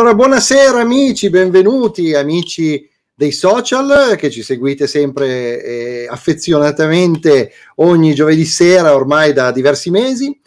allora, 0.00 0.14
buonasera 0.14 0.80
amici, 0.80 1.28
benvenuti 1.28 2.14
amici 2.14 2.88
dei 3.14 3.32
social 3.32 4.16
che 4.16 4.30
ci 4.30 4.42
seguite 4.42 4.86
sempre 4.86 5.62
eh, 5.62 6.06
affezionatamente 6.08 7.52
ogni 7.76 8.14
giovedì 8.14 8.46
sera 8.46 8.94
ormai 8.94 9.34
da 9.34 9.50
diversi 9.50 9.90
mesi 9.90 10.40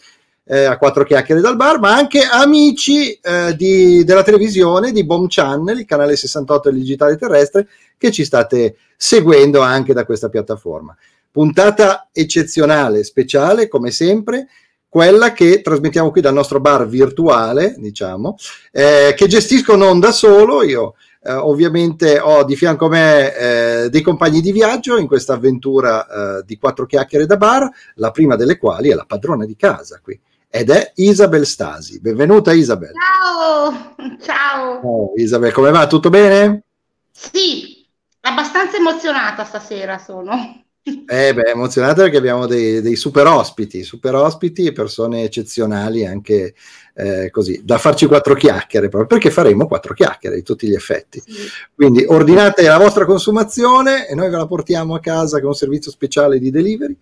eh, 0.46 0.64
a 0.64 0.76
quattro 0.80 1.04
chiacchiere 1.04 1.40
dal 1.40 1.56
bar, 1.56 1.78
ma 1.78 1.94
anche 1.94 2.24
amici 2.24 3.12
eh, 3.12 3.56
di, 3.56 4.04
della 4.04 4.24
televisione 4.24 4.92
di 4.92 5.06
Bomb 5.06 5.28
Channel, 5.30 5.78
il 5.78 5.86
canale 5.86 6.16
68 6.16 6.72
del 6.72 6.80
digitale 6.80 7.16
terrestre, 7.16 7.68
che 7.96 8.12
ci 8.12 8.26
state 8.26 8.78
seguendo 8.98 9.62
anche 9.62 9.94
da 9.94 10.04
questa 10.04 10.30
piattaforma. 10.30 10.98
Puntata 11.30 12.10
eccezionale, 12.12 13.04
speciale, 13.04 13.68
come 13.68 13.92
sempre, 13.92 14.48
quella 14.94 15.34
che 15.34 15.64
trasmettiamo 15.64 16.12
qui 16.12 16.22
dal 16.22 16.36
nostro 16.36 16.60
bar 16.60 16.88
virtuale, 16.88 17.74
diciamo, 17.80 18.36
eh, 18.72 19.16
che 19.18 19.26
gestisco 19.26 19.76
non 19.76 20.00
da 20.00 20.12
solo, 20.12 20.62
io 20.62 20.94
eh, 21.24 21.34
ovviamente 21.34 22.20
ho 22.20 22.44
di 22.44 22.56
fianco 22.56 22.86
a 22.86 22.90
me 22.90 23.36
eh, 23.36 23.90
dei 23.90 24.02
compagni 24.04 24.40
di 24.40 24.52
viaggio 24.52 24.98
in 24.98 25.08
questa 25.08 25.34
avventura 25.34 26.06
eh, 26.38 26.44
di 26.46 26.60
quattro 26.60 26.86
chiacchiere 26.86 27.26
da 27.26 27.38
bar, 27.38 27.68
la 27.96 28.12
prima 28.12 28.36
delle 28.36 28.60
quali 28.60 28.92
è 28.92 28.94
la 28.94 29.06
padrona 29.08 29.48
di 29.48 29.56
casa 29.56 30.00
qui 30.00 30.20
ed 30.48 30.70
è 30.70 30.92
Isabel 30.98 31.48
Stasi. 31.48 32.00
Benvenuta 32.00 32.54
Isabel. 32.54 32.92
Ciao, 32.94 33.96
ciao. 34.22 34.80
Oh, 34.84 35.14
Isabel, 35.16 35.52
come 35.54 35.72
va? 35.72 35.88
Tutto 35.88 36.12
bene? 36.12 36.66
Sì, 37.10 37.84
abbastanza 38.22 38.78
emozionata 38.78 39.44
stasera 39.44 39.98
sono. 39.98 40.64
Eh 40.86 41.34
beh, 41.34 41.52
emozionata 41.52 42.02
perché 42.02 42.18
abbiamo 42.18 42.46
dei, 42.46 42.82
dei, 42.82 42.98
super 42.98 43.26
ospiti, 43.26 43.84
super 43.84 44.16
ospiti 44.16 44.66
e 44.66 44.74
persone 44.74 45.24
eccezionali 45.24 46.06
anche 46.06 46.56
eh, 46.96 47.30
così, 47.30 47.62
da 47.64 47.78
farci 47.78 48.06
quattro 48.06 48.36
chiacchiere, 48.36 48.90
proprio 48.90 49.08
perché 49.18 49.32
faremo 49.32 49.66
quattro 49.66 49.94
chiacchiere 49.94 50.36
di 50.36 50.44
tutti 50.44 50.68
gli 50.68 50.74
effetti. 50.74 51.24
Sì. 51.26 51.48
Quindi 51.74 52.04
ordinate 52.06 52.64
la 52.64 52.78
vostra 52.78 53.06
consumazione 53.06 54.10
e 54.10 54.16
noi 54.16 54.30
ve 54.30 54.36
la 54.36 54.46
portiamo 54.46 54.96
a 54.96 55.00
casa 55.00 55.40
con 55.40 55.50
un 55.50 55.56
servizio 55.56 55.90
speciale 55.90 56.38
di 56.38 56.52
delivery. 56.52 56.98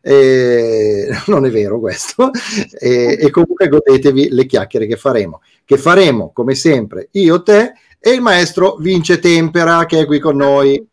E, 0.00 1.08
non 1.28 1.44
è 1.44 1.50
vero 1.50 1.78
questo, 1.78 2.30
e, 2.78 3.18
e 3.20 3.30
comunque 3.30 3.68
godetevi 3.68 4.30
le 4.30 4.46
chiacchiere 4.46 4.86
che 4.86 4.96
faremo, 4.96 5.42
che 5.66 5.76
faremo 5.76 6.32
come 6.32 6.54
sempre 6.54 7.08
io, 7.12 7.42
te 7.42 7.72
e 7.98 8.10
il 8.12 8.22
maestro 8.22 8.76
Vince 8.76 9.18
Tempera 9.18 9.84
che 9.84 10.00
è 10.00 10.06
qui 10.06 10.20
con 10.20 10.36
noi. 10.36 10.86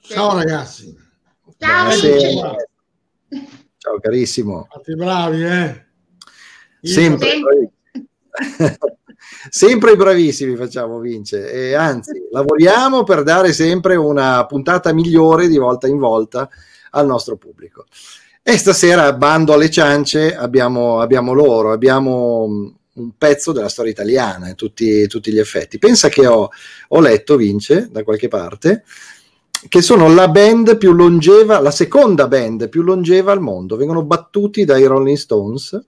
Ciao 0.00 0.34
ragazzi. 0.34 0.99
Ciao, 1.60 2.56
Ciao 3.76 4.00
carissimo. 4.00 4.66
Fate 4.70 4.94
bravi, 4.94 5.44
eh? 5.44 5.84
Sempre, 6.80 7.28
sempre 9.50 9.94
bravissimi 9.94 10.56
facciamo, 10.56 10.98
Vince. 11.00 11.52
E 11.52 11.74
anzi, 11.74 12.28
lavoriamo 12.32 13.04
per 13.04 13.24
dare 13.24 13.52
sempre 13.52 13.96
una 13.96 14.46
puntata 14.46 14.94
migliore 14.94 15.48
di 15.48 15.58
volta 15.58 15.86
in 15.86 15.98
volta 15.98 16.48
al 16.92 17.04
nostro 17.04 17.36
pubblico. 17.36 17.84
E 18.42 18.56
stasera, 18.56 19.12
bando 19.12 19.52
alle 19.52 19.68
ciance, 19.70 20.34
abbiamo, 20.34 21.00
abbiamo 21.00 21.34
loro, 21.34 21.72
abbiamo 21.72 22.72
un 22.94 23.16
pezzo 23.18 23.52
della 23.52 23.68
storia 23.68 23.92
italiana 23.92 24.48
in 24.48 24.54
tutti, 24.54 25.06
tutti 25.08 25.30
gli 25.30 25.38
effetti. 25.38 25.78
Pensa 25.78 26.08
che 26.08 26.26
ho, 26.26 26.48
ho 26.88 27.00
letto, 27.00 27.36
Vince, 27.36 27.88
da 27.90 28.02
qualche 28.02 28.28
parte, 28.28 28.84
che 29.68 29.82
sono 29.82 30.12
la 30.12 30.28
band 30.28 30.78
più 30.78 30.92
longeva, 30.92 31.60
la 31.60 31.70
seconda 31.70 32.26
band 32.28 32.68
più 32.68 32.82
longeva 32.82 33.32
al 33.32 33.40
mondo. 33.40 33.76
Vengono 33.76 34.02
battuti 34.02 34.64
dai 34.64 34.84
Rolling 34.84 35.16
Stones 35.16 35.78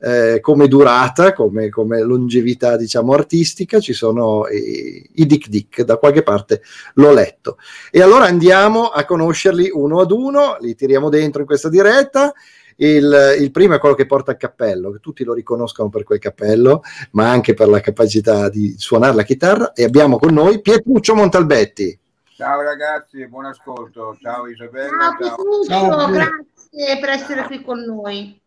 eh, 0.00 0.40
come 0.40 0.66
durata, 0.66 1.32
come, 1.32 1.68
come, 1.68 2.00
longevità, 2.00 2.76
diciamo, 2.76 3.12
artistica. 3.12 3.78
Ci 3.78 3.92
sono 3.92 4.46
i, 4.48 5.08
i 5.14 5.26
Dick 5.26 5.48
Dick, 5.48 5.82
da 5.82 5.96
qualche 5.96 6.22
parte 6.22 6.62
l'ho 6.94 7.12
letto. 7.12 7.58
E 7.90 8.02
allora 8.02 8.24
andiamo 8.24 8.86
a 8.86 9.04
conoscerli 9.04 9.70
uno 9.72 10.00
ad 10.00 10.10
uno, 10.10 10.56
li 10.60 10.74
tiriamo 10.74 11.08
dentro 11.08 11.40
in 11.40 11.46
questa 11.46 11.68
diretta. 11.68 12.32
Il, 12.76 13.36
il, 13.38 13.50
primo 13.50 13.74
è 13.74 13.78
quello 13.78 13.94
che 13.94 14.06
porta 14.06 14.30
il 14.32 14.38
cappello, 14.38 14.90
che 14.90 15.00
tutti 15.00 15.22
lo 15.22 15.34
riconoscono 15.34 15.90
per 15.90 16.02
quel 16.02 16.18
cappello, 16.18 16.80
ma 17.10 17.30
anche 17.30 17.52
per 17.52 17.68
la 17.68 17.80
capacità 17.80 18.48
di 18.48 18.74
suonare 18.78 19.14
la 19.14 19.22
chitarra. 19.22 19.72
E 19.74 19.84
abbiamo 19.84 20.18
con 20.18 20.32
noi 20.32 20.62
Pietruccio 20.62 21.14
Montalbetti. 21.14 21.98
Ciao 22.40 22.62
ragazzi, 22.62 23.28
buon 23.28 23.44
ascolto. 23.44 24.16
Ciao 24.18 24.46
Isabella. 24.46 25.14
Ciao, 25.20 25.62
ciao. 25.68 25.90
ciao. 25.90 26.10
grazie 26.10 26.98
per 26.98 27.08
essere 27.10 27.42
qui 27.42 27.60
con 27.62 27.80
noi. 27.80 28.40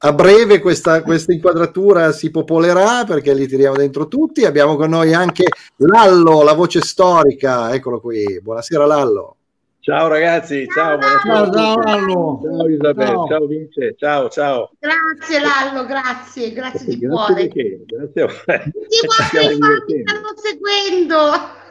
A 0.00 0.12
breve 0.12 0.60
questa, 0.60 1.00
questa, 1.00 1.32
inquadratura 1.32 2.12
si 2.12 2.30
popolerà 2.30 3.04
perché 3.06 3.32
li 3.32 3.46
tiriamo 3.46 3.76
dentro 3.76 4.08
tutti. 4.08 4.44
Abbiamo 4.44 4.76
con 4.76 4.90
noi 4.90 5.14
anche 5.14 5.44
Lallo, 5.76 6.42
la 6.42 6.52
voce 6.52 6.82
storica. 6.82 7.72
Eccolo 7.72 7.98
qui. 7.98 8.42
Buonasera 8.42 8.84
Lallo. 8.84 9.36
Ciao 9.80 10.08
ragazzi, 10.08 10.66
ciao, 10.66 11.00
ciao, 11.00 11.50
ciao 11.50 11.80
Lallo. 11.80 12.40
Ciao 12.42 12.68
Isabel, 12.68 13.06
ciao. 13.06 13.26
ciao 13.26 13.46
Vince, 13.46 13.94
ciao, 13.96 14.28
ciao. 14.28 14.70
Grazie 14.78 15.40
Lallo, 15.40 15.86
grazie, 15.86 16.52
grazie 16.52 16.84
di 16.84 16.98
grazie 16.98 17.08
cuore. 17.08 17.48
Che? 17.48 17.84
Grazie 17.86 18.22
a 18.22 18.26
voi. 18.26 18.62
Tutti 18.70 19.06
quanti 19.06 20.02
stanno 20.04 20.34
seguendo 20.36 21.64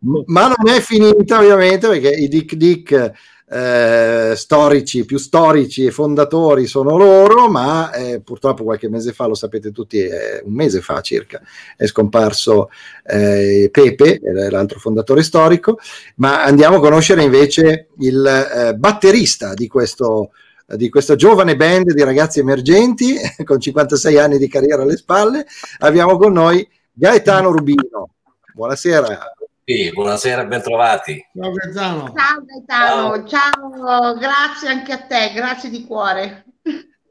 ma 0.00 0.54
non 0.56 0.68
è 0.68 0.80
finita 0.80 1.38
ovviamente 1.38 1.88
perché 1.88 2.10
i 2.10 2.28
Dick 2.28 2.54
Dick 2.54 3.12
eh, 3.50 4.34
storici, 4.36 5.04
più 5.04 5.16
storici 5.16 5.86
e 5.86 5.90
fondatori 5.90 6.66
sono 6.66 6.96
loro, 6.96 7.48
ma 7.48 7.90
eh, 7.92 8.20
purtroppo 8.20 8.64
qualche 8.64 8.90
mese 8.90 9.12
fa, 9.12 9.26
lo 9.26 9.34
sapete 9.34 9.72
tutti, 9.72 9.98
eh, 9.98 10.42
un 10.44 10.52
mese 10.52 10.80
fa 10.80 11.00
circa, 11.00 11.40
è 11.76 11.86
scomparso 11.86 12.70
eh, 13.04 13.68
Pepe, 13.72 14.20
l'altro 14.50 14.78
fondatore 14.78 15.22
storico, 15.22 15.78
ma 16.16 16.44
andiamo 16.44 16.76
a 16.76 16.80
conoscere 16.80 17.22
invece 17.22 17.88
il 17.98 18.26
eh, 18.26 18.74
batterista 18.74 19.54
di 19.54 19.66
questo 19.66 20.30
di 20.70 20.90
questa 20.90 21.16
giovane 21.16 21.56
band 21.56 21.94
di 21.94 22.02
ragazzi 22.02 22.40
emergenti 22.40 23.16
con 23.42 23.58
56 23.58 24.18
anni 24.18 24.36
di 24.36 24.48
carriera 24.48 24.82
alle 24.82 24.98
spalle, 24.98 25.46
abbiamo 25.78 26.18
con 26.18 26.30
noi 26.34 26.68
Gaetano 26.92 27.50
Rubino. 27.50 28.10
Buonasera. 28.52 29.32
Sì, 29.68 29.92
buonasera, 29.92 30.46
bentrovati. 30.46 31.22
Ciao 31.38 31.52
Gaetano. 31.52 32.14
Ciao 32.16 32.42
Gaetano, 32.42 33.28
ciao. 33.28 33.74
ciao, 33.76 34.14
grazie 34.14 34.68
anche 34.70 34.92
a 34.92 35.02
te, 35.02 35.30
grazie 35.34 35.68
di 35.68 35.84
cuore. 35.84 36.46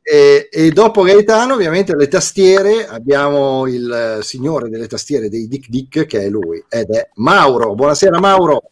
E, 0.02 0.50
e, 0.52 0.72
dopo 0.72 1.04
Gaetano, 1.04 1.54
ovviamente, 1.54 1.96
le 1.96 2.08
tastiere 2.08 2.88
abbiamo 2.88 3.68
il 3.68 4.22
signore 4.24 4.70
delle 4.70 4.88
tastiere 4.88 5.30
dei 5.30 5.48
Dick 5.48 5.70
Dick, 5.70 6.08
che 6.08 6.22
è 6.22 6.30
lui, 6.30 6.66
ed 6.68 6.90
è 6.90 7.08
Mauro. 7.18 7.76
Buonasera, 7.76 8.20
Mauro. 8.20 8.72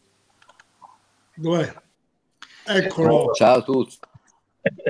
Dov'è? 1.36 1.72
Eccolo. 2.66 3.34
Ciao 3.34 3.58
a 3.58 3.62
tutti. 3.62 3.98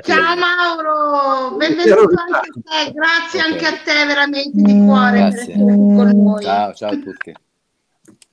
Ciao 0.00 0.36
Mauro, 0.36 1.54
benvenuto 1.56 2.14
anche 2.18 2.48
a 2.48 2.84
te, 2.86 2.92
grazie 2.92 3.40
okay. 3.40 3.52
anche 3.52 3.66
a 3.66 3.72
te 3.72 4.06
veramente 4.06 4.52
di 4.54 4.84
cuore 4.86 5.18
grazie. 5.18 5.44
per 5.44 5.50
essere 5.50 5.64
qui 5.64 5.96
con 5.96 6.22
noi. 6.22 6.42
Ciao, 6.42 6.72
ciao 6.72 6.90
a 6.92 6.96
tutti. 6.96 7.34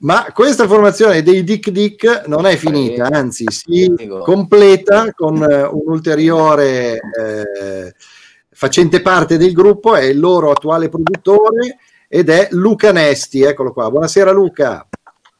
Ma 0.04 0.26
questa 0.34 0.66
formazione 0.66 1.22
dei 1.22 1.42
Dick 1.42 1.70
Dick 1.70 2.24
non 2.26 2.44
è 2.44 2.56
finita, 2.56 3.08
anzi 3.10 3.46
si 3.48 3.90
completa 4.22 5.10
con 5.14 5.40
uh, 5.40 5.74
un 5.74 5.92
ulteriore 5.92 7.00
eh, 7.18 7.94
facente 8.50 9.00
parte 9.00 9.38
del 9.38 9.54
gruppo, 9.54 9.96
è 9.96 10.02
il 10.02 10.18
loro 10.18 10.50
attuale 10.50 10.90
produttore 10.90 11.78
ed 12.06 12.28
è 12.28 12.48
Luca 12.50 12.92
Nesti, 12.92 13.44
eccolo 13.44 13.72
qua. 13.72 13.88
Buonasera 13.88 14.30
Luca. 14.30 14.86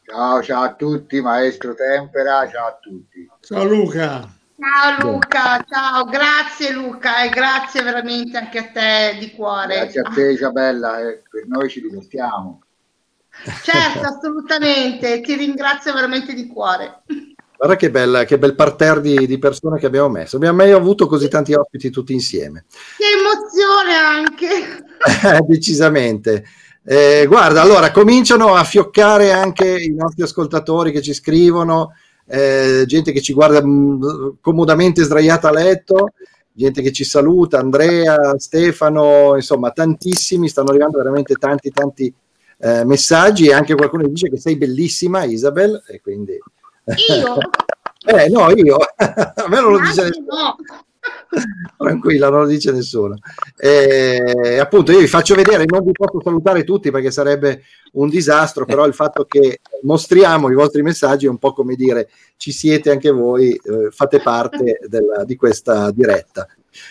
Ciao, 0.03 0.43
ciao 0.43 0.63
a 0.63 0.75
tutti, 0.75 1.21
maestro 1.21 1.75
Tempera, 1.75 2.49
ciao 2.49 2.69
a 2.69 2.79
tutti. 2.81 3.29
Ciao 3.41 3.65
Luca. 3.65 4.27
Ciao 4.57 5.11
Luca, 5.11 5.63
ciao, 5.69 6.05
grazie 6.07 6.73
Luca 6.73 7.23
e 7.23 7.29
grazie 7.29 7.83
veramente 7.83 8.39
anche 8.39 8.59
a 8.59 8.71
te 8.73 9.19
di 9.21 9.31
cuore. 9.33 9.77
Grazie 9.77 10.01
a 10.01 10.11
te 10.11 10.31
Isabella, 10.31 11.01
eh, 11.01 11.23
per 11.31 11.47
noi 11.49 11.69
ci 11.69 11.83
divertiamo. 11.83 12.64
Certo, 13.63 14.07
assolutamente, 14.07 15.21
ti 15.21 15.35
ringrazio 15.35 15.93
veramente 15.93 16.33
di 16.35 16.47
cuore. 16.47 17.03
Guarda 17.57 17.77
che, 17.77 17.91
bella, 17.91 18.25
che 18.25 18.39
bel 18.39 18.55
parterre 18.55 19.01
di, 19.01 19.27
di, 19.27 19.39
persone 19.39 19.79
che 19.79 19.87
abbiamo 19.87 20.09
messo. 20.09 20.37
Abbiamo 20.37 20.57
mai 20.57 20.73
avuto 20.73 21.07
così 21.07 21.29
tanti 21.29 21.55
ospiti 21.55 21.91
tutti 21.91 22.13
insieme. 22.13 22.65
Che 22.97 23.05
emozione 23.05 23.95
anche! 23.95 25.45
Decisamente. 25.47 26.45
Eh, 26.85 27.25
guarda, 27.27 27.63
allora 27.63 27.91
cominciano 27.91 28.55
a 28.55 28.65
fioccare 28.65 29.33
anche 29.33 29.67
i 29.67 29.95
nostri 29.95 30.23
ascoltatori 30.23 30.93
che 30.93 31.01
ci 31.01 31.15
scrivono, 31.15 31.93
eh, 32.27 32.85
gente 32.87 33.13
che 33.13 33.23
ci 33.23 33.33
guarda 33.33 33.65
mh, 33.65 33.69
mm, 33.69 34.29
comodamente 34.41 35.03
sdraiata 35.03 35.49
a 35.49 35.53
letto, 35.53 36.13
gente 36.53 36.83
che 36.83 36.93
ci 36.93 37.05
saluta, 37.05 37.59
Andrea, 37.59 38.39
Stefano, 38.39 39.35
insomma 39.37 39.71
tantissimi, 39.71 40.49
stanno 40.49 40.71
arrivando 40.71 40.99
veramente 40.99 41.35
tanti, 41.37 41.71
tanti 41.71 42.15
eh, 42.59 42.85
messaggi 42.85 43.49
e 43.49 43.53
anche 43.53 43.75
qualcuno 43.75 44.07
dice 44.07 44.29
che 44.29 44.39
sei 44.39 44.57
bellissima 44.57 45.25
Isabel 45.25 45.83
e 45.87 46.01
quindi... 46.01 46.39
Io? 47.09 47.37
eh 48.07 48.29
no, 48.29 48.51
io. 48.51 48.77
A 48.97 49.49
me 49.49 49.61
non 49.61 49.73
lo 49.73 49.81
dice 49.81 50.11
no. 50.27 50.57
tranquilla, 51.77 52.29
non 52.31 52.43
lo 52.43 52.47
dice 52.47 52.73
nessuno. 52.73 53.17
E, 53.57 54.59
appunto, 54.59 54.93
io 54.93 55.01
vi 55.01 55.07
faccio 55.07 55.35
vedere, 55.35 55.65
non 55.67 55.85
vi 55.85 55.93
posso 55.93 56.21
salutare 56.23 56.65
tutti 56.65 56.91
perché 56.91 57.11
sarebbe 57.11 57.63
un 57.93 58.09
disastro, 58.09 58.65
però 58.65 58.87
il 58.87 58.95
fatto 58.95 59.25
che 59.25 59.61
mostriamo 59.83 60.51
i 60.51 60.55
vostri 60.55 60.83
messaggi 60.83 61.27
è 61.27 61.31
un 61.31 61.39
po' 61.39 61.53
come 61.53 61.75
dire 61.75 62.09
ci 62.37 62.53
siete 62.53 62.91
anche 62.91 63.11
voi, 63.11 63.53
eh, 63.53 63.91
fate 63.91 64.21
parte 64.21 64.79
della, 64.87 65.25
di 65.25 65.37
questa 65.37 65.91
diretta. 65.91 66.47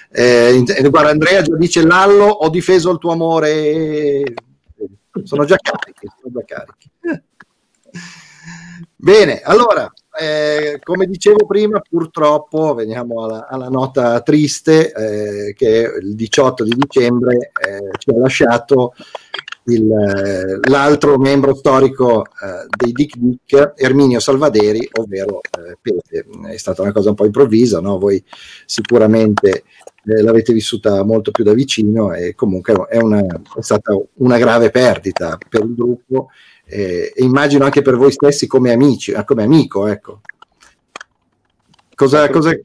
Eh, 0.10 0.64
guarda, 0.90 1.10
Andrea 1.10 1.42
già 1.42 1.56
dice 1.56 1.86
Lallo, 1.86 2.26
ho 2.26 2.50
difeso 2.50 2.92
il 2.92 3.00
tuo 3.00 3.12
amore. 3.12 4.24
Sono 5.24 5.46
già 5.46 5.58
carichi, 5.58 6.08
sono 6.20 6.34
già 6.34 6.44
carichi. 6.46 6.90
Bene, 8.96 9.42
allora, 9.42 9.92
eh, 10.20 10.80
come 10.82 11.06
dicevo 11.06 11.46
prima, 11.46 11.82
purtroppo 11.88 12.74
veniamo 12.74 13.24
alla, 13.24 13.48
alla 13.48 13.68
nota 13.68 14.22
triste 14.22 14.92
eh, 14.92 15.54
che 15.54 15.92
il 16.02 16.16
18 16.16 16.64
di 16.64 16.74
dicembre 16.76 17.36
eh, 17.36 17.90
ci 17.98 18.10
ha 18.10 18.18
lasciato 18.18 18.94
il, 19.66 19.90
eh, 19.92 20.70
l'altro 20.70 21.18
membro 21.18 21.56
storico 21.56 22.26
eh, 22.26 22.66
dei 22.76 22.92
Dick 22.92 23.18
Dick, 23.18 23.74
Erminio 23.76 24.20
Salvaderi, 24.20 24.88
ovvero 24.94 25.40
eh, 25.42 25.78
Pepe. 25.82 26.26
È 26.52 26.58
stata 26.58 26.82
una 26.82 26.92
cosa 26.92 27.10
un 27.10 27.16
po' 27.16 27.26
improvvisa, 27.26 27.80
no? 27.80 27.98
voi 27.98 28.24
sicuramente 28.66 29.64
l'avete 30.04 30.54
vissuta 30.54 31.04
molto 31.04 31.32
più 31.32 31.44
da 31.44 31.54
vicino 31.54 32.14
e 32.14 32.36
comunque 32.36 32.74
è, 32.90 32.98
una, 32.98 33.26
è 33.26 33.62
stata 33.62 33.98
una 34.16 34.38
grave 34.38 34.70
perdita 34.70 35.38
per 35.50 35.62
il 35.64 35.74
gruppo 35.74 36.30
eh, 36.66 37.14
e 37.16 37.24
immagino 37.24 37.66
anche 37.66 37.82
per 37.82 37.96
voi 37.96 38.12
stessi 38.12 38.48
come 38.48 38.72
amici, 38.72 39.12
eh, 39.12 39.24
come 39.24 39.44
amico, 39.44 39.88
ecco. 39.88 40.22
Cosa, 41.96 42.30
cosa, 42.30 42.58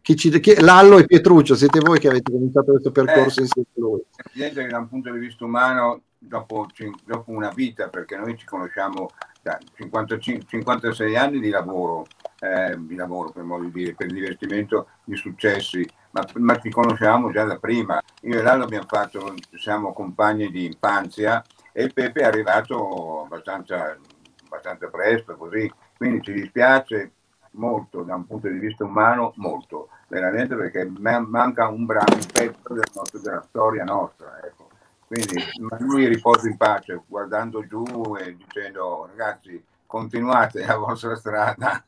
chi 0.00 0.16
ci, 0.16 0.30
chi, 0.40 0.60
Lallo 0.60 0.98
e 0.98 1.06
Pietruccio, 1.06 1.54
siete 1.54 1.80
voi 1.80 1.98
che 1.98 2.08
avete 2.08 2.30
cominciato 2.30 2.72
questo 2.72 2.90
percorso 2.90 3.40
eh, 3.40 3.42
insieme 3.42 3.68
a 3.76 3.80
lui. 3.80 4.00
Evidente 4.30 4.62
che 4.62 4.68
da 4.68 4.78
un 4.78 4.88
punto 4.88 5.12
di 5.12 5.18
vista 5.18 5.44
umano, 5.44 6.02
dopo, 6.18 6.66
dopo 7.04 7.30
una 7.30 7.50
vita, 7.54 7.88
perché 7.88 8.16
noi 8.16 8.36
ci 8.36 8.46
conosciamo 8.46 9.10
da 9.42 9.58
55, 9.74 10.46
56 10.48 11.16
anni 11.16 11.40
di 11.40 11.50
lavoro, 11.50 12.06
eh, 12.40 12.76
di 12.78 12.94
lavoro 12.94 13.30
per 13.30 13.42
modo 13.42 13.64
di 13.64 13.72
dire, 13.72 13.94
per 13.94 14.06
il 14.06 14.14
divertimento 14.14 14.88
di 15.04 15.16
successi, 15.16 15.86
ma, 16.12 16.26
ma 16.34 16.58
ci 16.60 16.70
conosciamo 16.70 17.30
già 17.30 17.44
da 17.44 17.58
prima. 17.58 18.00
Io 18.22 18.38
e 18.38 18.42
Lallo 18.42 18.64
abbiamo 18.64 18.86
fatto, 18.86 19.34
siamo 19.56 19.92
compagni 19.92 20.50
di 20.50 20.66
infanzia 20.66 21.42
e 21.72 21.88
Pepe 21.88 22.20
è 22.20 22.24
arrivato 22.24 23.24
abbastanza, 23.24 23.96
abbastanza 24.44 24.88
presto, 24.88 25.36
così. 25.36 25.70
Quindi 25.96 26.22
ci 26.22 26.32
dispiace 26.32 27.12
molto 27.52 28.02
da 28.02 28.14
un 28.14 28.26
punto 28.26 28.48
di 28.48 28.58
vista 28.58 28.84
umano, 28.84 29.32
molto, 29.36 29.88
veramente 30.08 30.54
perché 30.54 30.84
manca 30.84 31.68
un 31.68 31.84
brano, 31.84 32.14
un 32.14 32.26
pezzo 32.32 32.74
del 32.74 32.90
nostro, 32.94 33.18
della 33.20 33.42
storia 33.48 33.84
nostra. 33.84 34.40
Ecco. 34.44 34.70
Quindi 35.06 35.42
lui 35.80 36.06
riposa 36.06 36.48
in 36.48 36.56
pace, 36.56 37.02
guardando 37.06 37.66
giù 37.66 37.84
e 38.18 38.34
dicendo 38.34 39.06
ragazzi 39.06 39.62
continuate 39.86 40.64
la 40.64 40.76
vostra 40.76 41.14
strada. 41.16 41.84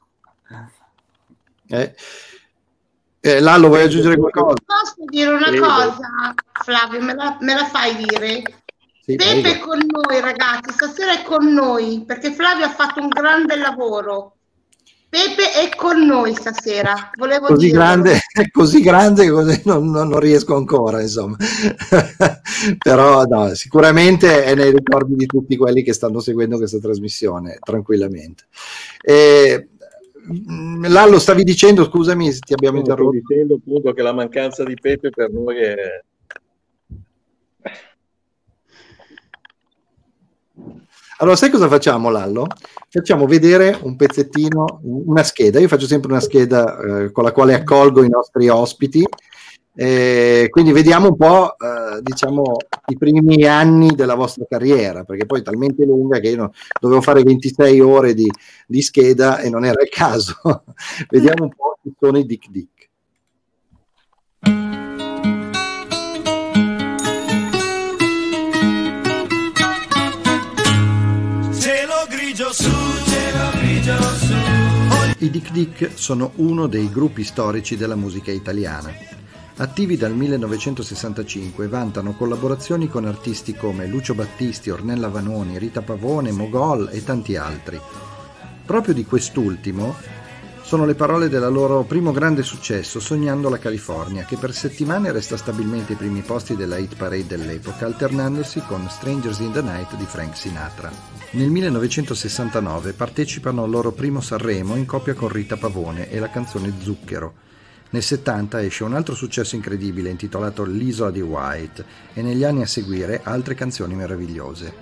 Eh. 1.67 1.95
Eh, 3.27 3.41
Lallo, 3.41 3.69
vuoi 3.69 3.85
aggiungere 3.85 4.19
qualcosa? 4.19 4.57
Posso 4.67 4.97
dire 5.07 5.33
una 5.33 5.49
cosa, 5.59 6.35
Flavio, 6.63 7.01
me 7.01 7.15
la, 7.15 7.39
me 7.41 7.55
la 7.55 7.65
fai 7.65 7.97
dire? 7.97 8.43
Sì, 9.01 9.17
Pepe 9.17 9.41
prego. 9.41 9.49
è 9.49 9.59
con 9.61 9.79
noi, 9.79 10.21
ragazzi, 10.21 10.73
stasera 10.73 11.13
è 11.19 11.23
con 11.23 11.51
noi 11.51 12.05
perché 12.07 12.33
Flavio 12.35 12.67
ha 12.67 12.71
fatto 12.71 13.01
un 13.01 13.09
grande 13.09 13.57
lavoro. 13.57 14.35
Pepe 15.09 15.53
è 15.53 15.75
con 15.75 16.05
noi 16.05 16.35
stasera. 16.35 17.13
Volevo 17.17 17.47
così 17.47 17.67
dirlo. 17.67 17.81
grande, 17.81 18.21
così 18.53 18.83
grande 18.83 19.31
così 19.31 19.63
non, 19.65 19.89
non, 19.91 20.09
non 20.09 20.21
riesco 20.21 20.55
ancora, 20.57 21.01
insomma. 21.01 21.37
Però 22.77 23.25
no, 23.25 23.55
sicuramente 23.55 24.45
è 24.45 24.55
nei 24.55 24.71
ricordi 24.71 25.15
di 25.15 25.25
tutti 25.25 25.57
quelli 25.57 25.83
che 25.83 25.95
stanno 25.95 26.21
seguendo 26.21 26.59
questa 26.59 26.79
trasmissione, 26.79 27.59
tranquillamente. 27.63 28.45
E, 29.01 29.69
Lallo, 30.89 31.19
stavi 31.19 31.45
dicendo, 31.45 31.85
scusami 31.85 32.33
se 32.33 32.41
ti 32.41 32.55
abbiamo 32.55 32.79
interrotto. 32.79 33.11
Stavo 33.11 33.25
dicendo 33.27 33.55
appunto 33.55 33.93
che 33.93 34.03
la 34.03 34.13
mancanza 34.13 34.65
di 34.65 34.75
Pepe 34.75 35.11
per 35.11 35.31
noi 35.31 35.59
è 35.59 35.75
Allora, 41.19 41.37
sai 41.37 41.51
cosa 41.51 41.69
facciamo, 41.69 42.11
Lallo? 42.11 42.47
Facciamo 42.91 43.27
vedere 43.27 43.79
un 43.83 43.95
pezzettino, 43.95 44.81
una 44.83 45.23
scheda. 45.23 45.61
Io 45.61 45.69
faccio 45.69 45.87
sempre 45.87 46.11
una 46.11 46.21
scheda 46.21 46.77
eh, 46.79 47.13
con 47.13 47.23
la 47.23 47.33
quale 47.33 47.55
accolgo 47.55 48.03
i 48.03 48.09
nostri 48.09 48.49
ospiti. 48.49 49.07
Eh, 49.77 50.47
quindi 50.51 50.71
vediamo 50.71 51.09
un 51.09 51.17
po', 51.17 51.57
eh, 51.59 52.01
diciamo, 52.01 52.57
i 52.87 52.97
primi 52.97 53.45
anni 53.45 53.93
della 53.95 54.15
vostra 54.15 54.45
carriera, 54.49 55.03
perché 55.03 55.27
poi 55.27 55.41
è 55.41 55.43
talmente 55.43 55.85
lunga 55.85 56.21
che 56.21 56.29
io 56.29 56.37
no, 56.37 56.53
dovevo 56.81 57.01
fare 57.01 57.25
26 57.25 57.81
ore 57.81 58.15
di, 58.15 58.31
di, 58.69 58.83
scheda 58.83 59.41
e 59.41 59.51
non 59.51 59.65
era 59.65 59.83
il 59.83 59.89
caso. 59.89 60.37
vediamo 61.11 61.45
un 61.45 61.51
po' 61.51 61.79
chi 61.83 61.93
sono 61.99 62.19
i 62.19 62.25
Dick 62.25 62.51
Dick. 62.51 62.73
I 75.19 75.31
Dick 75.31 75.51
Dick 75.51 75.91
sono 75.95 76.33
uno 76.37 76.67
dei 76.69 76.91
gruppi 76.91 77.25
storici 77.25 77.77
della 77.77 77.97
musica 77.97 78.31
italiana. 78.31 79.23
Attivi 79.57 79.97
dal 79.97 80.13
1965, 80.13 81.69
vantano 81.69 82.17
collaborazioni 82.17 82.89
con 82.89 83.05
artisti 83.05 83.55
come 83.55 83.87
Lucio 83.87 84.15
Battisti, 84.15 84.71
Ornella 84.71 85.09
Vanoni, 85.09 85.59
Rita 85.59 85.81
Pavone, 85.81 86.33
Mogol 86.33 86.89
e 86.91 87.05
tanti 87.05 87.37
altri. 87.37 87.81
Proprio 88.67 88.95
di 88.95 89.05
quest'ultimo 89.05 89.95
sono 90.63 90.85
le 90.85 90.97
parole 90.97 91.29
del 91.29 91.53
loro 91.53 91.85
primo 91.85 92.11
grande 92.11 92.43
successo, 92.43 92.99
Sognando 92.99 93.49
la 93.49 93.59
California, 93.59 94.25
che 94.25 94.37
per 94.37 94.53
settimane 94.53 95.13
resta 95.13 95.37
stabilmente 95.37 95.93
ai 95.93 95.99
primi 95.99 96.23
posti 96.23 96.57
della 96.57 96.79
hit 96.79 96.97
parade 96.97 97.27
dell'epoca, 97.27 97.87
alternandosi 97.87 98.61
con 98.67 98.89
Strangers 98.91 99.39
in 99.39 99.53
the 99.53 99.63
Night 99.63 99.95
di 99.95 100.05
Frank 100.05 100.37
Sinatra. 100.37 100.91
Nel 101.31 101.51
1969 101.51 102.93
partecipano 102.93 103.63
al 103.63 103.71
loro 103.71 103.93
primo 103.93 104.21
Sanremo 104.21 104.75
in 104.75 104.85
coppia 104.85 105.15
con 105.15 105.29
Rita 105.29 105.57
Pavone 105.57 106.11
e 106.11 106.19
la 106.19 106.29
canzone 106.29 106.73
Zucchero. 106.81 107.35
Nel 107.95 108.03
70 108.03 108.61
esce 108.61 108.83
un 108.83 108.93
altro 108.93 109.15
successo 109.15 109.55
incredibile 109.55 110.11
intitolato 110.11 110.65
L'isola 110.65 111.13
di 111.13 111.21
White 111.21 111.85
e 112.13 112.23
negli 112.23 112.43
anni 112.43 112.63
a 112.63 112.67
seguire 112.67 113.21
altre 113.23 113.55
canzoni 113.55 113.95
meravigliose. 113.95 114.75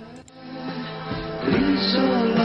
L'isola 1.43 2.42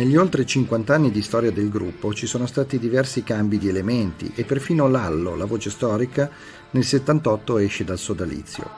Negli 0.00 0.16
oltre 0.16 0.46
50 0.46 0.94
anni 0.94 1.10
di 1.10 1.20
storia 1.20 1.52
del 1.52 1.68
gruppo 1.68 2.14
ci 2.14 2.26
sono 2.26 2.46
stati 2.46 2.78
diversi 2.78 3.22
cambi 3.22 3.58
di 3.58 3.68
elementi 3.68 4.32
e 4.34 4.44
perfino 4.44 4.88
Lallo, 4.88 5.36
la 5.36 5.44
voce 5.44 5.68
storica, 5.68 6.30
nel 6.70 6.84
78 6.84 7.58
esce 7.58 7.84
dal 7.84 7.98
sodalizio. 7.98 8.70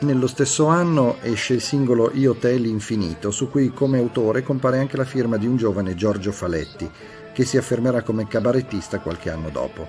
Nello 0.00 0.26
stesso 0.26 0.68
anno 0.68 1.18
esce 1.20 1.52
il 1.52 1.60
singolo 1.60 2.12
Io 2.14 2.34
te 2.34 2.56
l'infinito, 2.56 3.30
su 3.30 3.50
cui 3.50 3.74
come 3.74 3.98
autore 3.98 4.42
compare 4.42 4.78
anche 4.78 4.96
la 4.96 5.04
firma 5.04 5.36
di 5.36 5.46
un 5.46 5.58
giovane 5.58 5.94
Giorgio 5.94 6.32
Faletti, 6.32 6.90
che 7.34 7.44
si 7.44 7.58
affermerà 7.58 8.00
come 8.00 8.26
cabarettista 8.26 9.00
qualche 9.00 9.28
anno 9.28 9.50
dopo. 9.50 9.86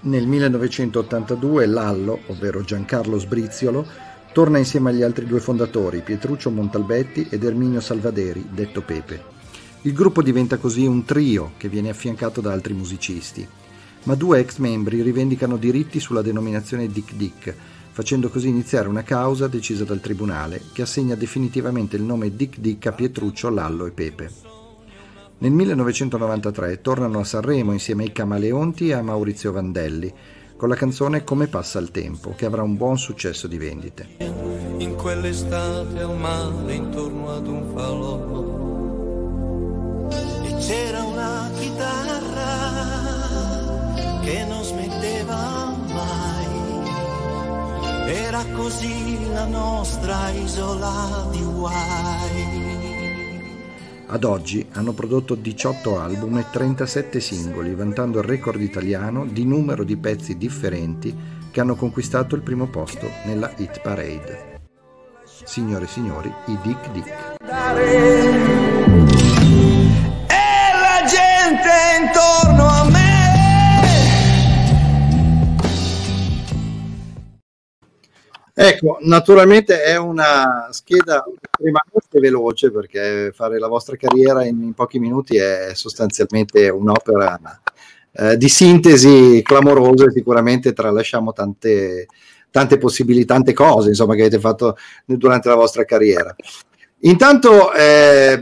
Nel 0.00 0.26
1982 0.26 1.66
Lallo, 1.66 2.22
ovvero 2.26 2.62
Giancarlo 2.62 3.20
Sbriziolo, 3.20 3.86
Torna 4.38 4.58
insieme 4.58 4.90
agli 4.90 5.02
altri 5.02 5.26
due 5.26 5.40
fondatori, 5.40 6.00
Pietruccio 6.00 6.52
Montalbetti 6.52 7.26
ed 7.28 7.42
Erminio 7.42 7.80
Salvaderi, 7.80 8.46
detto 8.52 8.82
Pepe. 8.82 9.20
Il 9.82 9.92
gruppo 9.92 10.22
diventa 10.22 10.58
così 10.58 10.86
un 10.86 11.04
trio 11.04 11.54
che 11.56 11.68
viene 11.68 11.88
affiancato 11.88 12.40
da 12.40 12.52
altri 12.52 12.72
musicisti. 12.72 13.44
Ma 14.04 14.14
due 14.14 14.38
ex 14.38 14.58
membri 14.58 15.02
rivendicano 15.02 15.56
diritti 15.56 15.98
sulla 15.98 16.22
denominazione 16.22 16.86
Dick 16.86 17.14
Dick, 17.14 17.52
facendo 17.90 18.28
così 18.28 18.46
iniziare 18.46 18.86
una 18.86 19.02
causa 19.02 19.48
decisa 19.48 19.82
dal 19.82 19.98
tribunale 19.98 20.62
che 20.72 20.82
assegna 20.82 21.16
definitivamente 21.16 21.96
il 21.96 22.04
nome 22.04 22.36
Dick 22.36 22.60
Dick 22.60 22.86
a 22.86 22.92
Pietruccio, 22.92 23.50
Lallo 23.50 23.86
e 23.86 23.90
Pepe. 23.90 24.30
Nel 25.38 25.50
1993 25.50 26.80
tornano 26.80 27.18
a 27.18 27.24
Sanremo 27.24 27.72
insieme 27.72 28.04
ai 28.04 28.12
Camaleonti 28.12 28.90
e 28.90 28.92
a 28.92 29.02
Maurizio 29.02 29.50
Vandelli, 29.50 30.14
con 30.58 30.68
la 30.68 30.74
canzone 30.74 31.22
Come 31.22 31.46
passa 31.46 31.78
il 31.78 31.92
tempo, 31.92 32.34
che 32.36 32.44
avrà 32.44 32.62
un 32.62 32.76
buon 32.76 32.98
successo 32.98 33.46
di 33.46 33.56
vendite. 33.58 34.08
In 34.18 34.96
quell'estate 34.96 36.00
al 36.00 36.16
mare 36.16 36.74
intorno 36.74 37.30
ad 37.30 37.46
un 37.46 37.70
falò 37.72 38.56
e 40.44 40.54
c'era 40.58 41.04
una 41.04 41.48
chitarra 41.58 42.56
che 44.20 44.44
non 44.46 44.64
smetteva 44.64 45.76
mai. 45.92 46.46
Era 48.12 48.44
così 48.56 49.30
la 49.32 49.46
nostra 49.46 50.30
isola 50.30 51.28
di 51.30 51.42
guai. 51.44 52.67
Ad 54.10 54.24
oggi 54.24 54.66
hanno 54.72 54.94
prodotto 54.94 55.34
18 55.34 56.00
album 56.00 56.38
e 56.38 56.46
37 56.50 57.20
singoli, 57.20 57.74
vantando 57.74 58.20
il 58.20 58.24
record 58.24 58.58
italiano 58.58 59.26
di 59.26 59.44
numero 59.44 59.84
di 59.84 59.98
pezzi 59.98 60.38
differenti 60.38 61.14
che 61.50 61.60
hanno 61.60 61.74
conquistato 61.74 62.34
il 62.34 62.40
primo 62.40 62.68
posto 62.68 63.06
nella 63.26 63.52
Hit 63.58 63.82
Parade. 63.82 64.60
Signore 65.44 65.84
e 65.84 65.88
signori, 65.88 66.32
i 66.46 66.58
Dick 66.62 66.90
Dick. 66.92 67.36
E 67.38 67.54
la 70.72 71.04
gente 71.06 71.68
intorno 72.00 72.37
Ecco, 78.60 78.98
naturalmente 79.02 79.84
è 79.84 79.96
una 79.96 80.66
scheda 80.72 81.24
estremamente 81.40 82.18
veloce 82.18 82.72
perché 82.72 83.30
fare 83.32 83.56
la 83.60 83.68
vostra 83.68 83.94
carriera 83.94 84.44
in, 84.44 84.60
in 84.60 84.74
pochi 84.74 84.98
minuti 84.98 85.36
è 85.36 85.70
sostanzialmente 85.74 86.68
un'opera 86.68 87.38
eh, 88.10 88.36
di 88.36 88.48
sintesi 88.48 89.42
clamorosa 89.44 90.06
e 90.06 90.10
sicuramente 90.10 90.72
tralasciamo 90.72 91.32
tante, 91.32 92.08
tante 92.50 92.78
possibilità, 92.78 93.34
tante 93.34 93.52
cose 93.52 93.90
insomma, 93.90 94.16
che 94.16 94.22
avete 94.22 94.40
fatto 94.40 94.76
durante 95.04 95.48
la 95.48 95.54
vostra 95.54 95.84
carriera. 95.84 96.34
Intanto 97.02 97.72
eh, 97.72 98.40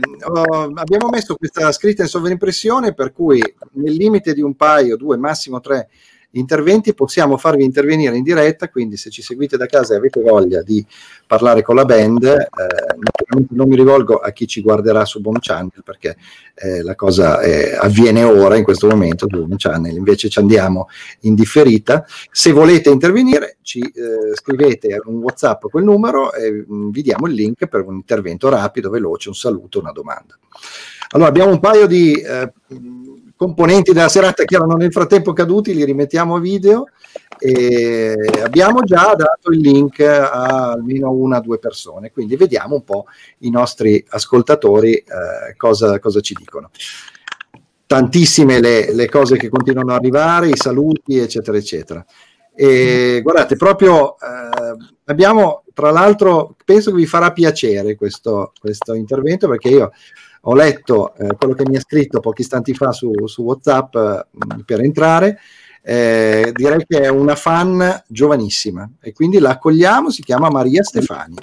abbiamo 0.73 1.09
messo 1.11 1.35
questa 1.35 1.71
scritta 1.71 2.01
in 2.01 2.07
sovraimpressione 2.07 2.95
per 2.95 3.13
cui 3.13 3.39
nel 3.73 3.93
limite 3.93 4.33
di 4.33 4.41
un 4.41 4.55
paio, 4.55 4.97
due, 4.97 5.15
massimo 5.15 5.59
tre 5.59 5.89
interventi, 6.31 6.93
possiamo 6.93 7.37
farvi 7.37 7.63
intervenire 7.63 8.15
in 8.15 8.23
diretta, 8.23 8.69
quindi 8.69 8.97
se 8.97 9.09
ci 9.09 9.21
seguite 9.21 9.57
da 9.57 9.65
casa 9.65 9.93
e 9.93 9.97
avete 9.97 10.21
voglia 10.21 10.61
di 10.61 10.85
parlare 11.25 11.61
con 11.61 11.75
la 11.75 11.85
band, 11.85 12.23
eh, 12.25 12.47
non 13.49 13.67
mi 13.67 13.75
rivolgo 13.75 14.17
a 14.17 14.31
chi 14.31 14.47
ci 14.47 14.61
guarderà 14.61 15.05
su 15.05 15.21
Boom 15.21 15.37
Channel 15.39 15.83
perché 15.83 16.17
eh, 16.55 16.81
la 16.81 16.95
cosa 16.95 17.41
eh, 17.41 17.75
avviene 17.75 18.23
ora 18.23 18.55
in 18.55 18.63
questo 18.63 18.87
momento 18.87 19.27
su 19.29 19.37
Boom 19.37 19.55
Channel, 19.57 19.95
invece 19.95 20.29
ci 20.29 20.39
andiamo 20.39 20.87
in 21.21 21.35
differita. 21.35 22.05
Se 22.31 22.51
volete 22.51 22.89
intervenire 22.89 23.57
ci 23.61 23.79
eh, 23.79 24.35
scrivete 24.35 25.01
un 25.05 25.17
Whatsapp 25.17 25.65
quel 25.69 25.83
numero 25.83 26.33
e 26.33 26.65
mm, 26.69 26.89
vi 26.89 27.01
diamo 27.01 27.27
il 27.27 27.33
link 27.33 27.67
per 27.67 27.85
un 27.85 27.95
intervento 27.95 28.49
rapido, 28.49 28.89
veloce, 28.89 29.29
un 29.29 29.35
saluto, 29.35 29.79
una 29.79 29.91
domanda. 29.91 30.37
Allora 31.11 31.29
abbiamo 31.29 31.51
un 31.51 31.59
paio 31.59 31.87
di 31.87 32.13
eh, 32.13 32.51
componenti 33.37 33.93
della 33.93 34.09
serata 34.09 34.43
che 34.43 34.55
erano 34.55 34.73
nel 34.73 34.91
frattempo 34.91 35.31
caduti, 35.31 35.73
li 35.73 35.85
rimettiamo 35.85 36.35
a 36.35 36.39
video 36.39 36.87
e 37.39 38.15
abbiamo 38.43 38.81
già 38.81 39.13
dato 39.15 39.51
il 39.51 39.59
link 39.59 39.99
a 40.01 40.71
almeno 40.71 41.11
una 41.11 41.37
o 41.37 41.41
due 41.41 41.59
persone, 41.59 42.11
quindi 42.11 42.35
vediamo 42.35 42.75
un 42.75 42.83
po' 42.83 43.05
i 43.39 43.49
nostri 43.49 44.03
ascoltatori 44.09 44.95
eh, 44.95 45.55
cosa, 45.55 45.99
cosa, 45.99 46.19
ci 46.19 46.33
dicono. 46.33 46.71
Tantissime 47.85 48.59
le, 48.59 48.93
le, 48.93 49.07
cose 49.07 49.37
che 49.37 49.49
continuano 49.49 49.91
ad 49.91 49.99
arrivare, 49.99 50.49
i 50.49 50.57
saluti, 50.57 51.19
eccetera, 51.19 51.57
eccetera. 51.57 52.05
E 52.53 53.19
guardate, 53.21 53.55
proprio 53.55 54.15
eh, 54.15 54.75
abbiamo, 55.05 55.63
tra 55.73 55.91
l'altro, 55.91 56.55
penso 56.65 56.89
che 56.89 56.97
vi 56.97 57.05
farà 57.05 57.31
piacere 57.31 57.95
questo, 57.95 58.51
questo 58.59 58.93
intervento 58.95 59.47
perché 59.47 59.69
io 59.69 59.91
ho 60.49 60.53
letto 60.53 61.13
eh, 61.15 61.35
quello 61.35 61.53
che 61.53 61.67
mi 61.67 61.75
ha 61.75 61.81
scritto 61.81 62.21
pochi 62.21 62.41
istanti 62.41 62.73
fa 62.73 62.93
su, 62.93 63.11
su 63.27 63.43
WhatsApp 63.43 63.95
mh, 63.95 64.59
per 64.65 64.79
entrare. 64.81 65.39
Eh, 65.81 66.51
direi 66.53 66.85
che 66.85 67.01
è 67.01 67.07
una 67.09 67.35
fan 67.35 68.03
giovanissima 68.07 68.89
e 69.01 69.11
quindi 69.13 69.39
la 69.39 69.51
accogliamo. 69.51 70.09
Si 70.09 70.21
chiama 70.21 70.49
Maria 70.49 70.83
Stefania. 70.83 71.41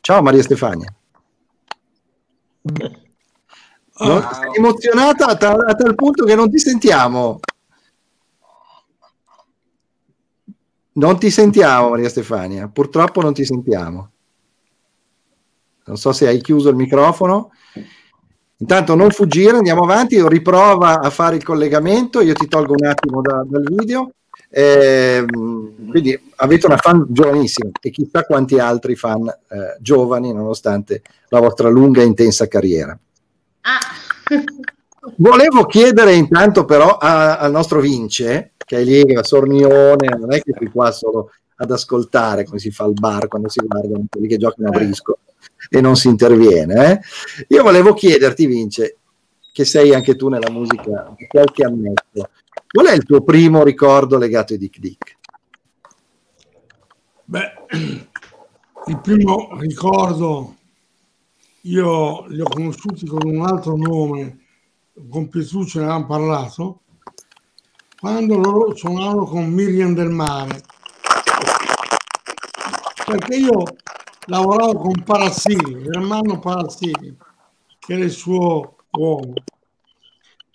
Ciao 0.00 0.22
Maria 0.22 0.42
Stefania. 0.42 0.92
No? 4.00 4.20
Sei 4.32 4.56
emozionata 4.56 5.26
a, 5.26 5.36
tal, 5.36 5.60
a 5.60 5.74
tal 5.74 5.94
punto 5.94 6.24
che 6.24 6.34
non 6.34 6.50
ti 6.50 6.58
sentiamo. 6.58 7.38
Non 10.92 11.18
ti 11.20 11.30
sentiamo, 11.30 11.90
Maria 11.90 12.08
Stefania. 12.08 12.68
Purtroppo 12.68 13.20
non 13.20 13.32
ti 13.32 13.44
sentiamo. 13.44 14.10
Non 15.84 15.96
so 15.96 16.12
se 16.12 16.26
hai 16.26 16.40
chiuso 16.40 16.68
il 16.68 16.76
microfono. 16.76 17.52
Intanto 18.60 18.96
non 18.96 19.10
fuggire, 19.10 19.56
andiamo 19.56 19.82
avanti, 19.82 20.20
riprova 20.26 21.00
a 21.00 21.10
fare 21.10 21.36
il 21.36 21.44
collegamento, 21.44 22.20
io 22.20 22.34
ti 22.34 22.48
tolgo 22.48 22.74
un 22.76 22.86
attimo 22.86 23.20
da, 23.20 23.44
dal 23.46 23.62
video. 23.62 24.10
Eh, 24.50 25.24
quindi 25.90 26.18
avete 26.36 26.66
una 26.66 26.76
fan 26.78 27.04
giovanissima 27.08 27.70
e 27.80 27.90
chissà 27.90 28.24
quanti 28.24 28.58
altri 28.58 28.96
fan 28.96 29.28
eh, 29.28 29.76
giovani 29.78 30.32
nonostante 30.32 31.02
la 31.28 31.40
vostra 31.40 31.68
lunga 31.68 32.02
e 32.02 32.06
intensa 32.06 32.48
carriera. 32.48 32.98
Ah. 33.60 33.78
Volevo 35.16 35.64
chiedere 35.64 36.14
intanto 36.14 36.64
però 36.64 36.96
a, 36.96 37.38
al 37.38 37.52
nostro 37.52 37.80
Vince, 37.80 38.52
che 38.56 38.78
è 38.78 38.84
lì 38.84 39.14
a 39.14 39.22
Sornione, 39.22 40.16
non 40.18 40.32
è 40.32 40.40
che 40.40 40.52
è 40.52 40.70
qua 40.70 40.90
solo 40.90 41.30
ad 41.56 41.70
ascoltare 41.70 42.44
come 42.44 42.58
si 42.58 42.70
fa 42.70 42.84
al 42.84 42.92
bar 42.92 43.28
quando 43.28 43.48
si 43.48 43.60
guardano 43.64 44.04
quelli 44.10 44.28
che 44.28 44.36
giocano 44.36 44.68
a 44.68 44.70
brisco 44.70 45.18
e 45.68 45.80
non 45.80 45.96
si 45.96 46.08
interviene. 46.08 46.90
Eh? 46.92 47.00
Io 47.48 47.62
volevo 47.62 47.94
chiederti, 47.94 48.46
Vince, 48.46 48.98
che 49.52 49.64
sei 49.64 49.94
anche 49.94 50.16
tu 50.16 50.28
nella 50.28 50.50
musica 50.50 50.90
da 50.90 51.16
qualche 51.26 51.64
annetto, 51.64 52.30
qual 52.70 52.86
è 52.86 52.94
il 52.94 53.04
tuo 53.04 53.22
primo 53.22 53.64
ricordo 53.64 54.16
legato 54.18 54.52
ai 54.52 54.58
Dick 54.58 54.78
Dick? 54.78 55.16
Beh, 57.24 57.52
il 58.86 59.00
primo 59.02 59.50
ricordo, 59.58 60.56
io 61.62 62.26
li 62.26 62.40
ho 62.40 62.48
conosciuti 62.48 63.06
con 63.06 63.26
un 63.26 63.44
altro 63.44 63.76
nome, 63.76 64.44
con 65.08 65.28
Pietruccio 65.28 65.78
ne 65.78 65.84
avevamo 65.84 66.06
parlato, 66.06 66.80
quando 68.00 68.36
loro 68.36 68.74
suonavano 68.76 69.24
con 69.24 69.50
Miriam 69.50 69.92
del 69.94 70.10
Mare. 70.10 70.62
Perché 73.04 73.36
io 73.36 73.62
lavoravo 74.28 74.78
con 74.78 75.02
Parassini, 75.04 75.82
Germano 75.82 76.38
Parassini, 76.38 77.16
che 77.78 77.92
era 77.92 78.04
il 78.04 78.10
suo 78.10 78.76
uomo. 78.92 79.34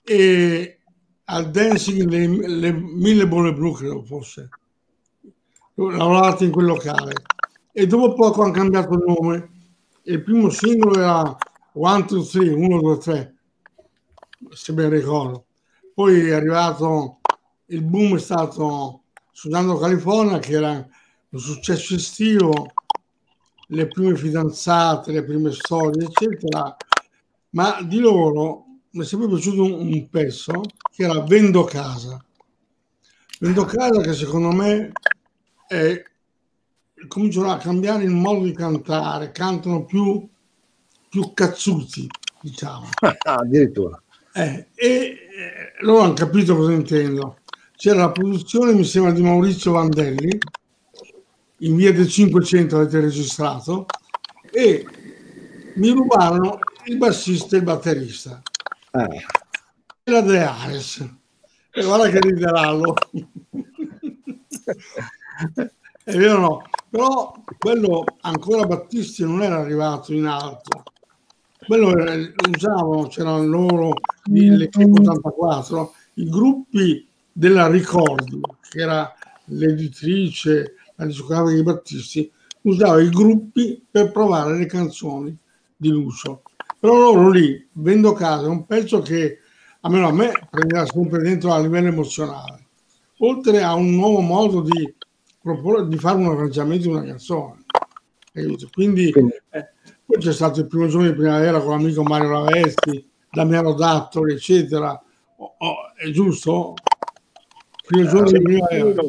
E 0.04 0.80
al 1.26 1.50
dancing 1.52 2.10
le, 2.10 2.28
le 2.48 2.72
mille 2.72 3.28
buone 3.28 3.54
blu 3.54 3.72
credo 3.72 4.04
fosse 4.04 4.50
lavorato 5.76 6.44
in 6.44 6.52
quel 6.52 6.66
locale. 6.66 7.14
E 7.72 7.88
dopo 7.88 8.14
poco 8.14 8.44
hanno 8.44 8.52
cambiato 8.52 8.96
nome. 8.96 9.50
Il 10.04 10.22
primo 10.22 10.50
singolo 10.50 11.00
era 11.00 11.36
One, 11.74 12.06
Two, 12.06 12.24
Three, 12.24 12.50
1, 12.50 12.80
2, 12.80 12.98
3 12.98 13.36
se 14.52 14.74
ben 14.74 14.90
ricordo. 14.90 15.46
Poi 15.94 16.28
è 16.28 16.34
arrivato 16.34 17.20
il 17.68 17.84
boom 17.84 18.16
è 18.16 18.20
stato 18.20 19.02
Sudando 19.32 19.78
California 19.78 20.38
che 20.38 20.54
era 20.54 20.88
un 21.30 21.40
successo 21.40 21.96
estivo 21.96 22.72
le 23.74 23.88
prime 23.88 24.16
fidanzate, 24.16 25.12
le 25.12 25.24
prime 25.24 25.52
storie, 25.52 26.06
eccetera, 26.06 26.76
ma 27.52 27.82
di 27.82 28.00
loro 28.00 28.66
mi 28.92 29.04
è 29.04 29.06
sempre 29.06 29.28
piaciuto 29.28 29.64
un, 29.64 29.72
un 29.72 30.10
pezzo 30.10 30.62
che 30.94 31.04
era 31.04 31.22
Vendo 31.22 31.64
casa. 31.64 32.24
Vendo 33.40 33.66
casa 33.66 34.02
che 34.02 34.14
secondo 34.14 34.52
me 34.52 34.92
è, 35.68 36.02
cominciano 37.08 37.52
a 37.52 37.58
cambiare 37.58 38.04
il 38.04 38.12
modo 38.12 38.46
di 38.46 38.54
cantare, 38.54 39.32
cantano 39.32 39.86
più, 39.86 40.28
più 41.10 41.34
cazzuti, 41.34 42.08
diciamo. 42.42 42.90
addirittura. 43.26 44.02
Eh, 44.36 44.68
e 44.76 44.88
eh, 44.88 45.18
loro 45.82 46.04
hanno 46.04 46.14
capito 46.14 46.56
cosa 46.56 46.72
intendo. 46.72 47.38
C'era 47.76 48.02
la 48.02 48.12
produzione, 48.12 48.74
mi 48.74 48.86
sembra, 48.86 49.12
di 49.12 49.22
Maurizio 49.22 49.72
Vandelli, 49.72 50.38
in 51.64 51.76
via 51.76 51.92
del 51.92 52.08
500 52.08 52.76
avete 52.76 53.00
registrato 53.00 53.86
e 54.52 54.86
mi 55.76 55.90
rubarono 55.90 56.60
il 56.86 56.98
bassista 56.98 57.56
e 57.56 57.60
il 57.60 57.66
batterista. 57.66 58.42
Ah. 58.92 59.08
La 60.04 60.22
De 60.22 60.44
Ares. 60.44 61.10
E 61.72 61.84
guarda 61.84 62.10
che 62.10 62.20
riderallo. 62.20 62.94
È 66.06 66.18
vero 66.18 66.40
no? 66.40 66.62
Però 66.90 67.34
quello 67.58 68.04
ancora 68.22 68.68
Battisti 68.68 69.24
non 69.24 69.42
era 69.42 69.58
arrivato 69.58 70.14
in 70.14 70.26
alto. 70.26 70.84
Quello 71.66 71.98
era, 71.98 72.14
usavano, 72.50 73.08
c'erano 73.08 73.46
loro, 73.46 73.94
l'Equipo 74.26 75.00
84, 75.00 75.94
i 76.16 76.30
gruppi 76.30 77.08
della 77.32 77.68
Ricordi, 77.68 78.42
che 78.70 78.80
era 78.82 79.12
l'editrice, 79.46 80.76
la 80.96 81.06
discografia 81.06 81.56
di 81.56 81.64
Battisti, 81.64 82.32
usava 82.62 83.02
i 83.02 83.10
gruppi 83.10 83.84
per 83.90 84.12
provare 84.12 84.58
le 84.58 84.66
canzoni 84.66 85.38
di 85.76 85.90
Lucio. 85.90 86.44
Però 86.80 86.96
loro 86.96 87.30
lì, 87.30 87.68
vendo 87.74 88.14
casa, 88.14 88.46
è 88.46 88.50
un 88.50 88.66
pezzo 88.66 89.02
che 89.02 89.40
almeno 89.82 90.08
a 90.08 90.12
me 90.12 90.32
prenderà 90.50 90.86
sempre 90.86 91.22
dentro 91.22 91.54
a 91.54 91.60
livello 91.60 91.88
emozionale, 91.88 92.66
oltre 93.20 93.62
a 93.62 93.74
un 93.74 93.96
nuovo 93.96 94.20
modo 94.20 94.62
di, 94.62 94.94
proporre, 95.42 95.88
di 95.88 95.98
fare 95.98 96.18
un 96.18 96.28
arrangiamento 96.28 96.88
di 96.88 96.94
una 96.94 97.04
canzone. 97.04 97.64
Quindi 98.72 99.10
eh, 99.10 99.70
poi 100.06 100.20
c'è 100.20 100.34
stato 100.34 100.62
il 100.62 100.68
primo 100.68 100.88
giorno 100.88 101.08
di 101.08 101.16
primavera 101.16 101.60
con 101.60 101.72
l'amico 101.72 102.04
Mario 102.04 102.30
Lavesti, 102.30 103.10
Damiano 103.30 103.74
Dattoli, 103.74 104.34
eccetera. 104.34 105.00
Oh, 105.38 105.56
oh, 105.58 105.76
è 105.96 106.10
giusto? 106.10 106.74
Primo 107.86 108.08
giorno 108.10 108.32
di 108.32 108.42
primavera. 108.42 109.04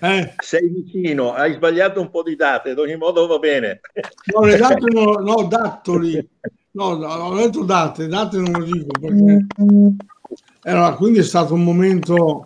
Eh? 0.00 0.34
Sei 0.38 0.68
vicino, 0.68 1.32
hai 1.32 1.54
sbagliato 1.54 2.00
un 2.00 2.10
po' 2.10 2.22
di 2.22 2.36
date, 2.36 2.70
ad 2.70 2.78
ogni 2.78 2.96
modo 2.96 3.26
va 3.26 3.38
bene. 3.38 3.80
No, 4.34 4.44
le 4.44 4.56
date 4.56 4.86
no, 4.90 5.14
no 5.14 5.42
dattoli. 5.44 6.28
No, 6.72 6.96
no, 6.96 7.06
ho 7.06 7.36
detto 7.36 7.64
date, 7.64 8.06
date 8.06 8.38
non 8.38 8.52
lo 8.52 8.64
dico 8.64 8.98
perché... 8.98 9.46
Allora, 10.62 10.94
quindi 10.94 11.18
è 11.18 11.24
stato 11.24 11.54
un 11.54 11.64
momento, 11.64 12.44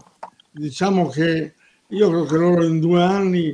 diciamo 0.51 1.09
che 1.09 1.55
io 1.89 2.09
credo 2.09 2.25
che 2.25 2.37
loro 2.37 2.65
in 2.65 2.81
due 2.81 3.03
anni 3.03 3.53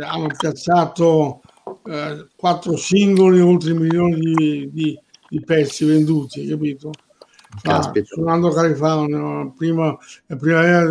hanno 0.00 0.26
piazzato 0.36 1.42
eh, 1.84 2.26
quattro 2.34 2.76
singoli, 2.76 3.40
oltre 3.40 3.74
milioni 3.74 4.18
di, 4.18 4.70
di, 4.72 4.98
di 5.28 5.40
pezzi 5.42 5.84
venduti, 5.84 6.46
capito? 6.46 6.90
Ah, 7.62 7.92
suonando 8.02 8.50
Califano, 8.50 9.54
prima, 9.56 9.96
primavera, 10.26 10.84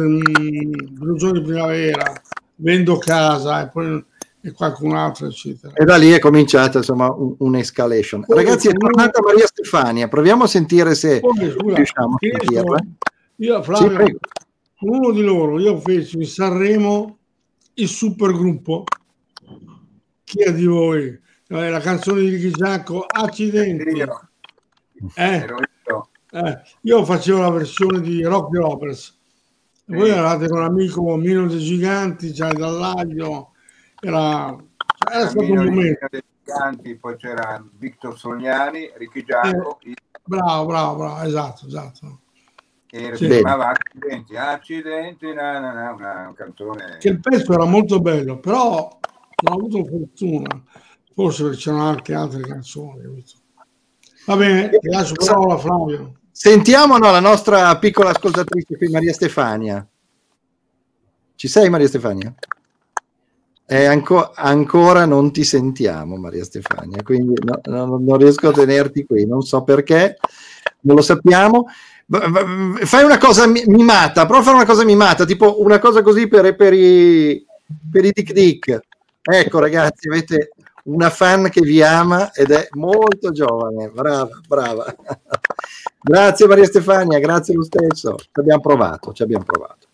giorno 1.15 1.39
di 1.39 1.41
primavera, 1.41 2.21
vendo 2.55 2.97
casa 2.97 3.63
e 3.63 3.69
poi 3.69 4.03
e 4.45 4.51
qualcun 4.51 4.93
altro, 4.93 5.27
eccetera. 5.27 5.73
E 5.73 5.85
da 5.85 5.95
lì 5.95 6.11
è 6.11 6.19
cominciata 6.19 6.79
insomma 6.79 7.07
un'escalation. 7.37 8.25
Un 8.27 8.35
Ragazzi, 8.35 8.67
è 8.67 8.73
tornata 8.73 9.21
Maria 9.21 9.45
Stefania, 9.45 10.09
proviamo 10.09 10.43
a 10.43 10.47
sentire 10.47 10.95
se 10.95 11.21
poi, 11.21 11.49
scusa, 11.49 11.75
riusciamo 11.75 12.15
a 12.15 12.17
sentirla. 12.19 12.85
Io, 13.37 13.63
Flavio, 13.63 14.05
sì, 14.05 14.17
uno 14.79 15.11
di 15.11 15.21
loro, 15.21 15.59
io 15.59 15.79
feci 15.79 16.17
in 16.17 16.25
Sanremo 16.25 17.17
il 17.75 17.87
supergruppo. 17.87 18.83
Chi 20.25 20.39
è 20.39 20.53
di 20.53 20.65
voi? 20.65 21.19
Eh, 21.47 21.69
la 21.69 21.79
canzone 21.79 22.19
di 22.21 22.29
Ricky 22.29 22.51
Giacco, 22.51 23.05
Accidenti. 23.07 24.03
Eh, 25.15 25.45
eh, 26.33 26.61
io 26.81 27.05
facevo 27.05 27.41
la 27.41 27.51
versione 27.51 28.01
di 28.01 28.23
Rocky 28.23 28.57
Roberts. 28.57 29.19
Voi 29.85 30.09
eravate 30.09 30.47
con 30.47 30.61
l'amico 30.61 31.15
Mino 31.15 31.45
dei 31.45 31.59
Giganti, 31.59 32.33
cioè 32.33 32.53
dall'aglio. 32.53 33.51
Era, 33.99 34.55
era 35.11 35.27
stato 35.27 35.51
un 35.51 35.63
momento. 35.63 36.07
Giganti, 36.43 36.95
poi 36.95 37.17
c'era 37.17 37.63
Victor 37.77 38.17
Sognani, 38.17 38.91
Ricky 38.95 39.23
Giacco. 39.23 39.77
Eh, 39.81 39.93
bravo, 40.23 40.65
bravo, 40.65 40.95
bravo, 40.95 41.21
esatto, 41.21 41.67
esatto. 41.67 42.19
E 42.89 43.11
chiamava 43.11 43.69
Accidenti, 43.69 44.35
Accidenti, 44.35 45.33
na, 45.33 45.59
na, 45.59 45.71
na, 45.71 45.91
una 45.91 46.33
canzone. 46.35 46.97
Che 46.99 47.09
il 47.09 47.19
pezzo 47.19 47.53
era 47.53 47.65
molto 47.65 47.99
bello, 47.99 48.39
però 48.39 48.89
non 49.43 49.53
ho 49.53 49.55
avuto 49.55 49.85
fortuna. 49.85 50.63
Forse 51.13 51.51
c'erano 51.51 51.89
anche 51.89 52.15
altre 52.15 52.41
canzoni. 52.41 53.23
Va 54.25 54.35
bene, 54.35 54.69
ti 54.69 54.89
lascio 54.89 55.13
parola 55.13 55.57
Flavio. 55.57 56.21
Sentiamo 56.35 56.97
no, 56.97 57.11
la 57.11 57.19
nostra 57.19 57.77
piccola 57.77 58.09
ascoltatrice 58.09 58.75
qui, 58.75 58.87
Maria 58.87 59.13
Stefania. 59.13 59.87
Ci 61.35 61.47
sei 61.47 61.69
Maria 61.69 61.87
Stefania? 61.87 62.33
Anco, 63.67 64.31
ancora 64.33 65.05
non 65.05 65.31
ti 65.31 65.43
sentiamo 65.43 66.15
Maria 66.15 66.43
Stefania, 66.43 67.03
quindi 67.03 67.35
no, 67.43 67.59
no, 67.65 67.97
non 67.99 68.17
riesco 68.17 68.47
a 68.47 68.51
tenerti 68.51 69.05
qui, 69.05 69.27
non 69.27 69.43
so 69.43 69.63
perché, 69.63 70.17
non 70.81 70.95
lo 70.95 71.03
sappiamo. 71.03 71.67
Fai 72.07 73.03
una 73.03 73.19
cosa 73.19 73.45
mimata, 73.45 74.25
prova 74.25 74.41
a 74.41 74.43
fare 74.43 74.55
una 74.55 74.65
cosa 74.65 74.83
mimata, 74.83 75.25
tipo 75.25 75.61
una 75.61 75.77
cosa 75.77 76.01
così 76.01 76.27
per, 76.27 76.55
per 76.55 76.73
i, 76.73 77.45
per 77.91 78.05
i 78.05 78.11
dick 78.11 78.33
dick. 78.33 78.79
Ecco 79.21 79.59
ragazzi, 79.59 80.07
avete 80.07 80.49
una 80.85 81.11
fan 81.11 81.49
che 81.51 81.61
vi 81.61 81.83
ama 81.83 82.31
ed 82.33 82.49
è 82.49 82.67
molto 82.71 83.31
giovane, 83.31 83.89
brava, 83.89 84.39
brava. 84.47 84.95
Grazie 86.01 86.47
Maria 86.47 86.65
Stefania, 86.65 87.19
grazie 87.19 87.53
lo 87.53 87.63
stesso, 87.63 88.15
ci 88.17 88.27
abbiamo 88.33 88.61
provato, 88.61 89.13
ci 89.13 89.23
abbiamo 89.23 89.43
provato. 89.43 89.87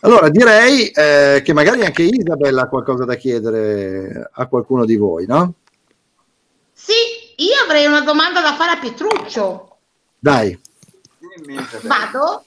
Allora 0.00 0.28
direi 0.28 0.88
eh, 0.88 1.42
che 1.44 1.52
magari 1.52 1.84
anche 1.84 2.02
Isabella 2.02 2.62
ha 2.62 2.68
qualcosa 2.68 3.04
da 3.04 3.14
chiedere 3.14 4.30
a 4.32 4.46
qualcuno 4.46 4.84
di 4.84 4.96
voi, 4.96 5.26
no? 5.26 5.54
Sì, 6.72 6.92
io 7.36 7.62
avrei 7.64 7.86
una 7.86 8.00
domanda 8.00 8.40
da 8.40 8.54
fare 8.54 8.72
a 8.72 8.78
Pietruccio. 8.78 9.76
Dai. 10.18 10.58
Vado? 11.82 12.44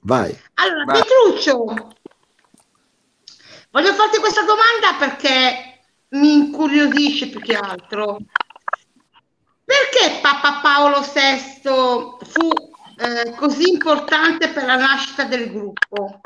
Vai. 0.00 0.34
Allora, 0.54 0.84
Vai. 0.84 1.02
Pietruccio, 1.02 1.64
voglio 3.70 3.92
farti 3.92 4.18
questa 4.18 4.42
domanda 4.42 4.96
perché 4.98 5.80
mi 6.10 6.32
incuriosisce 6.32 7.28
più 7.28 7.40
che 7.40 7.54
altro. 7.54 8.18
Perché 9.68 10.18
Papa 10.22 10.60
Paolo 10.62 11.00
VI 11.00 11.60
fu 11.60 12.48
eh, 12.96 13.34
così 13.36 13.68
importante 13.68 14.48
per 14.48 14.64
la 14.64 14.76
nascita 14.76 15.24
del 15.24 15.52
gruppo? 15.52 16.20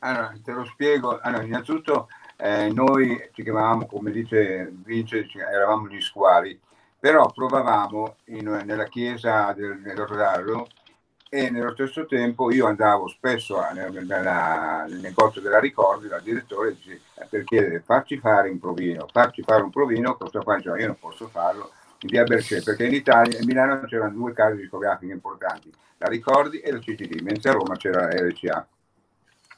Allora, 0.00 0.34
te 0.44 0.52
lo 0.52 0.66
spiego. 0.66 1.18
Allora, 1.18 1.44
innanzitutto 1.44 2.08
eh, 2.36 2.68
noi 2.70 3.30
ci 3.32 3.42
chiamavamo, 3.42 3.86
come 3.86 4.10
dice 4.10 4.70
Vince, 4.84 5.26
eravamo 5.34 5.88
gli 5.88 6.02
squali, 6.02 6.60
però 7.00 7.30
provavamo 7.30 8.16
in, 8.26 8.64
nella 8.66 8.84
chiesa 8.84 9.54
del, 9.54 9.80
del 9.80 9.96
Rosario 9.96 10.66
e 11.30 11.48
nello 11.48 11.72
stesso 11.72 12.04
tempo 12.04 12.50
io 12.52 12.66
andavo 12.66 13.08
spesso 13.08 13.58
nel, 13.72 14.98
negozio 15.00 15.40
della 15.40 15.58
Ricordi, 15.58 16.06
dal 16.06 16.20
direttore, 16.20 16.76
per 17.30 17.44
chiedere 17.44 17.80
farci 17.80 18.18
fare 18.18 18.50
un 18.50 18.58
provino, 18.58 19.06
farci 19.10 19.42
fare 19.42 19.62
un 19.62 19.70
provino, 19.70 20.16
questo 20.16 20.42
qua 20.42 20.56
diceva 20.56 20.78
io 20.78 20.88
non 20.88 20.98
posso 20.98 21.28
farlo, 21.28 21.72
in 22.00 22.08
via 22.08 22.24
Bercè, 22.24 22.62
perché 22.62 22.86
in 22.86 22.94
Italia, 22.94 23.38
in 23.38 23.46
Milano 23.46 23.80
c'erano 23.86 24.12
due 24.12 24.32
case 24.32 24.56
discografiche 24.56 25.12
importanti, 25.12 25.72
la 25.98 26.08
Ricordi 26.08 26.60
e 26.60 26.72
la 26.72 26.78
CCD, 26.78 27.20
mentre 27.20 27.50
a 27.50 27.54
Roma 27.54 27.76
c'era 27.76 28.06
la 28.06 28.28
RCA. 28.28 28.68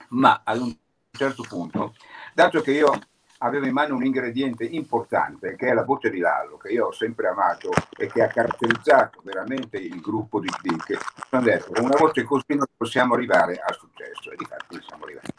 Ma 0.08 0.40
ad 0.44 0.60
un 0.60 0.74
certo 1.10 1.44
punto, 1.46 1.94
dato 2.32 2.60
che 2.62 2.72
io 2.72 2.98
aveva 3.42 3.66
in 3.66 3.72
mano 3.72 3.94
un 3.94 4.04
ingrediente 4.04 4.64
importante 4.64 5.56
che 5.56 5.68
è 5.68 5.72
la 5.74 5.84
voce 5.84 6.10
di 6.10 6.18
Lallo, 6.18 6.56
che 6.56 6.72
io 6.72 6.86
ho 6.86 6.92
sempre 6.92 7.28
amato 7.28 7.70
e 7.96 8.06
che 8.06 8.22
ha 8.22 8.28
caratterizzato 8.28 9.20
veramente 9.22 9.78
il 9.78 10.00
gruppo 10.00 10.40
di 10.40 10.48
Dick. 10.60 10.98
Ho 11.30 11.40
detto, 11.40 11.72
con 11.72 11.84
una 11.84 11.96
voce 11.96 12.22
così 12.24 12.54
non 12.54 12.66
possiamo 12.76 13.14
arrivare 13.14 13.62
al 13.64 13.76
successo 13.76 14.30
e 14.30 14.36
di 14.36 14.44
fatto 14.44 14.80
siamo 14.82 15.04
arrivati. 15.04 15.32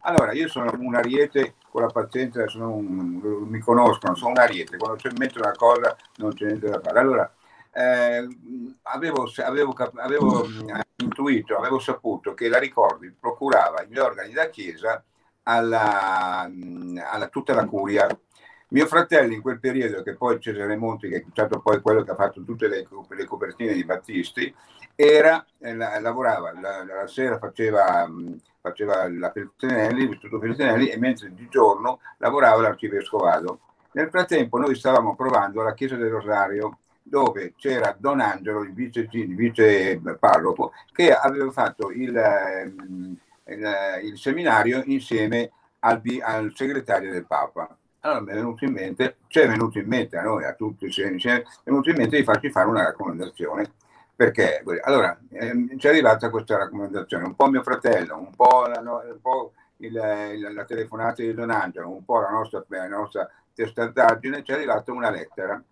Allora, 0.00 0.32
io 0.32 0.48
sono 0.48 0.72
un 0.78 0.94
ariete 0.94 1.54
con 1.72 1.80
la 1.80 1.88
pazienza, 1.88 2.44
un, 2.58 3.18
mi 3.48 3.58
conoscono, 3.58 4.14
sono 4.14 4.32
un 4.32 4.38
ariete, 4.38 4.76
quando 4.76 4.98
c'è 4.98 5.08
in 5.08 5.16
mente 5.16 5.38
una 5.38 5.52
cosa 5.52 5.96
non 6.16 6.34
c'è 6.34 6.44
niente 6.44 6.68
da 6.68 6.78
fare. 6.78 6.98
Allora, 6.98 7.34
eh, 7.72 8.28
avevo, 8.82 9.26
avevo, 9.42 9.74
avevo 9.96 10.46
intuito, 10.96 11.56
avevo 11.56 11.78
saputo 11.78 12.34
che 12.34 12.50
la 12.50 12.58
Ricordi 12.58 13.10
procurava 13.18 13.84
gli 13.84 13.96
organi 13.96 14.34
da 14.34 14.50
chiesa 14.50 15.02
alla, 15.44 16.46
alla 17.10 17.28
tutta 17.28 17.54
la 17.54 17.64
curia. 17.64 18.06
Mio 18.68 18.86
fratello 18.86 19.32
in 19.32 19.40
quel 19.40 19.58
periodo, 19.58 20.02
che 20.02 20.14
poi 20.14 20.38
Cesare 20.40 20.76
Monti, 20.76 21.08
che 21.08 21.16
è 21.16 21.24
stato 21.30 21.60
poi 21.60 21.80
quello 21.80 22.02
che 22.02 22.10
ha 22.10 22.16
fatto 22.16 22.44
tutte 22.44 22.68
le, 22.68 22.86
le 23.08 23.24
copertine 23.24 23.72
di 23.72 23.84
Battisti, 23.84 24.54
era, 24.94 25.42
eh, 25.58 25.74
la, 25.74 25.98
lavorava, 26.00 26.52
la, 26.52 26.84
la, 26.84 27.06
sera 27.06 27.38
faceva, 27.38 28.06
faceva 28.62 29.10
la 29.10 29.30
Feltrinelli, 29.30 30.06
l'istituto 30.06 30.40
Feltrinelli, 30.40 30.88
e 30.88 30.96
mentre 30.96 31.34
di 31.34 31.48
giorno 31.50 32.00
lavorava 32.18 32.62
l'arcivescovado. 32.62 33.58
Nel 33.92 34.08
frattempo 34.08 34.56
noi 34.56 34.74
stavamo 34.74 35.14
provando 35.14 35.60
alla 35.60 35.74
chiesa 35.74 35.96
del 35.96 36.08
Rosario, 36.08 36.78
dove 37.02 37.52
c'era 37.56 37.94
Don 37.98 38.20
Angelo, 38.20 38.62
il 38.62 38.72
vice, 38.72 39.08
il 39.10 39.34
vice 39.34 40.00
parroco, 40.18 40.72
che 40.92 41.12
aveva 41.12 41.50
fatto 41.50 41.90
il... 41.90 42.16
Eh, 42.16 43.20
il, 43.46 44.00
il 44.04 44.18
seminario 44.18 44.82
insieme 44.86 45.50
al, 45.80 46.00
al, 46.22 46.52
segretario 46.54 47.12
del 47.12 47.26
Papa. 47.26 47.76
Allora 48.00 48.20
mi 48.20 48.30
è 48.30 48.34
venuto 48.34 48.64
in 48.64 48.72
mente, 48.72 49.16
ci 49.28 49.40
è 49.40 49.48
venuto 49.48 49.78
in 49.78 49.86
mente 49.86 50.16
a 50.16 50.22
noi, 50.22 50.44
a 50.44 50.54
tutti, 50.54 50.90
ci 50.90 51.02
è 51.02 51.42
venuto 51.64 51.90
in 51.90 51.96
mente 51.96 52.16
di 52.16 52.24
farci 52.24 52.50
fare 52.50 52.68
una 52.68 52.82
raccomandazione. 52.82 53.72
Perché? 54.14 54.62
Allora, 54.82 55.18
ehm, 55.30 55.78
ci 55.78 55.86
è 55.86 55.90
arrivata 55.90 56.30
questa 56.30 56.58
raccomandazione, 56.58 57.24
un 57.24 57.34
po' 57.34 57.48
mio 57.48 57.62
fratello, 57.62 58.18
un 58.18 58.34
po' 58.34 58.66
la, 58.66 58.80
un 58.80 59.20
po 59.20 59.52
il, 59.78 59.94
il, 59.94 60.54
la 60.54 60.64
telefonata 60.64 61.22
di 61.22 61.34
Don 61.34 61.50
Angelo, 61.50 61.88
un 61.88 62.04
po' 62.04 62.20
la 62.20 62.30
nostra, 62.30 62.64
la 62.68 62.88
nostra 62.88 63.28
testardaggine, 63.54 64.42
ci 64.44 64.52
è 64.52 64.54
arrivata 64.54 64.92
una 64.92 65.10
lettera 65.10 65.62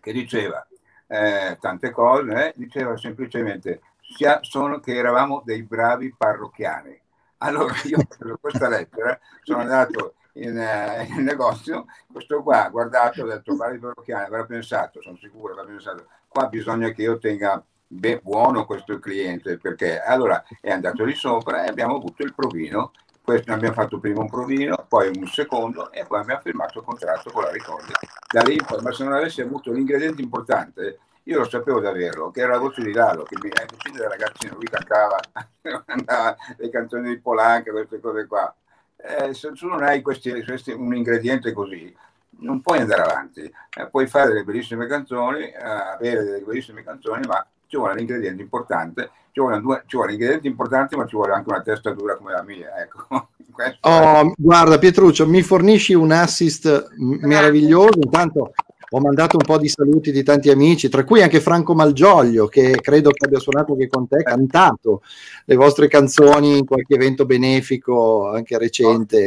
che 0.00 0.12
diceva 0.12 0.66
eh, 1.06 1.56
tante 1.60 1.90
cose, 1.90 2.48
eh, 2.48 2.52
diceva 2.56 2.96
semplicemente 2.96 3.80
sia, 4.00 4.38
sono 4.42 4.80
che 4.80 4.94
eravamo 4.94 5.42
dei 5.44 5.62
bravi 5.62 6.14
parrocchiani. 6.16 6.98
Allora 7.38 7.74
io 7.84 7.98
per 8.16 8.36
questa 8.40 8.68
lettera 8.68 9.18
sono 9.42 9.60
andato 9.60 10.14
in, 10.34 10.56
uh, 10.56 11.12
in, 11.12 11.24
negozio, 11.24 11.86
questo 12.10 12.42
qua 12.42 12.66
ha 12.66 12.68
guardato, 12.68 13.22
ha 13.22 13.26
detto 13.26 13.56
guarda 13.56 13.78
parrocchiani, 13.78 14.24
avrà 14.26 14.44
pensato, 14.44 15.00
sono 15.00 15.16
sicuro, 15.16 15.52
avrà 15.52 15.64
pensato, 15.64 16.06
qua 16.28 16.46
bisogna 16.46 16.90
che 16.90 17.02
io 17.02 17.18
tenga 17.18 17.64
ben 17.86 18.20
buono 18.22 18.66
questo 18.66 18.98
cliente, 18.98 19.56
perché 19.56 20.00
allora 20.00 20.44
è 20.60 20.70
andato 20.70 21.04
lì 21.04 21.14
sopra 21.14 21.64
e 21.64 21.68
abbiamo 21.68 21.96
avuto 21.96 22.22
il 22.22 22.34
provino, 22.34 22.92
questo 23.22 23.52
abbiamo 23.52 23.74
fatto 23.74 23.98
prima 23.98 24.20
un 24.20 24.30
provino, 24.30 24.86
poi 24.88 25.10
un 25.14 25.26
secondo 25.26 25.90
e 25.90 26.04
poi 26.06 26.20
abbiamo 26.20 26.40
firmato 26.42 26.78
il 26.78 26.84
contratto 26.84 27.30
con 27.30 27.42
la 27.42 27.50
Ricordi. 27.50 27.92
Da 28.30 28.42
lì 28.42 28.58
ma 28.82 28.92
se 28.92 29.04
non 29.04 29.14
avessi 29.14 29.40
avuto 29.40 29.72
l'ingrediente 29.72 30.22
importante, 30.22 30.98
io 31.24 31.38
lo 31.38 31.48
sapevo 31.48 31.80
di 31.80 31.86
averlo, 31.86 32.30
che 32.30 32.40
era 32.40 32.52
la 32.52 32.58
voce 32.58 32.82
di 32.82 32.92
Lalo, 32.92 33.22
che 33.24 33.36
mi, 33.42 33.50
ai 33.52 33.66
cucini 33.66 33.98
del 33.98 34.08
ragazzino, 34.08 34.54
lui 34.54 34.66
cantava, 34.66 35.18
le 36.56 36.70
canzoni 36.70 37.08
di 37.08 37.20
Polanca, 37.20 37.70
queste 37.70 38.00
cose 38.00 38.26
qua. 38.26 38.54
Eh, 38.96 39.34
se 39.34 39.52
tu 39.52 39.66
non 39.66 39.82
hai 39.82 40.00
questi, 40.00 40.42
questi, 40.42 40.72
un 40.72 40.94
ingrediente 40.94 41.52
così, 41.52 41.94
non 42.40 42.60
puoi 42.60 42.78
andare 42.78 43.02
avanti. 43.02 43.40
Eh, 43.40 43.88
puoi 43.90 44.06
fare 44.06 44.28
delle 44.28 44.44
bellissime 44.44 44.86
canzoni, 44.86 45.44
eh, 45.44 45.56
avere 45.58 46.24
delle 46.24 46.40
bellissime 46.40 46.82
canzoni, 46.82 47.26
ma 47.26 47.44
ci 47.66 47.76
vuole 47.76 47.94
l'ingrediente 47.94 48.42
importante, 48.42 49.10
ci 49.32 49.40
vuole, 49.40 49.60
due, 49.60 49.82
ci 49.86 49.96
vuole 49.96 50.12
l'ingrediente 50.12 50.46
importante, 50.46 50.96
ma 50.96 51.06
ci 51.06 51.16
vuole 51.16 51.32
anche 51.32 51.50
una 51.50 51.62
testa 51.62 51.92
dura 51.92 52.16
come 52.16 52.32
la 52.32 52.42
mia. 52.42 52.80
Ecco. 52.80 53.28
Oh, 53.80 54.34
guarda 54.36 54.78
Pietruccio, 54.78 55.26
mi 55.26 55.42
fornisci 55.42 55.92
un 55.92 56.12
assist 56.12 56.92
meraviglioso. 56.94 57.98
Intanto 58.00 58.52
ho 58.90 59.00
mandato 59.00 59.36
un 59.36 59.44
po' 59.44 59.58
di 59.58 59.68
saluti 59.68 60.12
di 60.12 60.22
tanti 60.22 60.48
amici, 60.48 60.88
tra 60.88 61.02
cui 61.02 61.22
anche 61.22 61.40
Franco 61.40 61.74
Malgioglio, 61.74 62.46
che 62.46 62.78
credo 62.80 63.10
che 63.10 63.26
abbia 63.26 63.40
suonato 63.40 63.72
anche 63.72 63.88
con 63.88 64.06
te, 64.06 64.22
cantato 64.22 65.02
le 65.44 65.56
vostre 65.56 65.88
canzoni 65.88 66.58
in 66.58 66.66
qualche 66.66 66.94
evento 66.94 67.26
benefico 67.26 68.30
anche 68.30 68.56
recente. 68.58 69.26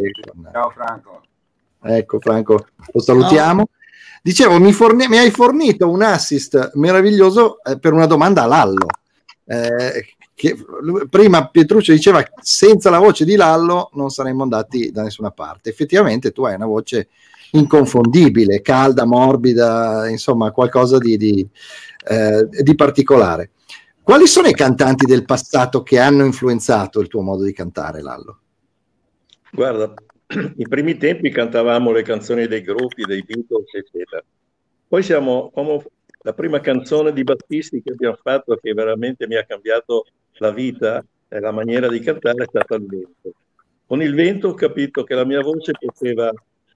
Ciao 0.52 0.70
Franco. 0.70 1.22
Ecco 1.84 2.20
Franco, 2.20 2.68
lo 2.92 3.00
salutiamo. 3.02 3.68
Dicevo, 4.22 4.60
mi, 4.60 4.72
forni- 4.72 5.08
mi, 5.08 5.18
hai 5.18 5.32
fornito 5.32 5.90
un 5.90 6.04
assist 6.04 6.72
meraviglioso 6.76 7.62
eh, 7.64 7.80
per 7.80 7.94
una 7.94 8.06
domanda 8.06 8.44
a 8.44 8.48
Lallo. 8.48 8.86
Eh, 9.46 10.16
che, 10.36 10.56
prima 11.10 11.48
Pietruccio 11.48 11.92
diceva 11.92 12.24
senza 12.42 12.90
la 12.90 13.00
voce 13.00 13.26
di 13.26 13.36
Lallo 13.36 13.90
non 13.94 14.10
saremmo 14.10 14.44
andati 14.44 14.92
da 14.92 15.04
nessuna 15.04 15.32
parte. 15.32 15.70
Effettivamente 15.70 16.32
tu 16.32 16.44
hai 16.44 16.56
una 16.56 16.68
voce 16.68 17.10
inconfondibile, 17.52 18.62
calda, 18.62 19.06
morbida, 19.06 20.08
insomma 20.08 20.52
qualcosa 20.52 20.98
di, 20.98 21.18
di, 21.18 21.48
eh, 22.08 22.48
di 22.50 22.76
particolare. 22.76 23.52
Quali 24.04 24.28
sono 24.28 24.48
i 24.48 24.54
cantanti 24.54 25.06
del 25.06 25.26
passato 25.26 25.84
che 25.84 26.00
hanno 26.00 26.26
influenzato 26.26 27.00
il 27.00 27.08
tuo 27.08 27.22
modo 27.22 27.44
di 27.44 27.54
cantare, 27.54 28.02
Lallo? 28.02 28.40
Guarda, 29.52 29.94
i 30.58 30.68
primi 30.68 30.98
tempi 30.98 31.30
cantavamo 31.30 31.92
le 31.92 32.04
canzoni 32.04 32.48
dei 32.48 32.62
gruppi, 32.62 33.04
dei 33.04 33.24
Beatles, 33.24 33.74
eccetera. 33.74 34.24
Poi 34.88 35.04
siamo, 35.04 35.52
la 36.24 36.34
prima 36.34 36.60
canzone 36.60 37.14
di 37.14 37.24
Battisti 37.24 37.82
che 37.82 37.92
abbiamo 37.92 38.18
fatto, 38.22 38.56
che 38.56 38.74
veramente 38.74 39.28
mi 39.28 39.36
ha 39.36 39.46
cambiato 39.46 40.06
la 40.34 40.52
vita 40.52 41.04
e 41.28 41.40
la 41.40 41.52
maniera 41.52 41.88
di 41.88 42.00
cantare, 42.00 42.44
è 42.44 42.48
stata 42.48 42.76
il 42.76 42.86
vento. 42.86 43.34
Con 43.86 44.02
il 44.02 44.14
vento 44.14 44.50
ho 44.50 44.54
capito 44.54 45.04
che 45.04 45.16
la 45.16 45.26
mia 45.26 45.42
voce 45.42 45.74
poteva 45.78 46.32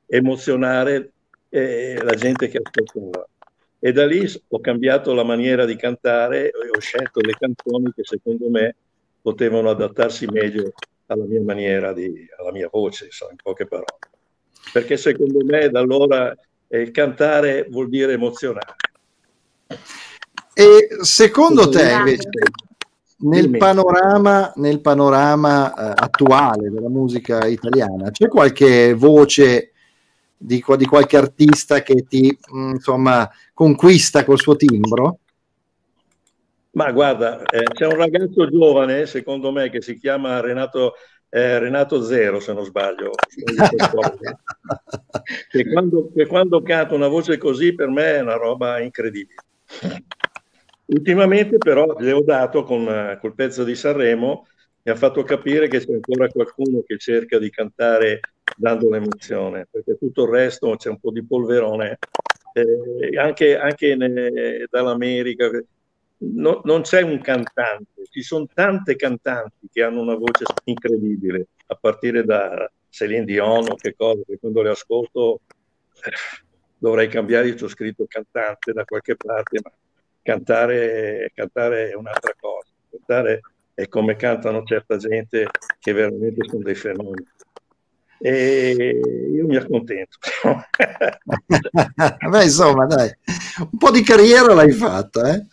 emozionare 0.07 1.11
eh, 1.49 1.99
la 2.01 2.13
gente 2.13 2.47
che 2.47 2.61
ascoltava. 2.61 3.27
E 3.79 3.91
da 3.91 4.05
lì 4.05 4.25
ho 4.47 4.59
cambiato 4.59 5.13
la 5.13 5.23
maniera 5.23 5.65
di 5.65 5.75
cantare 5.75 6.49
e 6.49 6.69
ho 6.75 6.79
scelto 6.79 7.19
le 7.21 7.35
canzoni 7.37 7.91
che 7.93 8.03
secondo 8.03 8.49
me 8.49 8.75
potevano 9.21 9.69
adattarsi 9.69 10.25
meglio 10.27 10.73
alla 11.07 11.25
mia 11.25 11.41
maniera 11.41 11.93
di, 11.93 12.27
alla 12.37 12.51
mia 12.51 12.69
voce, 12.71 13.05
insomma, 13.05 13.31
in 13.31 13.37
poche 13.41 13.65
parole. 13.65 13.97
Perché 14.71 14.97
secondo 14.97 15.43
me 15.43 15.69
da 15.69 15.79
allora 15.79 16.35
eh, 16.67 16.91
cantare 16.91 17.67
vuol 17.69 17.89
dire 17.89 18.13
emozionare. 18.13 18.75
E 20.53 20.87
secondo 21.01 21.69
te 21.69 21.91
invece 21.91 22.29
nel 23.17 23.49
panorama, 23.57 24.51
nel 24.55 24.81
panorama 24.81 25.73
eh, 25.73 25.93
attuale 25.95 26.69
della 26.69 26.89
musica 26.89 27.45
italiana 27.45 28.11
c'è 28.11 28.27
qualche 28.27 28.93
voce 28.93 29.71
di, 30.37 30.63
di 30.77 30.85
qualche 30.85 31.17
artista 31.17 31.81
che 31.81 32.05
ti 32.07 32.37
mm, 32.53 32.71
insomma 32.71 33.29
conquista 33.53 34.23
col 34.25 34.39
suo 34.39 34.55
timbro? 34.55 35.19
Ma 36.75 36.91
guarda, 36.91 37.41
eh, 37.43 37.63
c'è 37.63 37.85
un 37.85 37.95
ragazzo 37.95 38.49
giovane, 38.49 39.05
secondo 39.05 39.51
me, 39.51 39.69
che 39.69 39.81
si 39.81 39.97
chiama 39.97 40.41
Renato, 40.41 40.95
eh, 41.29 41.57
Renato 41.57 42.03
Zero, 42.03 42.41
se 42.41 42.51
non 42.51 42.65
sbaglio, 42.65 43.11
che, 45.49 45.71
quando, 45.71 46.11
che 46.13 46.25
quando 46.25 46.61
canta 46.61 46.93
una 46.93 47.07
voce 47.07 47.37
così 47.37 47.73
per 47.73 47.87
me 47.87 48.15
è 48.15 48.19
una 48.19 48.35
roba 48.35 48.79
incredibile. 48.79 49.39
Ultimamente 50.87 51.57
però 51.57 51.95
gli 51.97 52.09
ho 52.09 52.21
dato 52.21 52.63
con 52.63 53.17
col 53.19 53.33
pezzo 53.33 53.63
di 53.63 53.73
Sanremo 53.73 54.45
mi 54.83 54.91
ha 54.91 54.95
fatto 54.95 55.23
capire 55.23 55.67
che 55.67 55.79
c'è 55.79 55.93
ancora 55.93 56.27
qualcuno 56.27 56.83
che 56.85 56.97
cerca 56.97 57.39
di 57.39 57.49
cantare 57.49 58.19
dando 58.55 58.89
l'emozione, 58.89 59.65
perché 59.71 59.97
tutto 59.97 60.25
il 60.25 60.29
resto 60.29 60.75
c'è 60.75 60.89
un 60.89 60.99
po' 60.99 61.11
di 61.11 61.25
polverone, 61.25 61.97
eh, 62.53 63.17
anche, 63.17 63.57
anche 63.57 63.95
ne, 63.95 64.67
dall'America. 64.69 65.49
No, 66.17 66.61
non 66.63 66.81
c'è 66.81 67.01
un 67.01 67.19
cantante, 67.21 68.03
ci 68.09 68.21
sono 68.21 68.47
tante 68.53 68.95
cantanti 68.95 69.67
che 69.71 69.83
hanno 69.83 70.01
una 70.01 70.15
voce 70.15 70.45
incredibile, 70.63 71.47
a 71.67 71.75
partire 71.75 72.23
da 72.23 72.69
Celine 72.89 73.25
Dion 73.25 73.69
o 73.69 73.75
che 73.75 73.95
cosa, 73.95 74.21
che 74.25 74.37
quando 74.39 74.61
le 74.61 74.69
ascolto 74.69 75.41
eh, 75.93 76.11
dovrei 76.77 77.09
cambiare, 77.09 77.49
io 77.49 77.55
ho 77.61 77.67
scritto 77.67 78.05
cantante 78.07 78.71
da 78.71 78.85
qualche 78.85 79.17
parte, 79.17 79.59
ma 79.61 79.71
cantare, 80.21 81.31
cantare 81.33 81.89
è 81.89 81.95
un'altra 81.95 82.33
cosa. 82.39 82.69
Cantare 82.89 83.41
è 83.73 83.87
come 83.89 84.15
cantano 84.15 84.63
certa 84.63 84.95
gente 84.97 85.47
che 85.79 85.91
veramente 85.91 86.47
sono 86.47 86.63
dei 86.63 86.75
fenomeni. 86.75 87.27
E 88.17 89.01
io 89.33 89.45
mi 89.45 89.57
accontento. 89.57 90.17
Beh, 92.29 92.43
insomma, 92.43 92.85
dai, 92.85 93.13
un 93.59 93.77
po' 93.77 93.91
di 93.91 94.01
carriera 94.01 94.53
l'hai 94.53 94.71
fatta, 94.71 95.35
eh? 95.35 95.45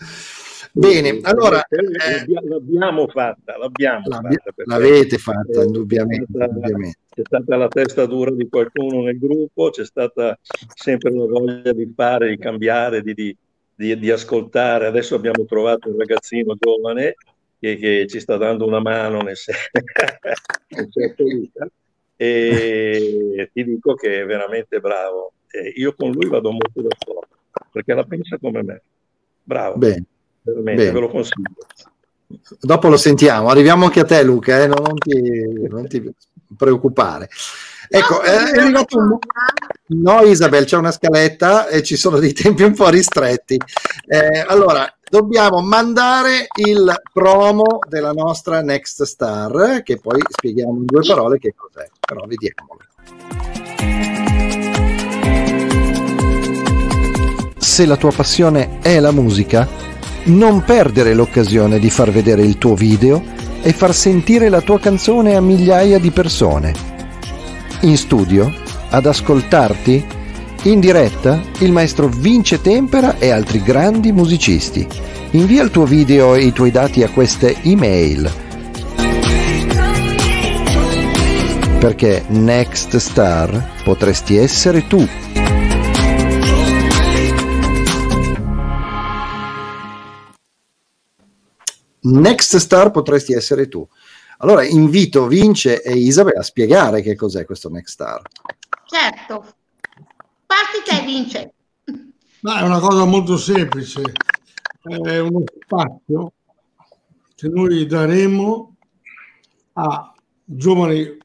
Bene, 0.75 1.21
allora 1.23 1.67
eh, 1.67 2.25
l'abbiamo 2.49 3.07
fatta, 3.09 3.59
l'abbiamo 3.59 4.05
l'abbia, 4.07 4.39
fatta 4.43 4.63
l'avete 4.65 5.19
fatta 5.19 5.63
indubbiamente, 5.65 6.25
c'è 6.25 6.31
stata, 6.31 6.47
indubbiamente. 6.47 6.99
C'è 7.15 7.23
stata 7.25 7.57
la 7.57 7.69
testa 7.69 8.07
dura 8.07 8.31
di 8.31 8.49
qualcuno 8.49 9.03
nel 9.03 9.19
gruppo, 9.19 9.69
c'è 9.69 9.85
stata 9.85 10.39
sempre 10.75 11.13
la 11.13 11.27
voglia 11.27 11.73
di 11.73 11.93
fare, 11.95 12.31
di 12.31 12.39
cambiare, 12.39 13.03
di, 13.03 13.13
di, 13.13 13.37
di, 13.75 13.99
di 13.99 14.11
ascoltare. 14.11 14.87
Adesso 14.87 15.15
abbiamo 15.15 15.45
trovato 15.45 15.91
un 15.91 15.99
ragazzino 15.99 16.57
giovane 16.59 17.17
che, 17.59 17.77
che 17.77 18.07
ci 18.09 18.19
sta 18.19 18.39
dando 18.39 18.67
una 18.67 18.81
mano 18.81 19.21
nel, 19.21 19.37
nel 20.69 20.89
certo 20.91 21.25
e 22.17 23.51
ti 23.53 23.65
dico 23.65 23.95
che 23.95 24.23
è 24.23 24.25
veramente 24.25 24.81
bravo. 24.81 25.33
E 25.51 25.73
io 25.77 25.95
con 25.95 26.13
lui 26.13 26.31
vado 26.31 26.51
molto 26.51 26.81
d'accordo 26.81 27.37
perché 27.71 27.93
la 27.93 28.05
pensa 28.05 28.39
come 28.39 28.63
me. 28.63 28.83
Bravo. 29.43 29.77
Bene. 29.77 30.07
Veramente, 30.43 30.83
Bene. 30.83 30.93
ve 30.93 31.01
lo 31.01 31.09
consiglio. 31.09 31.51
Dopo 32.61 32.89
lo 32.89 32.97
sentiamo, 32.97 33.49
arriviamo 33.49 33.85
anche 33.85 34.01
a 34.01 34.05
te 34.05 34.23
Luca, 34.23 34.63
eh? 34.63 34.67
non, 34.67 34.97
ti, 34.97 35.21
non, 35.69 35.87
ti, 35.87 36.03
preoccupare. 36.57 37.29
Ecco, 37.89 38.23
è 38.23 38.35
arrivato 38.59 38.97
un... 38.97 39.19
No 39.89 40.21
Isabel, 40.23 40.65
c'è 40.65 40.79
una 40.79 40.91
scaletta 40.91 41.69
e 41.69 41.83
ci 41.83 41.97
sono 41.97 42.19
dei 42.19 42.33
tempi 42.33 42.63
un 42.63 42.75
po' 42.75 42.89
ristretti. 42.89 43.61
Eh, 44.07 44.45
allora, 44.47 44.91
dobbiamo 45.11 45.61
mandare 45.61 46.47
il 46.59 46.91
promo 47.13 47.81
della 47.87 48.13
nostra 48.13 48.63
Next 48.63 49.03
Star, 49.03 49.83
che 49.83 49.99
poi 49.99 50.23
spieghiamo 50.27 50.73
in 50.73 50.87
due 50.87 51.03
parole 51.07 51.39
che 51.39 51.53
cos'è, 51.55 51.87
però 52.01 52.25
vediamolo. 52.27 52.81
Se 57.59 57.87
la 57.87 57.97
tua 57.97 58.13
passione 58.13 58.79
è 58.81 58.99
la 59.01 59.13
musica, 59.13 59.92
non 60.25 60.63
perdere 60.65 61.15
l'occasione 61.15 61.79
di 61.79 61.91
far 61.91 62.11
vedere 62.11 62.43
il 62.43 62.59
tuo 62.59 62.75
video 62.75 63.23
e 63.63 63.73
far 63.73 63.95
sentire 63.95 64.49
la 64.49 64.61
tua 64.61 64.79
canzone 64.79 65.35
a 65.35 65.41
migliaia 65.41 65.99
di 65.99 66.11
persone. 66.11 66.73
In 67.81 67.97
studio, 67.97 68.53
ad 68.91 69.07
ascoltarti, 69.07 70.05
in 70.65 70.79
diretta 70.79 71.41
il 71.59 71.73
maestro 71.73 72.09
Vince 72.09 72.61
Tempera 72.61 73.19
e 73.19 73.31
altri 73.31 73.63
grandi 73.63 74.13
musicisti. 74.13 74.87
Invia 75.31 75.63
il 75.63 75.71
tuo 75.71 75.87
video 75.87 76.35
e 76.35 76.45
i 76.45 76.53
tuoi 76.53 76.71
dati 76.71 77.03
a 77.03 77.09
queste 77.09 77.57
email. 77.63 78.31
Perché 81.81 82.23
Next 82.29 82.97
Star 82.99 83.71
potresti 83.83 84.37
essere 84.37 84.87
tu. 84.87 85.05
Next 92.03 92.57
Star 92.57 92.91
potresti 92.91 93.33
essere 93.33 93.69
tu. 93.69 93.87
Allora 94.39 94.65
invito 94.65 95.27
Vince 95.27 95.83
e 95.83 95.95
Isabella 95.95 96.41
a 96.41 96.45
spiegare 96.45 97.01
che 97.01 97.15
cos'è 97.15 97.45
questo 97.45 97.69
Next 97.69 97.93
Star. 97.93 98.23
certo. 98.87 99.55
Parti 100.47 100.83
te, 100.85 101.05
vince. 101.07 101.55
Ma 102.41 102.61
è 102.61 102.63
una 102.63 102.81
cosa 102.81 103.05
molto 103.05 103.37
semplice, 103.37 104.03
è 104.83 105.19
uno 105.19 105.45
spazio 105.61 106.33
che 107.37 107.49
noi 107.49 107.87
daremo 107.87 108.77
a 109.75 110.13
giovani 110.45 111.19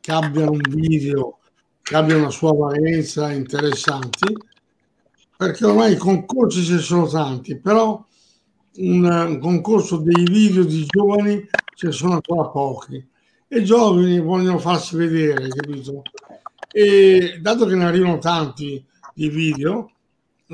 che 0.00 0.12
abbiano 0.12 0.52
un 0.52 0.60
video, 0.68 1.38
che 1.82 1.96
abbiano 1.96 2.20
una 2.20 2.30
sua 2.30 2.52
valenza 2.52 3.32
interessanti, 3.32 4.36
perché 5.36 5.64
ormai 5.64 5.94
i 5.94 5.96
concorsi 5.96 6.62
ci 6.62 6.78
sono 6.78 7.06
tanti, 7.08 7.58
però 7.58 8.04
un, 8.78 9.04
un 9.04 9.38
concorso 9.38 9.98
dei 9.98 10.24
video 10.24 10.64
di 10.64 10.84
giovani 10.86 11.46
ce 11.74 11.86
ne 11.86 11.92
sono 11.92 12.14
ancora 12.14 12.48
pochi 12.48 13.06
e 13.48 13.58
i 13.58 13.64
giovani 13.64 14.20
vogliono 14.20 14.58
farsi 14.58 14.96
vedere, 14.96 15.48
capito? 15.48 16.02
E 16.70 17.38
dato 17.40 17.66
che 17.66 17.74
ne 17.74 17.84
arrivano 17.84 18.18
tanti 18.18 18.84
di 19.14 19.28
video, 19.30 19.90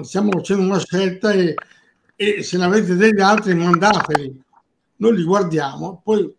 stiamo 0.02 0.30
facendo 0.30 0.62
una 0.62 0.78
scelta 0.78 1.32
e, 1.32 1.54
e 2.14 2.42
se 2.42 2.56
ne 2.56 2.64
avete 2.64 2.94
degli 2.94 3.20
altri 3.20 3.54
mandateli, 3.54 4.40
noi 4.96 5.16
li 5.16 5.24
guardiamo, 5.24 6.00
poi 6.04 6.32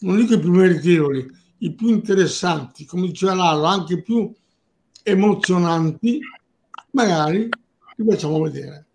non 0.00 0.16
dico 0.16 0.34
i 0.34 0.40
più 0.40 0.50
meritevoli, 0.50 1.26
i 1.58 1.74
più 1.74 1.88
interessanti, 1.88 2.86
come 2.86 3.08
diceva 3.08 3.34
Lalo, 3.34 3.64
anche 3.64 4.00
più 4.00 4.32
emozionanti, 5.02 6.20
magari 6.92 7.48
li 7.96 8.04
facciamo 8.08 8.40
vedere. 8.40 8.87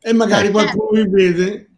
E 0.00 0.12
magari 0.12 0.50
qualcuno 0.50 0.90
vi 0.90 1.08
vede. 1.08 1.68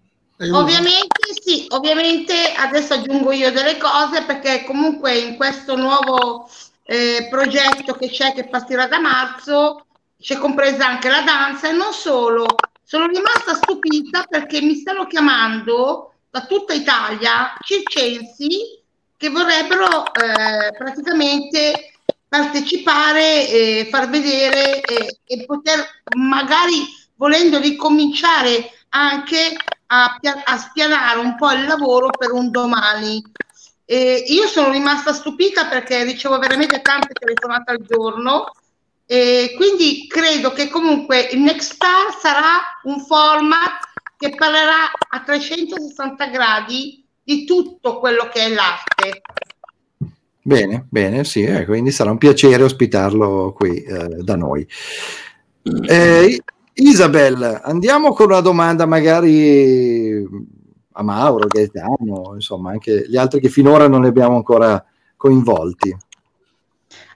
Ovviamente 0.53 1.35
sì, 1.43 1.67
ovviamente 1.69 2.35
adesso 2.57 2.95
aggiungo 2.95 3.31
io 3.31 3.53
delle 3.53 3.77
cose 3.77 4.23
perché 4.23 4.65
comunque 4.65 5.19
in 5.19 5.37
questo 5.37 5.77
nuovo 5.77 6.49
eh, 6.85 7.29
progetto 7.29 7.93
che 7.93 8.09
c'è 8.09 8.33
che 8.33 8.49
partirà 8.49 8.87
da 8.87 8.99
marzo 8.99 9.85
c'è 10.19 10.37
compresa 10.37 10.87
anche 10.87 11.09
la 11.09 11.23
danza 11.23 11.69
e 11.69 11.73
non 11.73 11.93
solo. 11.93 12.47
Sono 12.83 13.07
rimasta 13.07 13.55
stupita 13.55 14.25
perché 14.29 14.61
mi 14.61 14.75
stanno 14.77 15.07
chiamando 15.07 16.15
da 16.31 16.45
tutta 16.47 16.73
Italia 16.73 17.53
circensi 17.63 18.79
che 19.17 19.29
vorrebbero 19.29 20.07
eh, 20.15 20.73
praticamente 20.77 21.93
partecipare, 22.29 23.49
e 23.49 23.89
far 23.91 24.09
vedere 24.09 24.81
e 24.81 25.45
poter 25.45 25.85
magari 26.17 26.87
volendo 27.21 27.59
ricominciare 27.59 28.71
anche 28.89 29.55
a, 29.89 30.19
a, 30.45 30.57
spianare 30.57 31.19
un 31.19 31.37
po' 31.37 31.53
il 31.53 31.67
lavoro 31.67 32.09
per 32.09 32.33
un 32.33 32.51
domani. 32.51 33.23
E 33.85 34.25
io 34.27 34.47
sono 34.47 34.71
rimasta 34.71 35.13
stupita 35.13 35.67
perché 35.67 36.03
ricevo 36.05 36.39
veramente 36.39 36.81
tante 36.81 37.13
telefonate 37.13 37.73
al 37.73 37.85
giorno 37.87 38.51
e 39.05 39.53
quindi 39.57 40.07
credo 40.09 40.53
che 40.53 40.69
comunque 40.69 41.29
il 41.33 41.41
Next 41.41 41.75
Star 41.75 42.17
sarà 42.19 42.59
un 42.85 43.01
format 43.01 43.89
che 44.17 44.31
parlerà 44.35 44.91
a 45.11 45.21
360 45.21 46.27
gradi 46.29 47.05
di 47.23 47.45
tutto 47.45 47.99
quello 47.99 48.31
che 48.33 48.47
è 48.47 48.49
l'arte. 48.49 49.23
Bene, 50.43 50.87
bene, 50.89 51.25
sì, 51.25 51.43
eh, 51.43 51.67
quindi 51.67 51.91
sarà 51.91 52.13
un 52.13 52.19
piacere 52.19 52.63
ospitarlo 52.63 53.53
qui 53.53 53.83
eh, 53.83 54.23
da 54.23 54.37
noi. 54.37 54.67
Eh, 55.63 56.41
Isabel, 56.75 57.61
andiamo 57.63 58.13
con 58.13 58.31
una 58.31 58.41
domanda 58.41 58.87
magari 58.87 60.27
a 60.93 61.03
Mauro, 61.03 61.47
Gaetano, 61.47 62.33
insomma, 62.35 62.71
anche 62.71 63.07
gli 63.09 63.17
altri 63.17 63.41
che 63.41 63.49
finora 63.49 63.89
non 63.89 64.03
ne 64.03 64.09
abbiamo 64.09 64.37
ancora 64.37 64.85
coinvolti. 65.17 65.97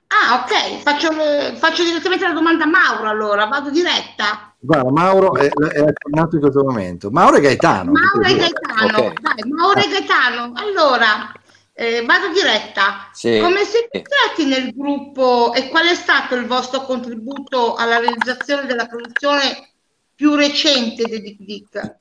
Ah, 0.06 0.44
ok, 0.44 0.80
faccio, 0.82 1.08
faccio 1.56 1.82
direttamente 1.82 2.26
la 2.26 2.32
domanda 2.32 2.64
a 2.64 2.68
Mauro 2.68 3.08
allora, 3.08 3.46
vado 3.46 3.70
diretta. 3.70 4.54
Guarda, 4.58 4.90
Mauro 4.90 5.34
è, 5.34 5.48
è 5.48 5.92
tornato 5.92 6.36
in 6.36 6.40
questo 6.40 6.62
momento. 6.62 7.10
Mauro 7.10 7.36
e 7.36 7.40
Gaetano. 7.40 7.92
Mauro 7.92 8.28
e 8.28 8.36
Gaetano, 8.36 8.98
okay. 8.98 9.12
Dai, 9.20 9.50
Mauro 9.50 9.80
e 9.80 9.88
Gaetano. 9.88 10.52
Allora, 10.54 11.32
eh, 11.74 12.04
vado 12.04 12.28
diretta. 12.32 13.10
Sì. 13.12 13.40
Come 13.40 13.64
siete 13.64 13.98
entrati 13.98 14.46
nel 14.46 14.72
gruppo 14.72 15.52
e 15.52 15.68
qual 15.68 15.86
è 15.86 15.94
stato 15.94 16.36
il 16.36 16.46
vostro 16.46 16.82
contributo 16.82 17.74
alla 17.74 17.98
realizzazione 17.98 18.66
della 18.66 18.86
produzione 18.86 19.72
più 20.14 20.34
recente 20.34 21.04
di 21.04 21.20
Dick 21.20 21.42
Dick? 21.42 21.98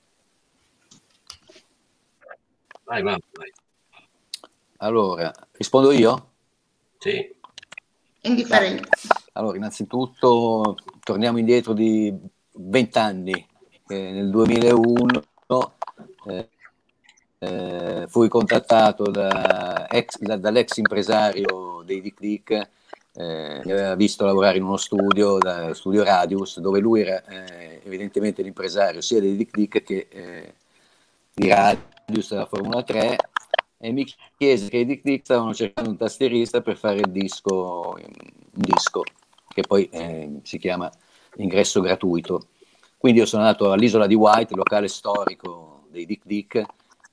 Vai, 2.83 3.01
vai, 3.01 3.17
vai. 3.31 3.51
Allora, 4.77 5.31
rispondo 5.53 5.91
io? 5.91 6.31
Sì. 6.99 7.33
Indifferente. 8.21 8.89
Allora, 9.33 9.57
innanzitutto 9.57 10.77
torniamo 11.03 11.39
indietro 11.39 11.73
di 11.73 12.13
20 12.51 12.97
anni. 12.99 13.47
Eh, 13.87 14.11
nel 14.11 14.29
2001 14.29 15.23
eh, 16.27 16.49
eh, 17.39 18.05
fui 18.07 18.29
contattato 18.29 19.09
da 19.09 19.62
ex, 19.93 20.17
da, 20.19 20.37
dall'ex 20.37 20.77
impresario 20.77 21.83
dei 21.85 22.01
Dick 22.01 22.19
Dick, 22.19 22.51
eh, 23.15 23.61
mi 23.63 23.71
aveva 23.71 23.95
visto 23.95 24.25
lavorare 24.25 24.57
in 24.57 24.63
uno 24.63 24.77
studio, 24.77 25.37
da, 25.37 25.73
studio 25.73 26.03
Radius, 26.03 26.59
dove 26.59 26.79
lui 26.79 27.01
era 27.01 27.23
eh, 27.25 27.81
evidentemente 27.83 28.41
l'impresario 28.41 29.01
sia 29.01 29.19
dei 29.19 29.35
Dick 29.35 29.55
Dick 29.55 29.83
che 29.83 30.07
eh, 30.09 30.53
di 31.31 31.47
Radius 31.47 32.29
della 32.29 32.47
Formula 32.47 32.81
3 32.81 33.17
e 33.77 33.91
mi 33.91 34.05
chiese 34.37 34.69
che 34.69 34.77
i 34.77 34.85
Dick 34.85 35.03
Dick 35.03 35.25
stavano 35.25 35.53
cercando 35.53 35.91
un 35.91 35.97
tastierista 35.97 36.61
per 36.61 36.77
fare 36.77 36.99
il 36.99 37.11
disco, 37.11 37.95
un 37.97 38.51
disco 38.51 39.03
che 39.49 39.61
poi 39.61 39.87
eh, 39.89 40.39
si 40.43 40.57
chiama 40.57 40.91
Ingresso 41.35 41.81
gratuito. 41.81 42.47
Quindi 42.97 43.19
io 43.19 43.25
sono 43.25 43.43
andato 43.43 43.71
all'isola 43.71 44.07
di 44.07 44.15
White, 44.15 44.55
locale 44.55 44.87
storico 44.87 45.85
dei 45.89 46.05
Dick 46.05 46.25
Dick, 46.25 46.65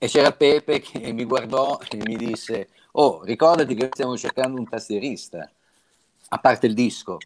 e 0.03 0.09
c'era 0.09 0.33
Pepe 0.33 0.81
che 0.81 1.13
mi 1.13 1.25
guardò 1.25 1.79
e 1.87 1.99
mi 1.99 2.17
disse, 2.17 2.71
oh, 2.93 3.23
ricordati 3.23 3.75
che 3.75 3.91
stiamo 3.93 4.17
cercando 4.17 4.59
un 4.59 4.67
tastierista, 4.67 5.47
a 6.31 6.39
parte 6.39 6.67
il 6.67 6.73
disco. 6.73 7.19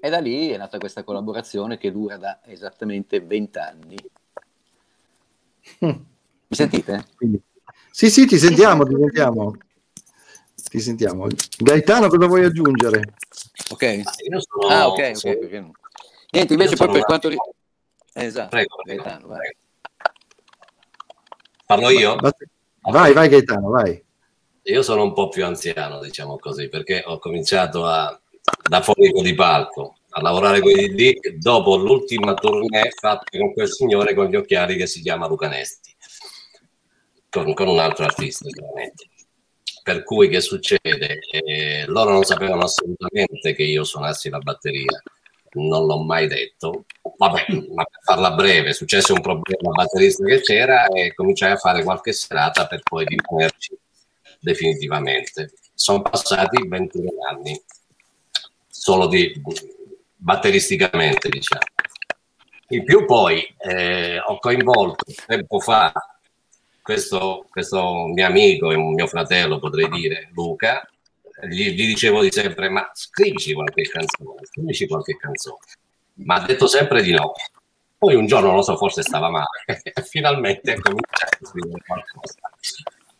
E 0.00 0.08
da 0.08 0.20
lì 0.20 0.48
è 0.48 0.56
nata 0.56 0.78
questa 0.78 1.04
collaborazione 1.04 1.76
che 1.76 1.92
dura 1.92 2.16
da 2.16 2.40
esattamente 2.46 3.20
20 3.20 3.58
anni. 3.58 3.96
Mi 5.80 6.06
sentite? 6.48 7.08
Quindi, 7.14 7.42
sì, 7.90 8.08
sì, 8.08 8.24
ti 8.24 8.38
sentiamo, 8.38 8.84
ti 8.84 8.94
sentiamo. 8.98 9.56
Ti 10.54 10.80
sentiamo. 10.80 11.26
Gaetano, 11.58 12.08
cosa 12.08 12.26
vuoi 12.26 12.44
aggiungere? 12.44 13.02
Ok. 13.70 14.00
Sono... 14.38 14.66
Ah, 14.72 14.88
ok, 14.88 15.12
ok. 15.14 15.38
Perché... 15.38 15.70
Niente, 16.30 16.52
invece 16.54 16.76
poi 16.76 16.90
per 16.90 17.04
quanto 17.04 17.28
riguarda... 17.28 17.52
Esatto, 18.14 18.48
prego, 18.48 18.76
Gaetano, 18.82 19.26
vai. 19.26 19.54
Parlo 21.66 21.90
io? 21.90 22.16
Vai, 22.90 23.12
vai 23.12 23.28
Gaetano, 23.28 23.70
vai. 23.70 24.02
Io 24.62 24.82
sono 24.82 25.02
un 25.02 25.12
po' 25.12 25.28
più 25.28 25.44
anziano, 25.44 26.00
diciamo 26.00 26.38
così, 26.38 26.68
perché 26.68 27.02
ho 27.04 27.18
cominciato 27.18 27.86
a, 27.86 28.18
da 28.68 28.82
fonico 28.82 29.22
di 29.22 29.34
palco 29.34 29.96
a 30.16 30.20
lavorare 30.22 30.60
con 30.60 30.70
i 30.70 30.94
Dick 30.94 31.30
dopo 31.32 31.76
l'ultima 31.76 32.34
tournée 32.34 32.90
fatta 32.90 33.38
con 33.38 33.52
quel 33.52 33.68
signore 33.68 34.14
con 34.14 34.26
gli 34.26 34.36
occhiali 34.36 34.76
che 34.76 34.86
si 34.86 35.00
chiama 35.00 35.26
Luca 35.26 35.48
Nesti, 35.48 35.94
con, 37.28 37.52
con 37.52 37.68
un 37.68 37.78
altro 37.78 38.04
artista 38.04 38.48
chiaramente. 38.48 39.08
Per 39.82 40.02
cui 40.04 40.28
che 40.28 40.40
succede? 40.40 41.18
Eh, 41.30 41.84
loro 41.86 42.12
non 42.12 42.22
sapevano 42.22 42.62
assolutamente 42.62 43.54
che 43.54 43.64
io 43.64 43.84
suonassi 43.84 44.30
la 44.30 44.38
batteria 44.38 45.02
non 45.54 45.86
l'ho 45.86 46.02
mai 46.02 46.26
detto. 46.26 46.84
Vabbè, 47.16 47.46
ma 47.74 47.84
per 47.84 48.00
farla 48.02 48.32
breve, 48.32 48.70
è 48.70 48.72
successo 48.72 49.14
un 49.14 49.20
problema 49.20 49.70
batterista 49.70 50.24
che 50.24 50.40
c'era 50.40 50.86
e 50.88 51.14
cominciai 51.14 51.52
a 51.52 51.56
fare 51.56 51.82
qualche 51.82 52.12
serata 52.12 52.66
per 52.66 52.82
poi 52.82 53.04
rimanerci 53.06 53.76
definitivamente. 54.40 55.52
Sono 55.74 56.02
passati 56.02 56.66
21 56.66 57.10
anni, 57.28 57.60
solo 58.68 59.06
di 59.06 59.32
batteristicamente, 60.16 61.28
diciamo. 61.28 61.62
In 62.68 62.84
più 62.84 63.04
poi 63.04 63.44
eh, 63.58 64.18
ho 64.18 64.38
coinvolto 64.38 65.04
tempo 65.26 65.60
fa 65.60 65.92
questo, 66.82 67.46
questo 67.50 68.06
mio 68.06 68.26
amico 68.26 68.70
e 68.70 68.74
un 68.74 68.94
mio 68.94 69.06
fratello, 69.06 69.58
potrei 69.58 69.88
dire, 69.88 70.30
Luca, 70.32 70.86
gli, 71.48 71.70
gli, 71.70 71.86
dicevo 71.86 72.22
di 72.22 72.30
sempre, 72.30 72.68
ma 72.68 72.90
scrivici 72.94 73.52
qualche 73.52 73.82
canzone, 73.82 74.44
scrivici 74.44 74.86
qualche 74.86 75.16
canzone. 75.16 75.58
Ma 76.24 76.36
ha 76.36 76.46
detto 76.46 76.66
sempre 76.66 77.02
di 77.02 77.12
no. 77.12 77.32
Poi 77.96 78.14
un 78.14 78.26
giorno, 78.26 78.52
non 78.52 78.62
so, 78.62 78.76
forse 78.76 79.02
stava 79.02 79.30
male, 79.30 79.64
finalmente 80.04 80.72
ha 80.72 80.80
cominciato 80.80 81.38
a 81.40 81.46
scrivere 81.46 81.82
qualcosa. 81.86 82.34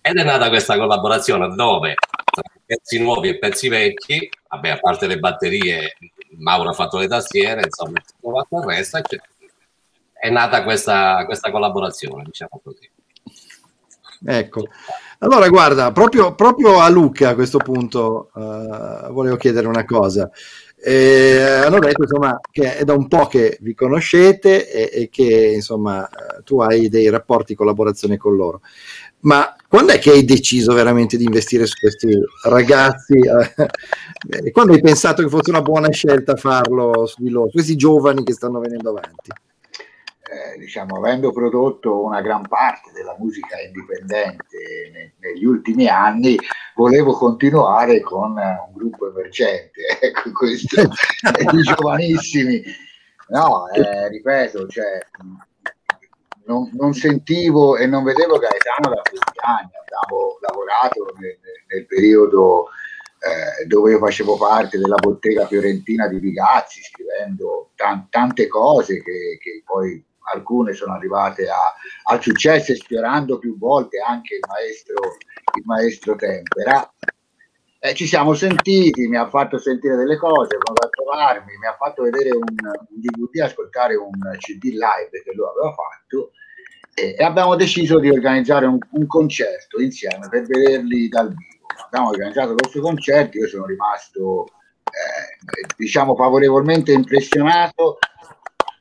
Ed 0.01 0.19
è 0.19 0.25
nata 0.25 0.49
questa 0.49 0.77
collaborazione 0.77 1.55
dove 1.55 1.95
tra 1.95 2.43
pezzi 2.67 2.99
nuovi 2.99 3.29
e 3.29 3.39
pezzi 3.39 3.69
vecchi, 3.69 4.29
vabbè, 4.49 4.69
a 4.71 4.79
parte 4.79 5.07
le 5.07 5.19
batterie, 5.19 5.97
Mauro 6.37 6.71
ha 6.71 6.75
fatto 6.75 6.99
le 6.99 7.09
tastiere, 7.09 7.63
insomma, 7.65 8.01
tutto 8.01 8.37
fatto 8.37 8.59
il 8.59 8.77
resto, 8.77 9.01
è 10.13 10.31
nata 10.31 10.63
questa, 10.65 11.25
questa 11.25 11.51
collaborazione, 11.51 12.25
diciamo 12.25 12.61
così. 12.63 12.91
Ecco, 14.27 14.67
allora 15.25 15.49
guarda, 15.49 15.91
proprio, 15.91 16.35
proprio 16.35 16.81
a 16.81 16.89
Luca 16.91 17.31
a 17.31 17.35
questo 17.35 17.57
punto 17.57 18.29
uh, 18.35 19.11
volevo 19.11 19.37
chiedere 19.37 19.67
una 19.67 19.85
cosa. 19.87 20.31
E 20.77 21.41
hanno 21.41 21.79
detto 21.79 22.03
insomma 22.03 22.39
che 22.51 22.77
è 22.77 22.85
da 22.85 22.93
un 22.93 23.09
po' 23.09 23.27
che 23.27 23.57
vi 23.63 23.75
conoscete 23.75 24.71
e, 24.71 25.03
e 25.03 25.09
che 25.09 25.53
insomma 25.55 26.07
tu 26.45 26.61
hai 26.61 26.91
dei 26.91 27.09
rapporti 27.09 27.53
di 27.53 27.55
collaborazione 27.55 28.19
con 28.19 28.37
loro. 28.37 28.61
Ma 29.21 29.57
quando 29.67 29.93
è 29.93 29.99
che 29.99 30.11
hai 30.11 30.27
deciso 30.27 30.75
veramente 30.75 31.17
di 31.17 31.25
investire 31.25 31.65
su 31.65 31.79
questi 31.81 32.15
ragazzi? 32.43 33.19
quando 34.53 34.75
hai 34.75 34.81
pensato 34.83 35.23
che 35.23 35.31
fosse 35.31 35.49
una 35.49 35.63
buona 35.63 35.91
scelta 35.91 36.37
farlo 36.37 37.07
su 37.07 37.23
di 37.23 37.31
loro, 37.31 37.49
questi 37.49 37.77
giovani 37.77 38.23
che 38.23 38.35
stanno 38.35 38.61
venendo 38.61 38.91
avanti? 38.91 39.31
Eh, 40.35 40.59
diciamo, 40.59 40.97
avendo 40.97 41.31
prodotto 41.31 42.03
una 42.03 42.21
gran 42.21 42.43
parte 42.49 42.91
della 42.93 43.15
musica 43.17 43.61
indipendente 43.61 44.91
ne, 44.93 45.13
negli 45.21 45.45
ultimi 45.45 45.87
anni, 45.87 46.37
volevo 46.75 47.13
continuare 47.13 48.01
con 48.01 48.33
un 48.33 48.73
gruppo 48.73 49.09
emergente, 49.09 49.87
ecco 50.01 50.33
questo, 50.33 50.83
di 51.53 51.63
giovanissimi. 51.63 52.63
No, 53.29 53.69
eh, 53.71 54.09
ripeto, 54.09 54.67
cioè, 54.67 54.99
non, 56.47 56.69
non, 56.73 56.93
sentivo 56.95 57.77
e 57.77 57.87
non 57.87 58.03
vedevo 58.03 58.37
Gaetano 58.39 58.93
da 58.93 59.03
questi 59.09 59.39
anni, 59.41 59.71
abbiamo 59.71 60.39
lavorato 60.41 61.15
nel, 61.21 61.39
nel 61.69 61.87
periodo 61.87 62.71
eh, 63.21 63.67
dove 63.67 63.93
io 63.93 63.99
facevo 63.99 64.37
parte 64.37 64.79
della 64.79 64.97
bottega 64.97 65.47
fiorentina 65.47 66.09
di 66.09 66.19
Vigazzi, 66.19 66.83
scrivendo 66.83 67.71
tan- 67.77 68.09
tante 68.11 68.49
cose 68.49 69.01
che, 69.01 69.39
che 69.41 69.63
poi 69.65 70.05
alcune 70.33 70.73
sono 70.73 70.95
arrivate 70.95 71.49
a, 71.49 71.75
al 72.05 72.23
successo 72.23 72.73
esplorando 72.73 73.39
più 73.39 73.59
volte 73.59 73.99
anche 73.99 74.35
il 74.35 74.41
maestro, 74.49 74.95
il 75.57 75.63
maestro 75.65 76.17
Tempera. 76.17 76.93
Eh, 77.79 77.95
ci 77.95 78.07
siamo 78.07 78.33
sentiti, 78.33 79.09
mi 79.09 79.17
ha 79.17 79.29
fatto 79.29 79.59
sentire 79.59 79.97
delle 79.97 80.17
cose, 80.17 80.55
è 80.55 80.59
a 80.59 80.89
trovarmi, 80.89 81.59
mi 81.59 81.67
ha 81.67 81.77
fatto 81.79 82.03
vedere 82.03 82.31
un, 82.31 82.41
un 82.41 83.01
DVD, 83.01 83.41
ascoltare 83.41 83.95
un 83.95 84.11
CD 84.39 84.65
live 84.65 85.23
che 85.23 85.33
lui 85.35 85.47
aveva 85.47 85.75
fatto 85.75 86.31
e 86.95 87.23
abbiamo 87.23 87.57
deciso 87.57 87.99
di 87.99 88.09
organizzare 88.09 88.67
un, 88.67 88.79
un, 88.93 89.07
concerto 89.07 89.81
insieme 89.81 90.29
per 90.29 90.47
vederli 90.47 91.09
dal 91.09 91.29
vivo. 91.29 91.67
Abbiamo 91.87 92.09
organizzato 92.09 92.55
questo 92.55 92.81
concerto, 92.81 93.37
io 93.37 93.49
sono 93.49 93.67
rimasto 93.67 94.47
eh, 94.85 95.67
diciamo 95.77 96.15
favorevolmente 96.15 96.93
impressionato 96.93 97.99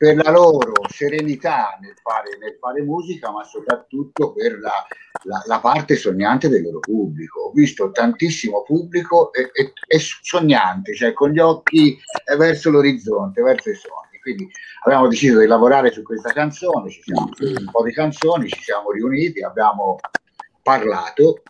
per 0.04 0.16
la 0.16 0.30
loro 0.30 0.72
serenità 0.90 1.78
nel 1.80 1.94
fare, 2.02 2.36
nel 2.38 2.58
fare 2.60 2.82
musica, 2.82 3.30
ma 3.30 3.42
soprattutto 3.42 4.34
per 4.34 4.58
la, 4.58 4.86
la, 5.22 5.42
la, 5.46 5.60
parte 5.60 5.96
sognante 5.96 6.50
del 6.50 6.60
loro 6.60 6.80
pubblico. 6.80 7.44
Ho 7.44 7.52
visto 7.52 7.90
tantissimo 7.90 8.64
pubblico 8.64 9.32
e, 9.32 9.48
e, 9.54 9.72
e 9.86 9.98
sognante, 9.98 10.94
cioè 10.94 11.14
con 11.14 11.30
gli 11.30 11.38
occhi 11.38 11.98
verso 12.36 12.68
l'orizzonte, 12.68 13.40
verso 13.40 13.70
i 13.70 13.74
sogni. 13.74 14.20
Quindi 14.20 14.46
abbiamo 14.84 15.08
deciso 15.08 15.38
di 15.38 15.46
lavorare 15.46 15.90
su 15.90 16.02
questa 16.02 16.32
canzone, 16.34 16.90
ci 16.90 17.00
siamo 17.02 17.30
un 17.38 17.70
po' 17.70 17.82
di 17.82 17.92
canzoni, 17.94 18.48
ci 18.48 18.60
siamo 18.60 18.90
riuniti, 18.90 19.42
abbiamo 19.42 19.98
parlato 20.62 21.40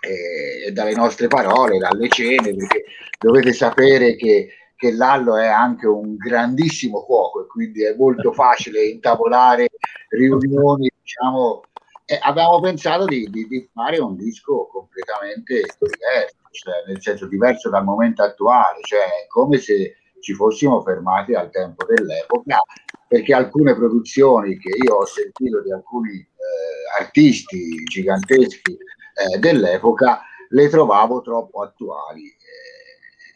eh, 0.00 0.70
dalle 0.70 0.94
nostre 0.94 1.26
parole, 1.26 1.78
dalle 1.78 2.08
cene, 2.08 2.54
perché 2.54 2.84
dovete 3.18 3.52
sapere 3.52 4.14
che 4.14 4.48
che 4.80 4.92
Lallo 4.92 5.36
è 5.36 5.46
anche 5.46 5.86
un 5.86 6.16
grandissimo 6.16 7.04
cuoco 7.04 7.42
e 7.42 7.46
quindi 7.46 7.84
è 7.84 7.94
molto 7.94 8.32
facile 8.32 8.86
intavolare 8.86 9.68
riunioni, 10.08 10.90
diciamo, 11.02 11.60
e 12.06 12.18
abbiamo 12.22 12.58
pensato 12.60 13.04
di, 13.04 13.28
di, 13.30 13.46
di, 13.46 13.68
fare 13.74 13.98
un 13.98 14.16
disco 14.16 14.68
completamente 14.72 15.56
diverso, 15.56 16.36
cioè 16.50 16.74
nel 16.86 17.00
senso 17.02 17.26
diverso 17.26 17.68
dal 17.68 17.84
momento 17.84 18.22
attuale, 18.22 18.78
cioè 18.80 19.26
come 19.28 19.58
se 19.58 19.96
ci 20.20 20.32
fossimo 20.32 20.80
fermati 20.80 21.34
al 21.34 21.50
tempo 21.50 21.84
dell'epoca, 21.84 22.62
perché 23.06 23.34
alcune 23.34 23.74
produzioni 23.74 24.56
che 24.56 24.70
io 24.82 24.94
ho 24.94 25.04
sentito 25.04 25.60
di 25.60 25.72
alcuni 25.72 26.16
eh, 26.18 27.02
artisti 27.02 27.84
giganteschi 27.84 28.72
eh, 28.72 29.38
dell'epoca 29.38 30.22
le 30.48 30.68
trovavo 30.70 31.20
troppo 31.20 31.62
attuali 31.62 32.34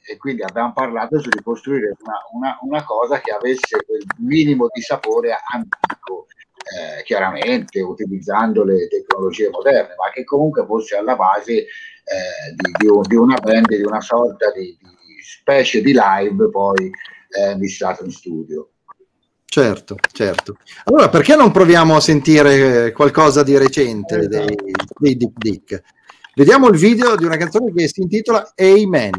e 0.07 0.17
quindi 0.19 0.43
abbiamo 0.43 0.73
parlato 0.73 1.19
su 1.21 1.31
ricostruire 1.31 1.97
una, 2.01 2.19
una, 2.33 2.59
una 2.63 2.85
cosa 2.85 3.21
che 3.21 3.31
avesse 3.31 3.79
quel 3.85 4.05
minimo 4.19 4.69
di 4.73 4.83
sapore 4.83 5.35
antico, 5.53 6.27
eh, 6.77 7.03
chiaramente 7.05 7.81
utilizzando 7.81 8.65
le 8.65 8.87
tecnologie 8.89 9.49
moderne, 9.49 9.95
ma 9.97 10.11
che 10.13 10.25
comunque 10.25 10.67
fosse 10.67 10.97
alla 10.97 11.17
base 11.17 11.53
eh, 11.53 11.67
di, 12.55 12.71
di, 12.79 12.87
un, 12.87 13.03
di, 13.03 13.17
una 13.17 13.39
band, 13.39 13.69
di 13.69 13.83
una 13.83 14.01
sorta 14.01 14.53
di, 14.53 14.77
di 14.81 15.23
specie 15.23 15.81
di 15.81 15.95
live 15.95 16.51
poi 16.51 16.91
eh, 17.31 17.57
missato 17.57 18.05
in 18.05 18.11
studio. 18.11 18.69
Certo, 19.47 19.97
certo. 20.13 20.57
Allora, 20.85 21.09
perché 21.09 21.37
non 21.37 21.53
proviamo 21.53 21.97
a 21.97 22.01
sentire 22.01 22.93
qualcosa 22.93 23.43
di 23.43 23.57
recente 23.57 24.19
esatto. 24.19 24.29
dei, 24.29 24.57
dei 24.99 25.17
Dick 25.17 25.39
Dick? 25.39 25.83
Vediamo 26.35 26.69
il 26.69 26.77
video 26.77 27.15
di 27.15 27.25
una 27.25 27.37
canzone 27.37 27.73
che 27.73 27.87
si 27.87 28.01
intitola 28.01 28.53
Amen. 28.57 29.13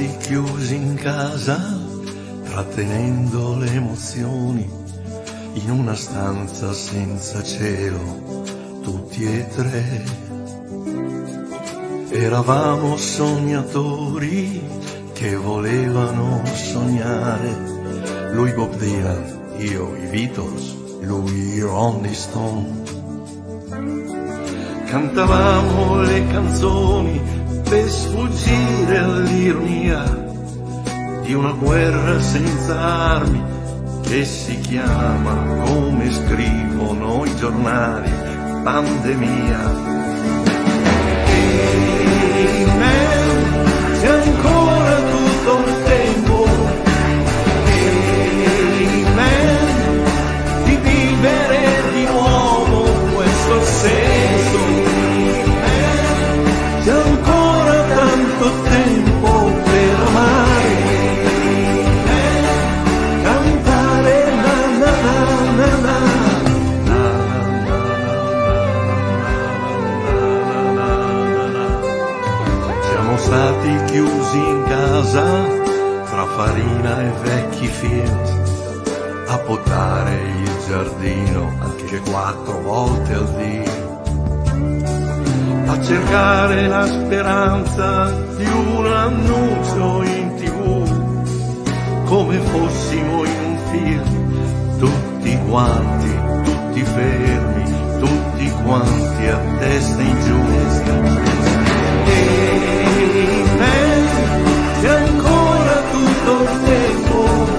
Stati 0.00 0.16
chiusi 0.16 0.74
in 0.76 0.94
casa, 0.94 1.58
trattenendo 2.44 3.56
le 3.58 3.70
emozioni, 3.74 4.68
in 5.52 5.70
una 5.70 5.94
stanza 5.94 6.72
senza 6.72 7.42
cielo, 7.42 8.42
tutti 8.82 9.24
e 9.24 9.46
tre. 9.48 10.04
Eravamo 12.08 12.96
sognatori 12.96 14.62
che 15.12 15.36
volevano 15.36 16.42
sognare, 16.46 18.30
lui 18.32 18.52
Bob 18.52 18.74
Dylan, 18.76 19.54
io 19.58 19.94
i 19.96 20.06
Beatles, 20.06 20.76
lui 21.02 21.60
Rolling 21.60 22.14
Stone. 22.14 22.88
Cantavamo 24.86 26.00
le 26.00 26.26
canzoni 26.26 27.39
per 27.70 27.88
sfuggire 27.88 28.98
all'ironia 28.98 30.02
di 31.22 31.32
una 31.34 31.52
guerra 31.52 32.20
senza 32.20 32.76
armi 32.76 33.40
che 34.02 34.24
si 34.24 34.58
chiama, 34.58 35.64
come 35.66 36.10
scrivono 36.10 37.24
i 37.24 37.36
giornali, 37.36 38.10
pandemia. 38.64 39.58
Amen, 42.66 44.00
c'è 44.00 44.08
ancora 44.08 44.69
casa 75.00 75.24
tra 76.10 76.26
farina 76.26 77.02
e 77.02 77.10
vecchi 77.22 77.66
Fiat 77.66 79.28
a 79.28 79.38
potare 79.38 80.12
il 80.12 80.50
giardino 80.66 81.52
anche 81.60 82.00
quattro 82.00 82.60
volte 82.60 83.14
al 83.14 83.34
dì. 83.36 83.62
A 85.70 85.82
cercare 85.82 86.66
la 86.66 86.84
speranza 86.86 88.10
di 88.36 88.44
un 88.44 88.86
annuncio 88.86 90.02
in 90.02 90.34
tv 90.36 92.04
come 92.04 92.38
fossimo 92.38 93.24
in 93.24 93.40
un 93.44 93.58
film 93.70 94.78
tutti 94.78 95.38
quanti 95.48 96.12
tutti 96.44 96.82
fermi 96.82 97.64
tutti 98.00 98.50
quanti 98.64 99.26
a 99.26 99.38
testa 99.60 100.02
in 100.02 100.20
giù 100.20 100.69
lo 106.30 106.46
stesso. 106.46 107.58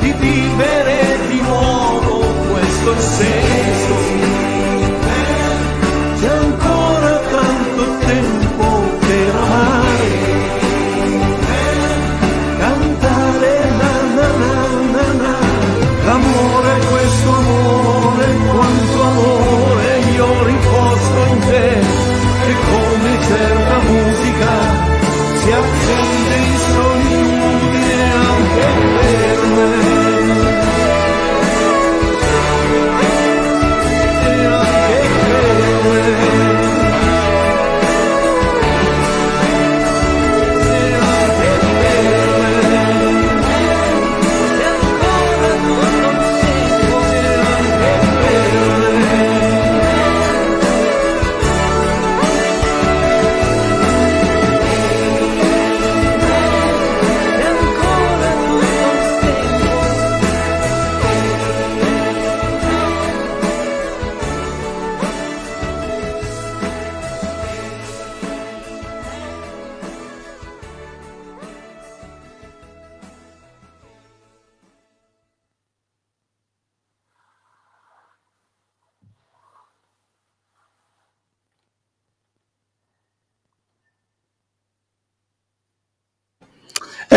Di 0.00 0.12
vivere 0.12 1.18
di 1.28 1.40
nuovo 1.40 2.18
questo 2.52 2.92
è 2.92 2.94
il 2.94 3.00
senso. 3.00 3.94
Amen, 5.02 6.30
ancora 6.30 7.20
tanto 7.34 7.84
tempo 8.06 8.66
per 9.00 9.34
cantare 12.58 13.70
na 13.80 13.92
na 14.16 14.28
na 14.94 15.06
na 15.22 15.34
l'amore 16.06 16.72
questo 16.90 17.30
amore 17.30 18.26
quanto 18.50 19.02
amore. 19.02 19.35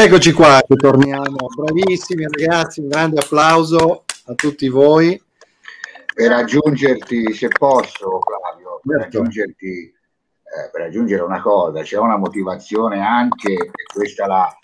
Eccoci 0.10 0.32
qua, 0.34 0.60
torniamo. 0.76 1.36
Bravissimi 1.56 2.24
ragazzi, 2.24 2.80
un 2.80 2.88
grande 2.88 3.20
applauso 3.22 4.06
a 4.26 4.34
tutti 4.34 4.68
voi. 4.68 5.22
Per 6.16 6.32
aggiungerti, 6.32 7.32
se 7.32 7.48
posso, 7.48 8.20
Flavio, 8.20 8.82
per 8.84 9.02
certo. 9.02 9.18
aggiungerti, 9.20 9.68
eh, 9.68 10.70
per 10.72 10.82
aggiungere 10.82 11.22
una 11.22 11.40
cosa, 11.44 11.84
c'è 11.84 12.00
una 12.00 12.18
motivazione 12.18 13.06
anche, 13.06 13.54
e 13.54 13.70
questa 13.94 14.26
la, 14.26 14.58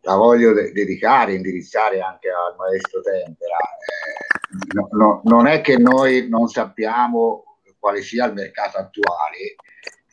la 0.00 0.16
voglio 0.16 0.52
de- 0.52 0.72
dedicare, 0.72 1.34
indirizzare 1.34 2.00
anche 2.00 2.28
al 2.28 2.56
maestro 2.58 3.00
Tempera. 3.00 3.58
Eh, 3.60 4.74
no, 4.74 4.88
no, 4.90 5.20
non 5.22 5.46
è 5.46 5.60
che 5.60 5.78
noi 5.78 6.28
non 6.28 6.48
sappiamo 6.48 7.44
quale 7.78 8.02
sia 8.02 8.26
il 8.26 8.32
mercato 8.32 8.78
attuale 8.78 9.54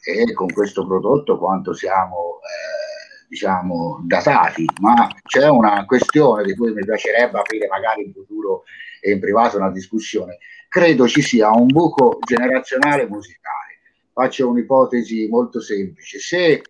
e 0.04 0.34
con 0.34 0.54
questo 0.54 0.86
prodotto 0.86 1.40
quanto 1.40 1.74
siamo 1.74 2.40
eh, 2.42 2.87
diciamo 3.28 4.02
datati, 4.06 4.66
ma 4.80 5.10
c'è 5.24 5.50
una 5.50 5.86
questione 5.86 6.44
di 6.44 6.56
cui 6.56 6.72
mi 6.72 6.84
piacerebbe 6.84 7.40
aprire 7.40 7.68
magari 7.68 8.06
in 8.06 8.14
futuro 8.14 8.64
e 9.02 9.12
in 9.12 9.20
privato 9.20 9.58
una 9.58 9.72
discussione. 9.72 10.38
Credo 10.70 11.08
ci 11.08 11.22
sia 11.22 11.52
un 11.52 11.68
buco 11.68 12.20
generazionale 12.26 13.08
musicale. 13.08 13.80
Faccio 14.14 14.50
un'ipotesi 14.50 15.28
molto 15.28 15.62
semplice. 15.62 16.20
Se 16.20 16.46
eh, 16.48 16.62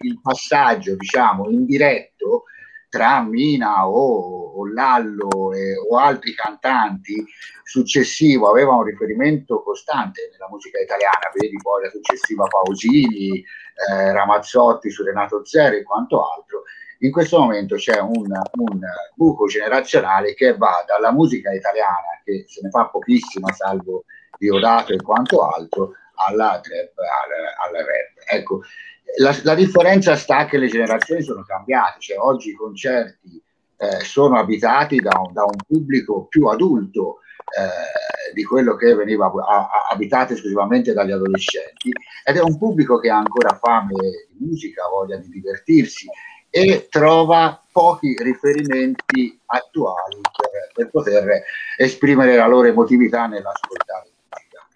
il 0.00 0.20
passaggio, 0.20 0.96
diciamo, 0.96 1.50
indiretto 1.50 2.44
tra 2.88 3.22
Mina 3.22 3.86
o, 3.86 4.37
o 4.58 4.66
Lallo 4.72 5.52
eh, 5.52 5.76
o 5.76 5.96
altri 5.96 6.34
cantanti 6.34 7.24
successivo 7.62 8.48
aveva 8.48 8.72
un 8.72 8.84
riferimento 8.84 9.62
costante 9.62 10.28
nella 10.32 10.48
musica 10.50 10.80
italiana, 10.80 11.30
vedi 11.34 11.56
poi 11.62 11.82
la 11.84 11.90
successiva 11.90 12.46
Pausini, 12.46 13.38
eh, 13.38 14.12
Ramazzotti 14.12 14.90
su 14.90 15.04
Renato 15.04 15.44
Zero 15.44 15.76
e 15.76 15.82
quanto 15.82 16.22
altro, 16.22 16.62
in 17.00 17.12
questo 17.12 17.38
momento 17.38 17.76
c'è 17.76 18.00
un, 18.00 18.26
un, 18.32 18.80
buco 19.14 19.46
generazionale 19.46 20.34
che 20.34 20.56
va 20.56 20.84
dalla 20.86 21.12
musica 21.12 21.52
italiana, 21.52 22.20
che 22.24 22.44
se 22.48 22.60
ne 22.62 22.70
fa 22.70 22.86
pochissima, 22.86 23.52
salvo 23.52 24.04
Diodato 24.36 24.92
e 24.92 25.02
quanto 25.02 25.46
altro, 25.46 25.92
alla 26.14 26.60
trap, 26.60 26.92
al, 26.98 27.76
al 27.76 27.84
rap. 27.84 28.40
Ecco, 28.40 28.62
la, 29.18 29.36
la, 29.42 29.54
differenza 29.54 30.16
sta 30.16 30.46
che 30.46 30.58
le 30.58 30.68
generazioni 30.68 31.22
sono 31.22 31.42
cambiate, 31.42 32.00
cioè 32.00 32.18
oggi 32.18 32.50
i 32.50 32.54
concerti 32.54 33.42
eh, 33.78 34.04
sono 34.04 34.38
abitati 34.38 34.96
da 34.96 35.20
un, 35.24 35.32
da 35.32 35.44
un, 35.44 35.56
pubblico 35.66 36.26
più 36.26 36.46
adulto 36.46 37.20
eh, 37.56 38.32
di 38.34 38.44
quello 38.44 38.74
che 38.74 38.94
veniva 38.94 39.26
a, 39.26 39.56
a, 39.56 39.68
abitato 39.92 40.32
esclusivamente 40.32 40.92
dagli 40.92 41.12
adolescenti 41.12 41.90
ed 42.24 42.36
è 42.36 42.42
un 42.42 42.58
pubblico 42.58 42.98
che 42.98 43.08
ha 43.08 43.16
ancora 43.16 43.56
fame 43.56 43.94
di 44.30 44.44
musica, 44.44 44.88
voglia 44.88 45.16
di 45.16 45.28
divertirsi 45.28 46.08
e 46.50 46.88
trova 46.90 47.62
pochi 47.70 48.16
riferimenti 48.18 49.38
attuali 49.46 50.20
per, 50.20 50.72
per 50.74 50.90
poter 50.90 51.42
esprimere 51.76 52.36
la 52.36 52.46
loro 52.46 52.66
emotività 52.66 53.26
nell'ascoltare 53.26 54.10
musica. 54.28 54.66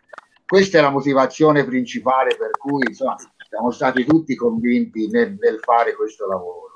Questa 0.47 0.79
è 0.79 0.81
la 0.81 0.91
motivazione 0.91 1.65
principale 1.65 2.37
per 2.37 2.51
cui 2.57 2.85
insomma, 2.87 3.17
siamo 3.49 3.71
stati 3.73 4.05
tutti 4.05 4.37
convinti 4.37 5.09
nel, 5.09 5.37
nel 5.41 5.59
fare 5.61 5.95
questo 5.95 6.27
lavoro. 6.29 6.72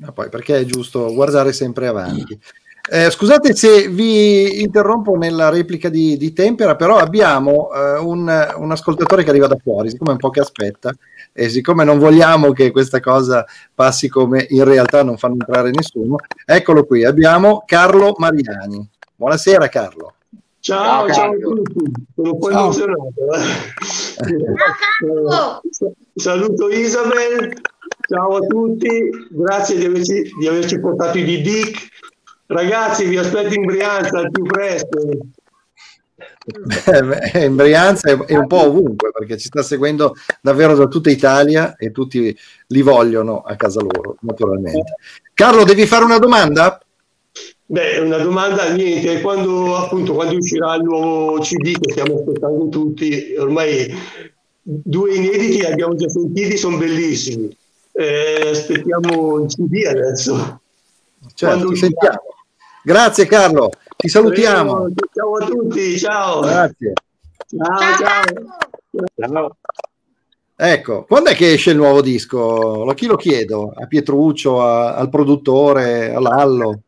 Ma 0.00 0.12
poi 0.12 0.28
perché 0.28 0.58
è 0.58 0.64
giusto 0.64 1.12
guardare 1.12 1.52
sempre 1.52 1.86
avanti. 1.86 2.38
Eh, 2.92 3.10
scusate 3.10 3.54
se 3.54 3.88
vi 3.88 4.62
interrompo 4.62 5.14
nella 5.14 5.48
replica 5.50 5.88
di, 5.88 6.16
di 6.16 6.32
Tempera, 6.32 6.74
però 6.74 6.96
abbiamo 6.96 7.70
eh, 7.72 7.98
un, 7.98 8.52
un, 8.56 8.70
ascoltatore 8.72 9.22
che 9.22 9.30
arriva 9.30 9.46
da 9.46 9.58
fuori, 9.62 9.90
siccome 9.90 10.10
è 10.10 10.14
un 10.14 10.18
po' 10.18 10.30
che 10.30 10.40
aspetta, 10.40 10.90
e 11.32 11.48
siccome 11.50 11.84
non 11.84 11.98
vogliamo 11.98 12.52
che 12.52 12.72
questa 12.72 12.98
cosa 12.98 13.44
passi 13.74 14.08
come 14.08 14.44
in 14.48 14.64
realtà 14.64 15.04
non 15.04 15.18
fanno 15.18 15.34
entrare 15.34 15.70
nessuno, 15.70 16.16
eccolo 16.44 16.84
qui, 16.84 17.04
abbiamo 17.04 17.62
Carlo 17.64 18.14
Mariani. 18.16 18.88
Buonasera 19.14 19.68
Carlo. 19.68 20.14
Ciao, 20.58 21.06
ciao, 21.06 21.14
ciao 21.14 21.32
a 21.32 21.36
tutti, 21.38 22.06
sono 22.14 22.32
un 22.32 22.38
po' 22.38 22.50
emozionato. 22.50 23.12
Eh. 23.36 24.40
Saluto 26.20 26.68
Isabel, 26.70 27.52
ciao 28.10 28.38
a 28.38 28.40
tutti, 28.40 29.08
grazie 29.30 29.78
di 29.78 29.84
averci, 29.84 30.32
di 30.36 30.48
averci 30.48 30.80
portato 30.80 31.16
i 31.16 31.40
Dick. 31.40 31.88
Ragazzi, 32.46 33.04
vi 33.04 33.16
aspetto 33.16 33.54
in 33.54 33.64
Brianza 33.64 34.18
al 34.18 34.32
più 34.32 34.42
presto. 34.42 34.98
Eh, 37.32 37.44
in 37.44 37.54
Brianza 37.54 38.10
e 38.10 38.36
un 38.36 38.48
po' 38.48 38.66
ovunque 38.66 39.10
perché 39.12 39.38
ci 39.38 39.46
sta 39.46 39.62
seguendo 39.62 40.14
davvero 40.40 40.74
da 40.74 40.86
tutta 40.86 41.08
Italia 41.08 41.76
e 41.76 41.92
tutti 41.92 42.36
li 42.66 42.82
vogliono 42.82 43.42
a 43.42 43.54
casa 43.54 43.80
loro, 43.80 44.16
naturalmente. 44.22 44.94
Carlo, 45.32 45.62
devi 45.62 45.86
fare 45.86 46.04
una 46.04 46.18
domanda? 46.18 46.80
Beh, 47.66 48.00
una 48.00 48.18
domanda 48.18 48.72
niente, 48.72 49.20
quando 49.20 49.76
appunto 49.76 50.14
quando 50.14 50.36
uscirà 50.36 50.74
il 50.74 50.82
nuovo 50.82 51.38
CD 51.38 51.78
che 51.78 51.92
stiamo 51.92 52.18
aspettando 52.18 52.68
tutti, 52.68 53.36
ormai 53.38 53.94
due 54.62 55.14
inediti 55.14 55.58
li 55.58 55.64
abbiamo 55.64 55.94
già 55.94 56.08
sentiti, 56.08 56.56
sono 56.56 56.76
bellissimi. 56.76 57.56
Eh, 57.92 58.50
aspettiamo 58.50 59.40
il 59.40 59.46
CD 59.48 59.84
adesso. 59.86 60.60
Certo, 61.34 61.74
sentiamo. 61.74 62.22
Grazie 62.82 63.26
Carlo, 63.26 63.70
ti 63.96 64.08
salutiamo. 64.08 64.86
Eh, 64.86 64.92
ciao 65.12 65.36
a 65.36 65.44
tutti, 65.46 65.98
ciao. 65.98 66.40
Grazie. 66.40 66.92
Ciao, 67.46 67.96
ciao. 67.98 69.04
ciao. 69.16 69.56
Ecco, 70.62 71.04
quando 71.04 71.30
è 71.30 71.34
che 71.34 71.52
esce 71.54 71.70
il 71.70 71.76
nuovo 71.76 72.02
disco? 72.02 72.84
A 72.84 72.94
chi 72.94 73.06
lo 73.06 73.16
chiedo? 73.16 73.72
A 73.74 73.86
Pietruccio, 73.86 74.62
a, 74.62 74.94
al 74.94 75.08
produttore, 75.08 76.12
all'Allo? 76.12 76.80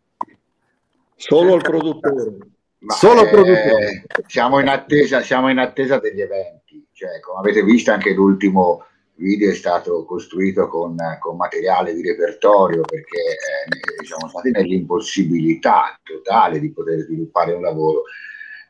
Solo 1.16 1.54
il 1.54 1.62
produttore. 1.62 2.36
Ma 2.80 2.94
Solo 2.94 3.22
il 3.22 3.30
produttore. 3.30 4.04
siamo, 4.26 4.58
in 4.58 4.68
attesa, 4.68 5.22
siamo 5.22 5.48
in 5.48 5.58
attesa 5.58 5.98
degli 5.98 6.20
eventi. 6.20 6.86
Cioè, 6.92 7.20
come 7.20 7.38
avete 7.38 7.62
visto 7.62 7.92
anche 7.92 8.12
l'ultimo 8.12 8.84
video 9.16 9.50
è 9.50 9.54
stato 9.54 10.04
costruito 10.04 10.68
con, 10.68 10.96
con 11.20 11.36
materiale 11.36 11.94
di 11.94 12.02
repertorio 12.02 12.82
perché 12.82 13.20
eh, 13.20 14.04
siamo 14.04 14.28
stati 14.28 14.50
nell'impossibilità 14.50 15.98
totale 16.02 16.58
di 16.58 16.72
poter 16.72 17.00
sviluppare 17.00 17.52
un 17.52 17.62
lavoro. 17.62 18.02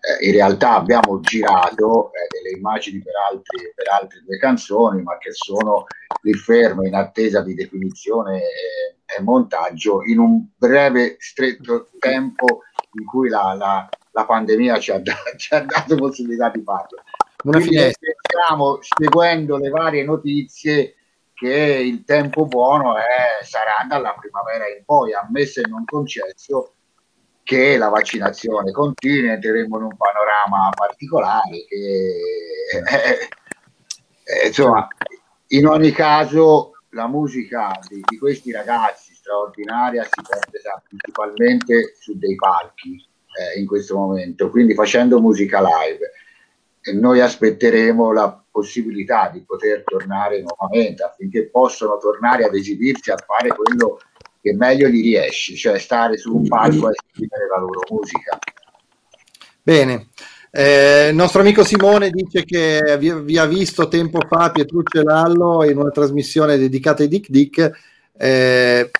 Eh, 0.00 0.26
in 0.26 0.32
realtà 0.32 0.74
abbiamo 0.74 1.20
girato 1.20 2.10
eh, 2.12 2.26
delle 2.28 2.56
immagini 2.56 3.00
per, 3.00 3.14
altri, 3.30 3.72
per 3.74 3.88
altre 3.88 4.22
due 4.24 4.36
canzoni, 4.38 5.02
ma 5.02 5.16
che 5.18 5.30
sono 5.32 5.86
lì 6.22 6.32
ferme 6.34 6.88
in 6.88 6.94
attesa 6.94 7.40
di 7.40 7.54
definizione 7.54 8.38
e, 8.38 9.22
montaggio 9.22 10.02
in 10.04 10.18
un 10.18 10.46
breve, 10.56 11.16
stretto 11.18 11.90
tempo 11.98 12.62
in 12.98 13.04
cui 13.04 13.28
la, 13.28 13.54
la, 13.54 13.88
la 14.10 14.24
pandemia 14.24 14.78
ci 14.78 14.90
ha, 14.90 14.98
da, 14.98 15.14
ci 15.36 15.54
ha, 15.54 15.60
dato 15.60 15.94
possibilità 15.96 16.48
di 16.48 16.62
farlo. 16.62 17.02
Una 17.44 17.60
finestra. 17.60 18.12
Stiamo 18.20 18.78
seguendo 18.80 19.56
le 19.56 19.68
varie 19.68 20.04
notizie 20.04 20.94
che 21.34 21.82
il 21.84 22.04
tempo 22.04 22.46
buono 22.46 22.96
è, 22.96 23.42
sarà 23.42 23.84
dalla 23.88 24.14
primavera 24.18 24.68
in 24.68 24.84
poi, 24.84 25.12
ammesso 25.12 25.60
e 25.60 25.68
non 25.68 25.84
concesso 25.84 26.74
che 27.42 27.76
la 27.76 27.88
vaccinazione 27.88 28.70
continui, 28.70 29.28
entreremo 29.28 29.76
in 29.78 29.84
un 29.84 29.96
panorama 29.96 30.70
particolare 30.74 31.64
che 31.66 32.16
eh, 32.72 33.28
eh, 34.24 34.46
insomma 34.46 34.86
in 35.48 35.66
ogni 35.66 35.90
caso 35.90 36.70
la 36.90 37.08
musica 37.08 37.76
di, 37.88 38.00
di, 38.06 38.18
questi 38.18 38.52
ragazzi 38.52 39.14
straordinaria 39.14 40.04
si 40.04 40.22
perde 40.26 40.60
principalmente 40.86 41.96
su 41.98 42.16
dei 42.16 42.36
palchi 42.36 43.04
eh, 43.38 43.58
in 43.58 43.66
questo 43.66 43.96
momento, 43.96 44.50
quindi 44.50 44.74
facendo 44.74 45.20
musica 45.20 45.60
live. 45.60 46.12
Noi 46.94 47.20
aspetteremo 47.20 48.12
la 48.12 48.42
possibilità 48.50 49.30
di 49.32 49.40
poter 49.40 49.84
tornare 49.84 50.42
nuovamente 50.42 51.04
affinché 51.04 51.48
possano 51.48 51.98
tornare 51.98 52.44
ad 52.44 52.54
esibirsi 52.54 53.10
a 53.10 53.16
fare 53.16 53.48
quello 53.48 54.00
che 54.40 54.52
meglio 54.54 54.88
gli 54.88 55.00
riesce, 55.00 55.54
cioè 55.54 55.78
stare 55.78 56.16
su 56.18 56.34
un 56.34 56.48
palco 56.48 56.88
e 56.88 56.92
esprimere 56.92 57.46
la 57.48 57.60
loro 57.60 57.80
musica. 57.88 58.38
Bene, 59.62 60.08
eh, 60.50 61.08
il 61.08 61.14
nostro 61.14 61.40
amico 61.40 61.62
Simone 61.64 62.10
dice 62.10 62.44
che 62.44 62.96
vi, 62.98 63.12
vi, 63.22 63.38
ha 63.38 63.46
visto 63.46 63.86
tempo 63.86 64.18
fa 64.28 64.50
Pietruccio 64.50 65.00
e 65.00 65.04
Lallo 65.04 65.64
in 65.64 65.78
una 65.78 65.90
trasmissione 65.90 66.58
dedicata 66.58 67.02
ai 67.02 67.08
Dick 67.08 67.30
Dick. 67.30 67.70
Eh, 68.18 68.90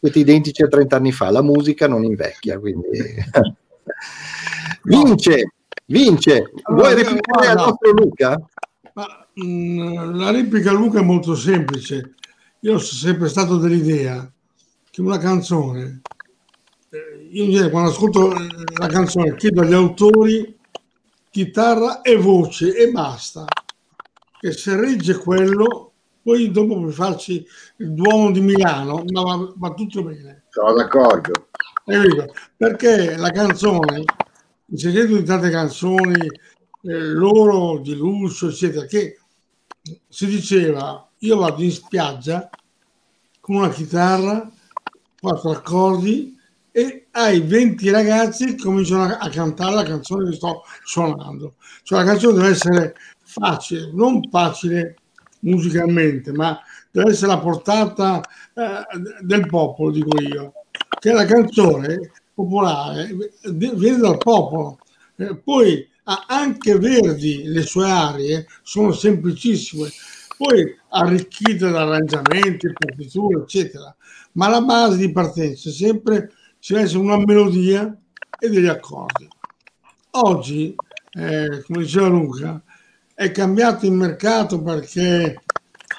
siete 0.00 0.18
identici 0.18 0.62
a 0.62 0.68
30 0.68 0.96
anni 0.96 1.12
fa, 1.12 1.30
la 1.30 1.42
musica 1.42 1.86
non 1.86 2.04
invecchia, 2.04 2.58
quindi 2.58 2.88
vince, 4.84 5.52
vince. 5.88 6.50
Vuoi 6.70 6.94
replicare 6.94 7.48
al 7.48 7.56
nostro 7.56 7.90
Luca? 7.92 8.40
Ma, 8.94 9.26
mh, 9.34 9.44
mm, 9.44 10.14
la 10.16 10.30
replica 10.30 10.70
a 10.70 10.74
Luca 10.74 11.00
è 11.00 11.04
molto 11.04 11.34
semplice. 11.34 12.14
Io 12.60 12.78
sono 12.78 13.00
sempre 13.00 13.28
stato 13.28 13.56
dell'idea 13.58 14.30
che 14.90 15.00
una 15.00 15.18
canzone, 15.18 16.00
eh, 16.90 17.28
io 17.30 17.70
quando 17.70 17.90
ascolto 17.90 18.34
eh, 18.34 18.46
la 18.78 18.88
canzone 18.88 19.36
chiedo 19.36 19.60
agli 19.60 19.74
autori 19.74 20.56
chitarra 21.30 22.00
e 22.00 22.16
voce 22.16 22.74
e 22.74 22.90
basta, 22.90 23.44
che 24.40 24.52
se 24.52 24.74
regge 24.74 25.18
quello 25.18 25.92
poi 26.20 26.50
dopo 26.50 26.78
puoi 26.78 26.92
farci 26.92 27.46
il 27.76 27.92
Duomo 27.92 28.30
di 28.30 28.40
Milano, 28.40 29.04
ma 29.12 29.22
va, 29.22 29.52
va 29.56 29.74
tutto 29.74 30.02
bene. 30.02 30.44
Sono 30.50 30.74
d'accordo. 30.74 31.48
Perché 32.56 33.16
la 33.16 33.30
canzone, 33.30 34.02
il 34.70 34.78
segreto 34.78 35.16
di 35.16 35.24
tante 35.24 35.50
canzoni, 35.50 36.26
eh, 36.82 36.98
loro 37.12 37.78
di 37.78 37.94
lusso, 37.94 38.48
eccetera, 38.48 38.84
che 38.84 39.18
si 40.08 40.26
diceva 40.26 41.08
io 41.18 41.36
vado 41.36 41.62
in 41.62 41.72
spiaggia 41.72 42.48
con 43.40 43.56
una 43.56 43.70
chitarra, 43.70 44.50
quattro 45.18 45.50
accordi 45.50 46.36
e 46.70 47.06
hai 47.12 47.40
20 47.40 47.90
ragazzi 47.90 48.44
che 48.54 48.62
cominciano 48.62 49.04
a, 49.04 49.18
a 49.18 49.28
cantare 49.30 49.74
la 49.74 49.82
canzone 49.84 50.28
che 50.28 50.36
sto 50.36 50.62
suonando. 50.84 51.54
Cioè 51.82 52.00
la 52.00 52.04
canzone 52.04 52.34
deve 52.34 52.48
essere 52.50 52.94
facile, 53.24 53.90
non 53.92 54.20
facile 54.30 54.96
musicalmente, 55.40 56.30
ma 56.32 56.60
deve 56.90 57.10
essere 57.10 57.32
la 57.32 57.38
portata 57.38 58.20
eh, 58.54 58.84
del 59.22 59.46
popolo, 59.46 59.90
dico 59.90 60.20
io, 60.20 60.52
che 61.00 61.12
la 61.12 61.24
canzone 61.24 62.12
popolare 62.38 63.10
viene 63.50 63.98
dal 63.98 64.18
popolo. 64.18 64.78
Eh, 65.16 65.34
poi 65.36 65.86
anche 66.28 66.78
Verdi, 66.78 67.42
le 67.44 67.62
sue 67.62 67.90
arie 67.90 68.46
sono 68.62 68.92
semplicissime, 68.92 69.90
poi 70.36 70.74
arricchite 70.90 71.68
da 71.68 71.82
arrangiamenti, 71.82 72.72
partiture, 72.72 73.42
eccetera, 73.42 73.94
ma 74.32 74.48
la 74.48 74.60
base 74.62 74.96
di 74.98 75.10
partenza 75.10 75.68
è 75.68 75.72
sempre 75.72 76.32
ci 76.60 76.74
una 76.94 77.18
melodia 77.18 77.94
e 78.38 78.48
degli 78.48 78.66
accordi. 78.66 79.28
Oggi, 80.12 80.74
eh, 81.12 81.62
come 81.66 81.82
diceva 81.82 82.06
Luca, 82.06 82.62
è 83.14 83.30
cambiato 83.32 83.84
il 83.84 83.92
mercato 83.92 84.62
perché 84.62 85.42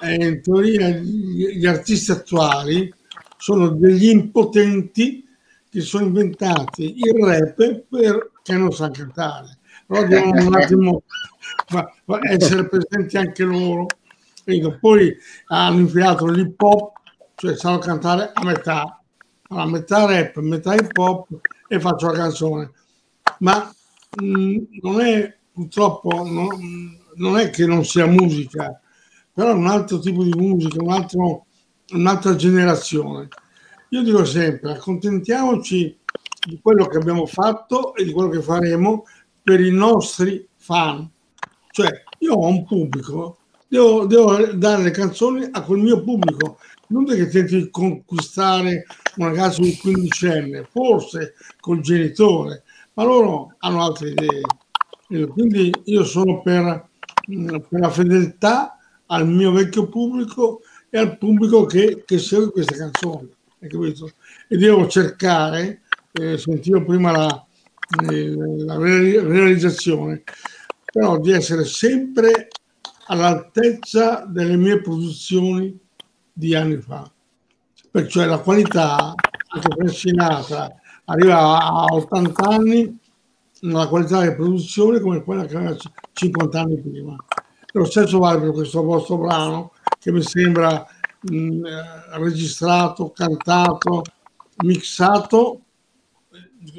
eh, 0.01 0.25
in 0.25 0.41
teoria 0.41 0.89
gli, 0.89 1.57
gli 1.57 1.65
artisti 1.65 2.11
attuali 2.11 2.91
sono 3.37 3.69
degli 3.69 4.09
impotenti 4.09 5.23
che 5.69 5.81
sono 5.81 6.05
inventati 6.05 6.97
il 6.97 7.23
rap 7.23 7.55
perché 7.55 8.57
non 8.57 8.71
sanno 8.71 8.91
cantare. 8.91 9.57
Però 9.85 10.05
devono 10.05 10.45
un 10.47 10.55
attimo 10.55 11.03
ma, 11.69 11.91
ma 12.05 12.19
essere 12.23 12.67
presenti 12.67 13.17
anche 13.17 13.43
loro. 13.43 13.87
Poi 14.79 15.15
hanno 15.47 15.79
infilato 15.79 16.25
l'hip 16.25 16.59
hop, 16.61 16.97
cioè 17.35 17.55
sanno 17.55 17.77
cantare 17.77 18.31
a 18.33 18.43
metà, 18.43 19.01
a 19.49 19.65
metà 19.67 20.05
rap, 20.05 20.37
metà 20.37 20.73
hip 20.73 20.97
hop 20.97 21.27
e 21.67 21.79
faccio 21.79 22.07
la 22.07 22.13
canzone. 22.13 22.71
Ma 23.39 23.71
mh, 24.21 24.57
non 24.81 25.01
è 25.01 25.37
purtroppo, 25.51 26.23
non, 26.23 26.97
non 27.15 27.37
è 27.37 27.49
che 27.51 27.65
non 27.65 27.85
sia 27.85 28.07
musica, 28.07 28.79
però 29.31 29.51
è 29.51 29.53
un 29.53 29.67
altro 29.67 29.99
tipo 29.99 30.23
di 30.23 30.33
musica, 30.33 30.81
un 30.81 30.91
altro, 30.91 31.45
un'altra 31.91 32.35
generazione. 32.35 33.27
Io 33.89 34.03
dico 34.03 34.23
sempre, 34.25 34.73
accontentiamoci 34.73 35.97
di 36.47 36.59
quello 36.61 36.85
che 36.85 36.97
abbiamo 36.97 37.25
fatto 37.25 37.95
e 37.95 38.03
di 38.03 38.11
quello 38.11 38.29
che 38.29 38.41
faremo 38.41 39.05
per 39.41 39.59
i 39.59 39.71
nostri 39.71 40.47
fan. 40.55 41.09
Cioè, 41.71 42.03
io 42.19 42.33
ho 42.33 42.47
un 42.47 42.65
pubblico, 42.65 43.37
devo, 43.67 44.05
devo 44.05 44.37
dare 44.53 44.83
le 44.83 44.91
canzoni 44.91 45.47
a 45.51 45.63
quel 45.63 45.79
mio 45.79 46.03
pubblico, 46.03 46.59
non 46.87 47.09
è 47.11 47.15
che 47.15 47.29
tenti 47.29 47.55
di 47.57 47.69
conquistare 47.69 48.85
un 49.17 49.27
ragazzo 49.27 49.61
di 49.61 49.75
15 49.75 50.27
anni, 50.27 50.63
forse 50.69 51.33
col 51.59 51.81
genitore, 51.81 52.63
ma 52.93 53.03
loro 53.03 53.55
hanno 53.59 53.83
altre 53.83 54.09
idee. 54.09 55.27
Quindi 55.27 55.71
io 55.85 56.03
sono 56.03 56.41
per 56.41 56.89
per 57.69 57.79
la 57.79 57.89
fedeltà 57.89 58.77
al 59.07 59.27
mio 59.27 59.51
vecchio 59.51 59.87
pubblico 59.87 60.61
e 60.89 60.97
al 60.97 61.17
pubblico 61.17 61.65
che, 61.65 62.03
che 62.05 62.17
segue 62.17 62.51
queste 62.51 62.75
canzoni. 62.75 63.29
E 63.59 64.57
devo 64.57 64.87
cercare, 64.87 65.81
eh, 66.13 66.37
sentivo 66.37 66.83
prima 66.83 67.11
la, 67.11 67.45
eh, 68.09 68.35
la 68.35 68.77
realizzazione, 68.77 70.23
però 70.85 71.19
di 71.19 71.31
essere 71.31 71.65
sempre 71.65 72.47
all'altezza 73.07 74.25
delle 74.27 74.55
mie 74.55 74.81
produzioni 74.81 75.77
di 76.31 76.55
anni 76.55 76.77
fa. 76.77 77.11
Perciò 77.91 78.23
la 78.25 78.37
qualità, 78.37 79.13
anche 79.47 79.75
per 79.75 79.93
Sinatra, 79.93 80.73
arriva 81.05 81.57
a 81.59 81.85
80 81.85 82.47
anni 82.47 82.97
una 83.61 83.87
qualità 83.87 84.21
di 84.21 84.35
produzione 84.35 84.99
come 84.99 85.23
quella 85.23 85.45
che 85.45 85.57
aveva 85.57 85.75
50 86.13 86.59
anni 86.59 86.79
prima. 86.79 87.15
Lo 87.73 87.85
stesso 87.85 88.19
vale 88.19 88.39
per 88.39 88.51
questo 88.51 88.81
vostro 88.83 89.17
brano 89.17 89.73
che 89.99 90.11
mi 90.11 90.21
sembra 90.21 90.87
mh, 91.21 91.65
eh, 91.65 92.17
registrato, 92.17 93.11
cantato, 93.11 94.03
mixato, 94.63 95.61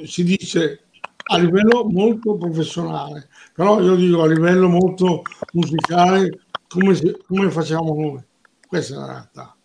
si 0.04 0.24
dice 0.24 0.84
a 1.30 1.38
livello 1.38 1.84
molto 1.84 2.36
professionale, 2.36 3.28
però 3.54 3.80
io 3.80 3.94
dico 3.94 4.22
a 4.22 4.26
livello 4.26 4.68
molto 4.68 5.22
musicale 5.52 6.44
come, 6.68 6.98
come 7.26 7.50
facciamo 7.50 7.94
noi. 7.94 8.22
Questa 8.66 8.94
è 8.94 8.98
la 8.98 9.06
realtà. 9.06 9.56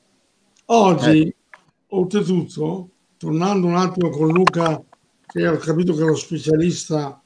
Oggi, 0.65 1.27
eh. 1.27 1.35
oltretutto, 1.89 2.89
tornando 3.17 3.67
un 3.67 3.75
attimo 3.75 4.09
con 4.09 4.29
Luca 4.29 4.81
che 5.25 5.47
ho 5.47 5.57
capito 5.57 5.93
che 5.93 6.01
è 6.01 6.05
lo 6.05 6.15
specialista 6.15 7.21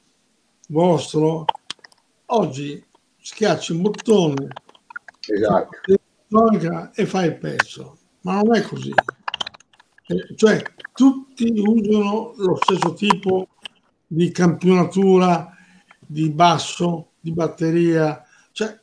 vostro, 0.69 1.45
oggi 2.27 2.83
schiacci 3.21 3.73
un 3.73 3.81
bottone 3.81 4.47
esatto. 5.27 5.98
E 6.93 7.05
fai 7.05 7.27
il 7.27 7.37
pezzo, 7.37 7.97
ma 8.21 8.41
non 8.41 8.55
è 8.55 8.61
così. 8.61 8.93
Eh, 10.07 10.35
cioè, 10.35 10.61
tutti 10.93 11.51
usano 11.55 12.33
lo 12.37 12.57
stesso 12.61 12.93
tipo 12.93 13.47
di 14.05 14.31
campionatura, 14.31 15.55
di 15.99 16.29
basso, 16.29 17.11
di 17.19 17.31
batteria, 17.31 18.23
cioè 18.51 18.77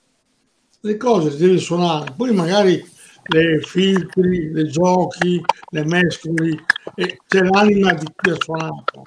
le 0.81 0.97
cose 0.97 1.31
le 1.31 1.37
devi 1.37 1.59
suonare, 1.59 2.13
poi 2.17 2.33
magari 2.33 2.85
le 3.29 3.61
filtri, 3.61 4.53
le 4.53 4.67
giochi, 4.67 5.41
le 5.71 5.85
mescoli, 5.85 6.57
e 6.95 7.19
c'è 7.27 7.43
l'anima 7.43 7.93
di 7.93 8.07
chi 8.15 8.31
ha 8.31 8.37
suonato. 8.39 9.03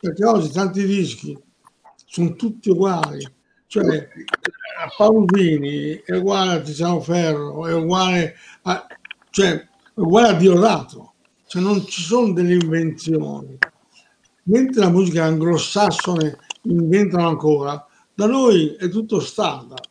Perché 0.00 0.24
oggi 0.24 0.50
tanti 0.50 0.84
dischi 0.84 1.36
sono 2.06 2.34
tutti 2.34 2.70
uguali. 2.70 3.24
Cioè, 3.72 4.06
Paolo 4.98 5.24
Vini 5.24 5.94
è 6.04 6.16
uguale 6.16 6.56
a 6.56 6.60
Tiziano 6.60 7.00
Ferro, 7.00 7.66
è 7.66 7.72
uguale 7.72 8.36
a, 8.64 8.86
cioè, 9.30 9.48
è 9.54 9.66
uguale 9.94 10.28
a 10.28 10.34
Diodato. 10.34 11.14
Cioè, 11.46 11.62
non 11.62 11.82
ci 11.86 12.02
sono 12.02 12.34
delle 12.34 12.52
invenzioni. 12.52 13.56
Mentre 14.42 14.82
la 14.82 14.90
musica 14.90 15.24
anglosassone 15.24 16.36
inventano 16.64 17.26
ancora, 17.26 17.82
da 18.12 18.26
noi 18.26 18.74
è 18.74 18.90
tutto 18.90 19.20
standard. 19.20 19.88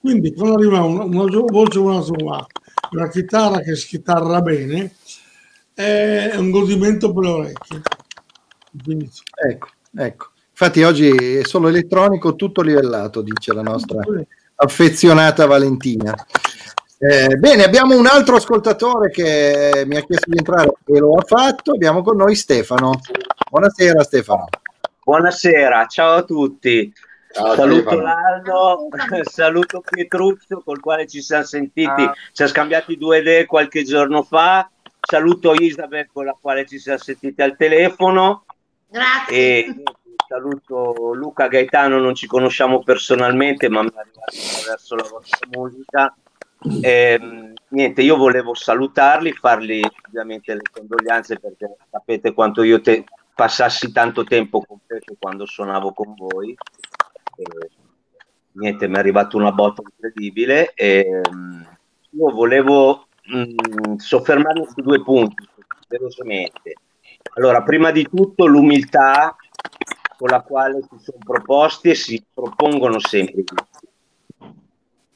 Quindi 0.00 0.32
quando 0.32 0.54
arriva 0.54 0.80
una, 0.80 1.04
una 1.04 1.44
voce 1.48 1.80
buona 1.80 2.00
sua, 2.00 2.46
una 2.92 3.08
chitarra 3.10 3.60
che 3.60 3.76
schitarra 3.76 4.40
bene, 4.40 4.94
è 5.74 6.32
un 6.36 6.50
godimento 6.50 7.12
per 7.12 7.24
le 7.24 7.28
orecchie. 7.28 7.82
Ecco, 9.50 9.68
ecco. 9.96 10.31
Infatti 10.62 10.84
oggi 10.84 11.08
è 11.08 11.44
solo 11.44 11.66
elettronico, 11.66 12.36
tutto 12.36 12.62
livellato, 12.62 13.20
dice 13.20 13.52
la 13.52 13.62
nostra 13.62 14.00
affezionata 14.54 15.44
Valentina. 15.44 16.14
Eh, 16.98 17.34
bene, 17.34 17.64
abbiamo 17.64 17.98
un 17.98 18.06
altro 18.06 18.36
ascoltatore 18.36 19.10
che 19.10 19.82
mi 19.86 19.96
ha 19.96 20.02
chiesto 20.02 20.30
di 20.30 20.38
entrare 20.38 20.72
e 20.86 20.98
lo 21.00 21.14
ha 21.14 21.24
fatto. 21.26 21.72
Abbiamo 21.72 22.02
con 22.02 22.16
noi 22.16 22.36
Stefano. 22.36 23.00
Buonasera 23.50 24.04
Stefano. 24.04 24.46
Buonasera, 25.02 25.86
ciao 25.86 26.12
a 26.12 26.22
tutti. 26.22 26.92
Ciao, 27.32 27.56
saluto 27.56 27.88
Stefano. 27.88 28.02
Laldo, 28.02 28.88
saluto 29.28 29.82
Pietruzzo 29.84 30.62
col 30.64 30.78
quale 30.78 31.08
ci 31.08 31.22
siamo 31.22 31.42
sentiti, 31.42 32.02
ah. 32.02 32.12
ci 32.12 32.30
siamo 32.34 32.52
scambiati 32.52 32.96
due 32.96 33.18
idee 33.18 33.46
qualche 33.46 33.82
giorno 33.82 34.22
fa. 34.22 34.70
Saluto 35.00 35.54
Isabel 35.54 36.06
con 36.12 36.24
la 36.24 36.36
quale 36.40 36.64
ci 36.68 36.78
siamo 36.78 36.98
sentiti 36.98 37.42
al 37.42 37.56
telefono. 37.56 38.44
Grazie. 38.88 39.36
E 39.36 39.82
saluto 40.32 41.12
Luca 41.12 41.46
Gaetano, 41.48 41.98
non 41.98 42.14
ci 42.14 42.26
conosciamo 42.26 42.82
personalmente, 42.82 43.68
ma 43.68 43.82
mi 43.82 43.90
è 43.90 43.98
arrivato 43.98 44.30
attraverso 44.56 44.96
la 44.96 45.06
vostra 45.10 45.46
musica. 45.50 46.16
Eh, 46.80 47.52
niente, 47.68 48.02
io 48.02 48.16
volevo 48.16 48.54
salutarli, 48.54 49.32
fargli 49.32 49.82
ovviamente 50.06 50.54
le 50.54 50.62
condoglianze 50.72 51.38
perché 51.38 51.76
sapete 51.90 52.32
quanto 52.32 52.62
io 52.62 52.80
te- 52.80 53.04
passassi 53.34 53.92
tanto 53.92 54.24
tempo 54.24 54.62
con 54.62 54.78
Pepe 54.86 55.16
quando 55.18 55.44
suonavo 55.44 55.92
con 55.92 56.14
voi 56.14 56.56
eh, 57.36 57.70
niente, 58.52 58.86
mi 58.86 58.94
è 58.94 58.98
arrivata 58.98 59.36
una 59.36 59.52
botta 59.52 59.82
incredibile 59.82 60.72
e 60.74 61.20
um, 61.30 61.66
io 62.10 62.30
volevo 62.30 63.08
um, 63.32 63.96
soffermarmi 63.96 64.66
su 64.66 64.80
due 64.82 65.02
punti, 65.02 65.46
velocemente. 65.88 66.74
Allora, 67.34 67.62
prima 67.62 67.90
di 67.90 68.06
tutto 68.08 68.46
l'umiltà 68.46 69.34
con 70.22 70.30
la 70.30 70.40
quale 70.40 70.82
si 70.82 70.98
sono 71.00 71.18
proposti 71.18 71.90
e 71.90 71.94
si 71.96 72.24
propongono 72.32 73.00
sempre 73.00 73.42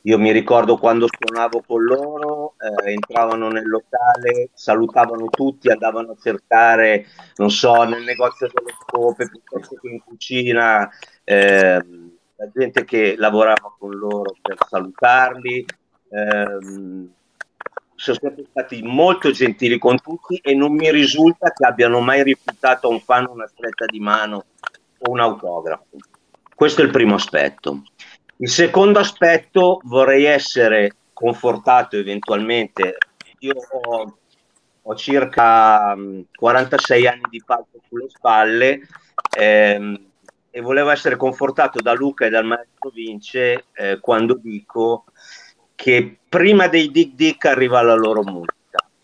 Io 0.02 0.18
mi 0.18 0.32
ricordo 0.32 0.78
quando 0.78 1.07
suonavo 1.09 1.62
con 1.64 1.84
loro, 1.84 2.54
eh, 2.59 2.90
entravano 2.90 3.48
nel 3.48 3.68
locale, 3.68 4.50
salutavano 4.52 5.28
tutti, 5.28 5.70
andavano 5.70 6.11
a 6.11 6.16
cercare, 6.20 7.07
non 7.36 7.52
so, 7.52 7.84
nel 7.84 8.02
negozio 8.02 8.50
delle 8.52 8.74
scope, 8.80 9.28
piuttosto 9.28 9.76
che 9.76 9.88
in 9.90 10.02
cucina, 10.02 10.90
eh, 11.22 11.74
la 11.74 12.50
gente 12.52 12.84
che 12.84 13.14
lavorava 13.16 13.76
con 13.78 13.94
loro 13.94 14.34
per 14.42 14.57
salutarli. 14.68 15.64
Eh, 16.09 17.14
sono 17.98 18.18
sempre 18.20 18.44
stati 18.50 18.82
molto 18.82 19.30
gentili 19.30 19.78
con 19.78 19.98
tutti 20.00 20.36
e 20.42 20.54
non 20.54 20.74
mi 20.74 20.90
risulta 20.90 21.50
che 21.52 21.64
abbiano 21.64 22.00
mai 22.00 22.22
rifiutato 22.22 22.88
a 22.88 22.90
un 22.90 23.00
fan 23.00 23.26
una 23.26 23.46
stretta 23.46 23.86
di 23.86 24.00
mano 24.00 24.44
o 24.99 25.11
un 25.11 25.20
autografo. 25.20 25.97
Questo 26.55 26.80
è 26.80 26.84
il 26.84 26.90
primo 26.90 27.16
aspetto. 27.16 27.82
Il 28.38 28.49
secondo 28.49 28.99
aspetto 28.99 29.80
vorrei 29.84 30.24
essere 30.24 30.97
confortato 31.12 31.97
eventualmente. 31.97 32.99
Io 33.40 33.55
ho, 33.55 34.18
ho 34.82 34.94
circa 34.94 35.97
46 36.34 37.03
mm, 37.03 37.07
anni 37.07 37.22
di 37.30 37.42
palco 37.44 37.80
sulle 37.88 38.09
spalle 38.09 38.80
ehm, 39.36 40.07
e 40.51 40.61
volevo 40.61 40.90
essere 40.90 41.16
confortato 41.16 41.80
da 41.80 41.92
Luca 41.92 42.26
e 42.26 42.30
dal 42.30 42.44
maestro 42.44 42.90
Vince 42.90 43.66
eh, 43.74 43.99
quando 44.01 44.34
dico 44.34 45.05
che 45.74 46.18
prima 46.28 46.68
dei 46.68 46.90
Dick 46.90 47.14
Dick 47.14 47.44
arriva 47.44 47.82
la 47.82 47.94
loro 47.94 48.22
musica. 48.22 48.55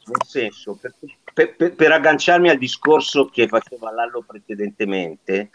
Nel 0.04 0.26
senso, 0.26 0.76
per, 0.80 0.94
per, 1.32 1.56
per, 1.56 1.74
per 1.74 1.92
agganciarmi 1.92 2.48
al 2.48 2.58
discorso 2.58 3.26
che 3.26 3.46
faceva 3.48 3.92
Lallo 3.92 4.24
precedentemente, 4.26 5.50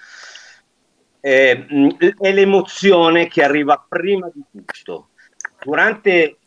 eh, 1.19 1.65
è 2.17 2.31
l'emozione 2.31 3.27
che 3.27 3.43
arriva 3.43 3.83
prima 3.87 4.29
di 4.33 4.41
tutto. 4.51 5.09
Durante 5.63 6.37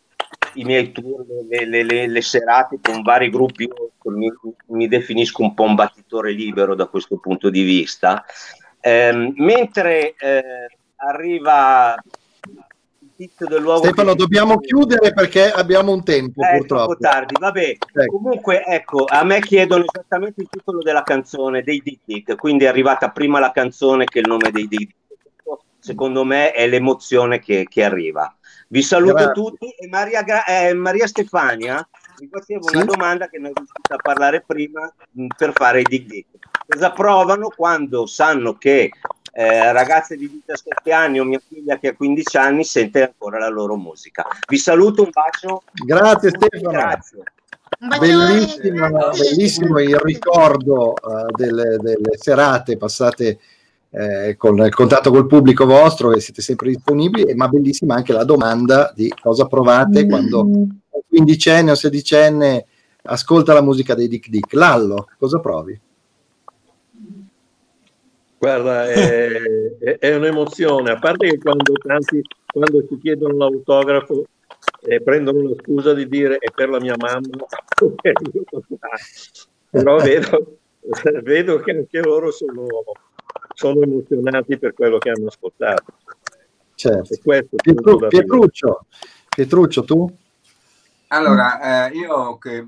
i 0.55 0.63
miei 0.63 0.91
tour, 0.91 1.25
le, 1.49 1.65
le, 1.65 1.83
le, 1.83 2.07
le 2.07 2.21
serate 2.21 2.79
con 2.81 3.01
vari 3.01 3.29
gruppi, 3.29 3.69
mi, 4.03 4.31
mi, 4.67 4.87
definisco 4.87 5.43
un 5.43 5.53
po' 5.53 5.63
un 5.63 5.75
battitore 5.75 6.31
libero 6.31 6.75
da 6.75 6.87
questo 6.87 7.17
punto 7.17 7.49
di 7.49 7.61
vista. 7.61 8.25
Eh, 8.79 9.33
mentre 9.35 10.15
eh, 10.15 10.43
arriva 10.95 11.95
dell'uovo 13.37 13.83
Stefano, 13.83 14.15
dobbiamo 14.15 14.57
chiudere 14.59 15.13
perché 15.13 15.51
abbiamo 15.51 15.91
un 15.91 16.03
tempo, 16.03 16.41
eh, 16.43 16.57
purtroppo. 16.57 16.97
tardi, 16.97 17.35
vabbè. 17.39 17.77
Ecco. 17.93 18.17
Comunque, 18.17 18.63
ecco, 18.65 19.05
a 19.07 19.23
me 19.23 19.39
chiedono 19.39 19.85
esattamente 19.91 20.41
il 20.41 20.47
titolo 20.49 20.81
della 20.81 21.03
canzone 21.03 21.63
dei 21.63 21.81
Dick 21.83 22.35
quindi 22.35 22.65
è 22.65 22.67
arrivata 22.67 23.09
prima 23.11 23.39
la 23.39 23.51
canzone 23.51 24.05
che 24.05 24.19
il 24.19 24.27
nome 24.27 24.51
dei 24.51 24.67
Dick 24.67 24.95
Secondo 25.81 26.23
me 26.23 26.51
è 26.51 26.67
l'emozione 26.67 27.39
che, 27.39 27.65
che 27.67 27.83
arriva. 27.83 28.33
Vi 28.67 28.83
saluto 28.83 29.13
Grazie. 29.15 29.33
tutti 29.33 29.69
e 29.71 29.87
Maria, 29.87 30.23
eh, 30.45 30.75
Maria 30.75 31.07
Stefania 31.07 31.85
mi 32.19 32.29
faceva 32.31 32.61
sì? 32.61 32.75
una 32.75 32.85
domanda 32.85 33.27
che 33.27 33.39
non 33.39 33.49
è 33.49 33.53
riuscita 33.55 33.95
a 33.95 33.97
parlare 33.97 34.43
prima 34.45 34.93
mh, 35.11 35.25
per 35.35 35.53
fare 35.53 35.81
i 35.81 35.83
Dick. 35.83 36.27
Cosa 36.67 36.91
provano 36.91 37.49
quando 37.49 38.05
sanno 38.05 38.53
che 38.57 38.91
eh, 39.33 39.71
ragazze 39.71 40.17
di 40.17 40.29
17 40.29 40.91
anni 40.91 41.19
o 41.19 41.23
mia 41.23 41.41
figlia 41.45 41.77
che 41.77 41.89
ha 41.89 41.95
15 41.95 42.37
anni 42.37 42.63
sente 42.63 43.03
ancora 43.03 43.39
la 43.39 43.49
loro 43.49 43.75
musica. 43.75 44.25
Vi 44.47 44.57
saluto, 44.57 45.03
un 45.03 45.09
bacio. 45.11 45.63
Grazie 45.71 46.29
Stefano. 46.29 46.69
Grazie. 46.69 47.23
Bellissimo, 47.99 48.89
bellissimo 49.17 49.79
il 49.79 49.97
ricordo 49.97 50.93
uh, 50.93 51.31
delle, 51.35 51.77
delle, 51.77 52.15
serate 52.15 52.77
passate 52.77 53.39
eh, 53.89 54.35
con 54.37 54.57
il 54.59 54.73
contatto 54.73 55.09
col 55.09 55.25
pubblico 55.25 55.65
vostro 55.65 56.13
e 56.13 56.19
siete 56.19 56.41
sempre 56.41 56.69
disponibili, 56.69 57.33
ma 57.33 57.47
bellissima 57.47 57.95
anche 57.95 58.13
la 58.13 58.23
domanda 58.23 58.91
di 58.95 59.11
cosa 59.19 59.47
provate 59.47 60.05
mm. 60.05 60.09
quando 60.09 60.41
un 60.41 60.69
quindicenne 61.11 61.71
o 61.71 61.75
sedicenne 61.75 62.65
ascolta 63.03 63.53
la 63.53 63.61
musica 63.61 63.95
dei 63.95 64.07
Dick 64.07 64.29
Dick. 64.29 64.53
Lallo, 64.53 65.07
cosa 65.17 65.39
provi? 65.39 65.79
Guarda, 68.41 68.89
è, 68.89 69.77
è, 69.99 70.15
un'emozione, 70.15 70.89
a 70.89 70.97
parte 70.97 71.29
che 71.29 71.37
quando 71.37 71.73
tanti, 71.73 72.23
quando 72.51 72.83
ti 72.87 72.97
chiedono 72.97 73.37
l'autografo, 73.37 74.25
eh, 74.79 74.99
prendono 74.99 75.49
la 75.49 75.55
scusa 75.61 75.93
di 75.93 76.07
dire 76.07 76.37
è 76.37 76.49
per 76.49 76.69
la 76.69 76.79
mia 76.79 76.95
mamma, 76.97 77.45
però 79.69 79.97
vedo, 79.97 80.57
vedo, 81.21 81.59
che 81.59 81.71
anche 81.71 82.01
loro 82.01 82.31
sono, 82.31 82.65
sono, 83.53 83.83
emozionati 83.83 84.57
per 84.57 84.73
quello 84.73 84.97
che 84.97 85.11
hanno 85.11 85.27
ascoltato. 85.27 85.93
Certo. 86.73 87.15
Pietru, 87.21 88.07
Pietruccio, 88.07 88.85
Pietruccio, 89.35 89.83
tu? 89.83 90.11
Allora, 91.09 91.91
eh, 91.91 91.95
io 91.95 92.39
che 92.39 92.67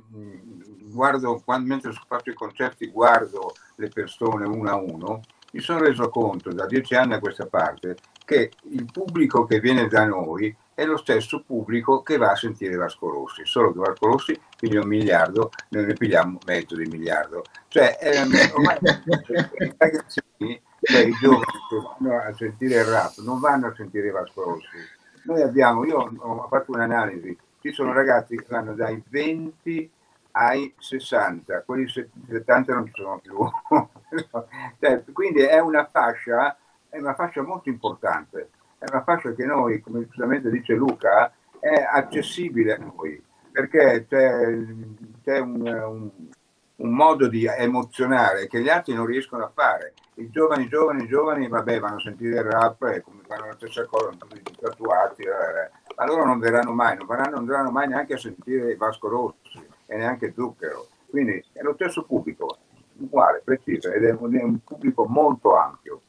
guardo, 0.91 1.41
quando, 1.43 1.67
mentre 1.67 1.93
faccio 2.07 2.30
i 2.30 2.36
concerti, 2.36 2.91
guardo 2.91 3.55
le 3.78 3.89
persone 3.89 4.45
uno 4.45 4.69
a 4.69 4.76
uno, 4.76 5.21
mi 5.54 5.62
sono 5.62 5.80
reso 5.80 6.10
conto 6.10 6.51
da 6.51 6.66
dieci 6.66 6.95
anni 6.95 7.14
a 7.14 7.20
questa 7.20 7.45
parte 7.45 7.95
che 8.26 8.51
il 8.72 8.89
pubblico 8.91 9.45
che 9.45 9.60
viene 9.60 9.88
da 9.88 10.06
noi 10.06 10.56
è 10.74 10.84
lo 10.86 10.97
stesso 10.97 11.43
pubblico 11.45 12.01
che 12.01 12.18
va 12.18 12.32
a 12.32 12.36
sentire 12.36 12.76
Vasco 12.76 13.10
Rossi, 13.10 13.45
solo 13.45 13.72
che 13.72 13.80
Vasco 13.80 14.08
Rossi 14.08 14.39
piglia 14.58 14.82
un 14.82 14.88
miliardo, 14.88 15.51
noi 15.70 15.86
ne 15.86 15.93
pigliamo 15.93 16.39
mezzo 16.47 16.76
di 16.76 16.86
miliardo. 16.86 17.43
Cioè, 17.68 17.97
ehm, 18.01 18.32
ormai 18.54 18.78
i 18.82 19.76
ragazzini, 19.78 20.62
cioè 20.82 21.01
i 21.01 21.14
giovani 21.22 21.45
che 21.70 21.76
vanno 21.99 22.18
a 22.18 22.34
sentire 22.34 22.80
il 22.80 22.86
rap, 22.86 23.18
non 23.18 23.39
vanno 23.39 23.68
a 23.68 23.74
sentire 23.76 24.10
Vasco 24.10 24.43
Rossi. 24.43 24.78
Noi 25.26 25.41
abbiamo, 25.43 25.86
io 25.86 26.12
ho 26.18 26.47
fatto 26.49 26.72
un'analisi, 26.72 27.38
ci 27.62 27.72
sono 27.72 27.93
ragazzi 27.93 28.36
che 28.36 28.45
vanno 28.49 28.74
dai 28.74 29.01
20 29.08 29.89
ai 30.34 30.73
60, 30.77 31.63
quelli 31.63 31.88
70 31.88 32.73
non 32.73 32.86
ci 32.86 32.91
sono 32.95 33.19
più. 33.19 33.38
Cioè, 34.79 35.03
quindi 35.11 35.41
è 35.41 35.57
una 35.59 35.88
fascia, 35.91 36.55
è 36.88 36.99
una 36.99 37.15
fascia 37.15 37.41
molto 37.41 37.69
importante, 37.69 38.49
è 38.77 38.86
una 38.91 39.01
fascia 39.01 39.34
che 39.34 39.43
noi, 39.43 39.81
come 39.81 40.05
giustamente 40.05 40.51
dice 40.51 40.73
Luca, 40.75 41.34
è 41.59 41.73
accessibile 41.73 42.75
a 42.75 42.77
noi, 42.77 43.19
perché 43.51 44.05
c'è, 44.07 44.55
c'è 45.23 45.39
un, 45.39 45.65
un, 45.65 46.09
un, 46.75 46.89
modo 46.91 47.27
di 47.27 47.47
emozionare 47.47 48.47
che 48.47 48.61
gli 48.61 48.69
altri 48.69 48.93
non 48.93 49.07
riescono 49.07 49.45
a 49.45 49.51
fare. 49.51 49.93
I 50.15 50.29
giovani, 50.29 50.67
giovani, 50.67 51.07
giovani, 51.07 51.47
vabbè, 51.47 51.79
vanno 51.79 51.95
a 51.95 52.01
sentire 52.01 52.36
il 52.36 52.43
rap 52.43 52.84
e 52.84 53.01
come 53.01 53.21
fanno 53.25 53.47
la 53.47 53.53
stessa 53.53 53.86
cosa, 53.88 54.11
tutti 54.15 54.55
tatuati, 54.59 55.23
ma 55.95 56.05
loro 56.05 56.23
non 56.25 56.38
verranno 56.38 56.73
mai, 56.73 56.97
non, 56.97 57.07
verranno, 57.07 57.38
non 57.38 57.45
verranno 57.45 57.71
mai 57.71 57.88
neanche 57.88 58.13
a 58.13 58.19
sentire 58.19 58.75
Vasco 58.75 59.09
Rossi 59.09 59.72
e 59.86 59.95
neanche 59.97 60.34
zucchero. 60.36 60.88
Quindi 61.09 61.43
è 61.53 61.61
lo 61.61 61.73
stesso 61.75 62.03
pubblico, 62.03 62.57
uguale, 62.97 63.41
preciso, 63.43 63.91
ed 63.91 64.03
è 64.03 64.11
un, 64.11 64.36
è 64.36 64.43
un 64.43 64.59
pubblico 64.63 65.05
molto 65.05 65.55
ampio. 65.55 66.01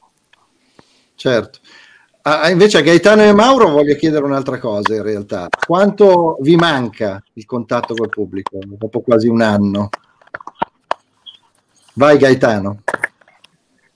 Certo. 1.14 1.58
Ah, 2.22 2.48
invece 2.48 2.78
a 2.78 2.80
Gaetano 2.80 3.22
e 3.22 3.34
Mauro 3.34 3.68
voglio 3.68 3.94
chiedere 3.96 4.24
un'altra 4.24 4.58
cosa 4.58 4.94
in 4.94 5.02
realtà. 5.02 5.46
Quanto 5.66 6.38
vi 6.40 6.56
manca 6.56 7.22
il 7.34 7.44
contatto 7.44 7.94
col 7.94 8.08
pubblico 8.08 8.58
dopo 8.62 9.02
quasi 9.02 9.28
un 9.28 9.42
anno? 9.42 9.90
Vai 11.92 12.16
Gaetano. 12.16 12.82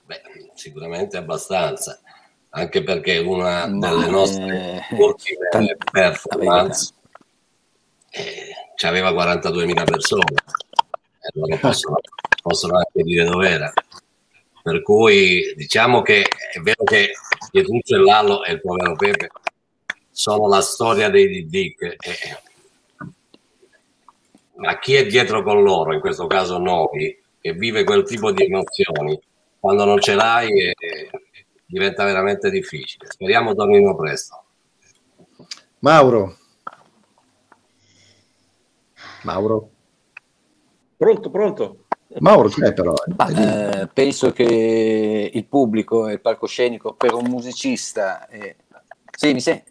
Beh, 0.05 0.21
sicuramente 0.53 1.17
abbastanza, 1.17 2.01
anche 2.51 2.83
perché 2.83 3.17
una 3.17 3.67
delle 3.67 4.09
nostre 4.11 4.83
ultime 4.91 5.77
performance 5.91 6.93
eh, 8.11 8.53
aveva 8.87 9.11
42.000 9.11 9.85
persone, 9.85 10.35
allora 11.33 11.57
possono, 11.57 11.97
possono 12.43 12.77
anche 12.79 13.03
dire 13.03 13.25
dov'era. 13.25 13.73
Per 14.63 14.83
cui 14.83 15.55
diciamo 15.57 16.03
che 16.03 16.23
è 16.23 16.61
vero 16.61 16.85
che 16.85 17.13
Pietruccio 17.51 17.97
e 17.97 17.99
Lallo 17.99 18.45
e 18.45 18.53
il 18.53 18.61
povero 18.61 18.95
Pepe 18.97 19.31
sono 20.11 20.47
la 20.47 20.61
storia 20.61 21.09
dei 21.09 21.47
Dick, 21.47 21.97
ma 24.57 24.79
chi 24.79 24.95
è 24.95 25.07
dietro 25.07 25.43
con 25.43 25.63
loro, 25.63 25.95
in 25.95 26.01
questo 26.01 26.27
caso 26.27 26.59
noi, 26.59 27.17
che 27.41 27.53
vive 27.53 27.85
quel 27.85 28.03
tipo 28.03 28.33
di 28.33 28.45
emozioni, 28.45 29.19
quando 29.59 29.85
non 29.85 30.01
ce 30.01 30.15
l'hai 30.15 30.51
eh, 30.51 30.75
diventa 31.65 32.05
veramente 32.05 32.51
difficile. 32.51 33.07
Speriamo 33.09 33.55
tornino 33.55 33.95
presto. 33.95 34.45
Mauro. 35.81 36.38
Mauro. 39.23 39.71
Pronto, 40.97 41.31
pronto. 41.31 41.85
Mauro 42.19 42.49
c'è 42.49 42.73
però. 42.73 42.95
Eh. 42.95 43.15
Ma, 43.17 43.81
eh, 43.81 43.89
penso 43.89 44.33
che 44.33 45.31
il 45.33 45.45
pubblico 45.47 46.09
e 46.09 46.15
il 46.15 46.21
palcoscenico 46.21 46.95
per 46.95 47.15
un 47.15 47.27
musicista... 47.29 48.27
Eh... 48.29 48.57
Sì, 49.11 49.33
mi, 49.33 49.41
se... 49.41 49.65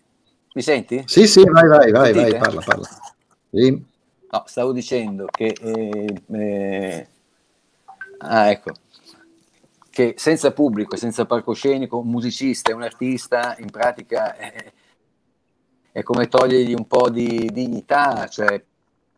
mi, 0.53 0.61
senti? 0.61 1.03
Sì, 1.05 1.27
sì, 1.27 1.43
vai, 1.43 1.67
vai, 1.67 1.91
vai, 1.91 2.13
vai 2.13 2.37
parla, 2.37 2.61
parla. 2.61 2.87
Sì. 3.51 3.85
No, 4.29 4.43
stavo 4.45 4.71
dicendo 4.71 5.25
che... 5.25 5.55
Eh, 5.59 6.23
eh, 6.31 7.07
ah, 8.19 8.49
ecco. 8.49 8.71
Che 9.89 10.13
senza 10.17 10.51
pubblico 10.51 10.93
e 10.93 10.97
senza 10.97 11.25
palcoscenico 11.25 11.97
un 11.97 12.07
musicista 12.07 12.69
e 12.69 12.75
un 12.75 12.83
artista 12.83 13.55
in 13.57 13.71
pratica 13.71 14.35
è, 14.35 14.71
è 15.91 16.03
come 16.03 16.27
togliergli 16.27 16.75
un 16.75 16.85
po' 16.85 17.09
di 17.09 17.49
dignità, 17.51 18.27
cioè 18.27 18.63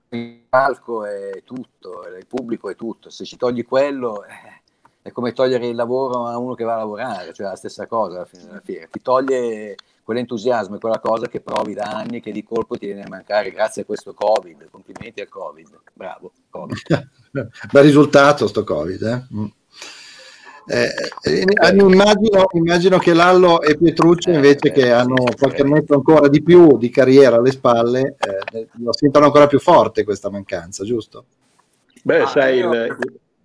il 0.09 0.41
palco 0.49 1.05
è 1.05 1.43
tutto, 1.43 2.03
il 2.17 2.25
pubblico 2.25 2.69
è 2.69 2.75
tutto, 2.75 3.09
se 3.09 3.25
ci 3.25 3.37
togli 3.37 3.65
quello 3.65 4.23
eh, 4.23 4.61
è 5.01 5.11
come 5.11 5.33
togliere 5.33 5.67
il 5.67 5.75
lavoro 5.75 6.25
a 6.25 6.37
uno 6.37 6.55
che 6.55 6.63
va 6.63 6.75
a 6.75 6.77
lavorare, 6.77 7.33
cioè 7.33 7.47
la 7.47 7.55
stessa 7.55 7.85
cosa 7.87 8.17
alla 8.17 8.25
fine 8.25 8.45
della 8.45 8.59
fiera, 8.59 8.87
ti 8.89 9.01
toglie 9.01 9.75
quell'entusiasmo 10.03 10.75
e 10.75 10.79
quella 10.79 10.99
cosa 10.99 11.27
che 11.27 11.41
provi 11.41 11.75
da 11.75 11.83
anni 11.83 12.21
che 12.21 12.31
di 12.31 12.43
colpo 12.43 12.77
ti 12.77 12.87
viene 12.87 13.03
a 13.03 13.09
mancare 13.09 13.51
grazie 13.51 13.83
a 13.83 13.85
questo 13.85 14.13
Covid, 14.13 14.69
complimenti 14.71 15.21
al 15.21 15.29
Covid, 15.29 15.79
bravo 15.93 16.31
Covid. 16.49 17.09
Bel 17.71 17.83
risultato 17.83 18.47
sto 18.47 18.63
Covid, 18.63 19.01
eh? 19.03 19.57
Mm. 20.69 20.71
Eh, 20.71 20.93
eh, 21.23 21.45
eh, 21.61 21.75
immagino, 21.75 22.45
immagino, 22.51 22.97
che 22.99 23.13
Lallo 23.13 23.61
e 23.61 23.75
Pietruccio 23.75 24.29
invece 24.29 24.71
che 24.71 24.91
hanno 24.91 25.15
qualche 25.35 25.63
annetto 25.63 25.95
ancora 25.95 26.27
di 26.27 26.43
più 26.43 26.77
di 26.77 26.89
carriera 26.89 27.37
alle 27.37 27.51
spalle 27.51 28.15
eh, 28.53 28.67
lo 28.73 28.93
sentono 28.93 29.25
ancora 29.25 29.47
più 29.47 29.59
forte 29.59 30.03
questa 30.03 30.29
mancanza, 30.29 30.83
giusto? 30.83 31.25
Beh, 32.03 32.21
ah, 32.21 32.27
sai, 32.27 32.59
il... 32.59 32.97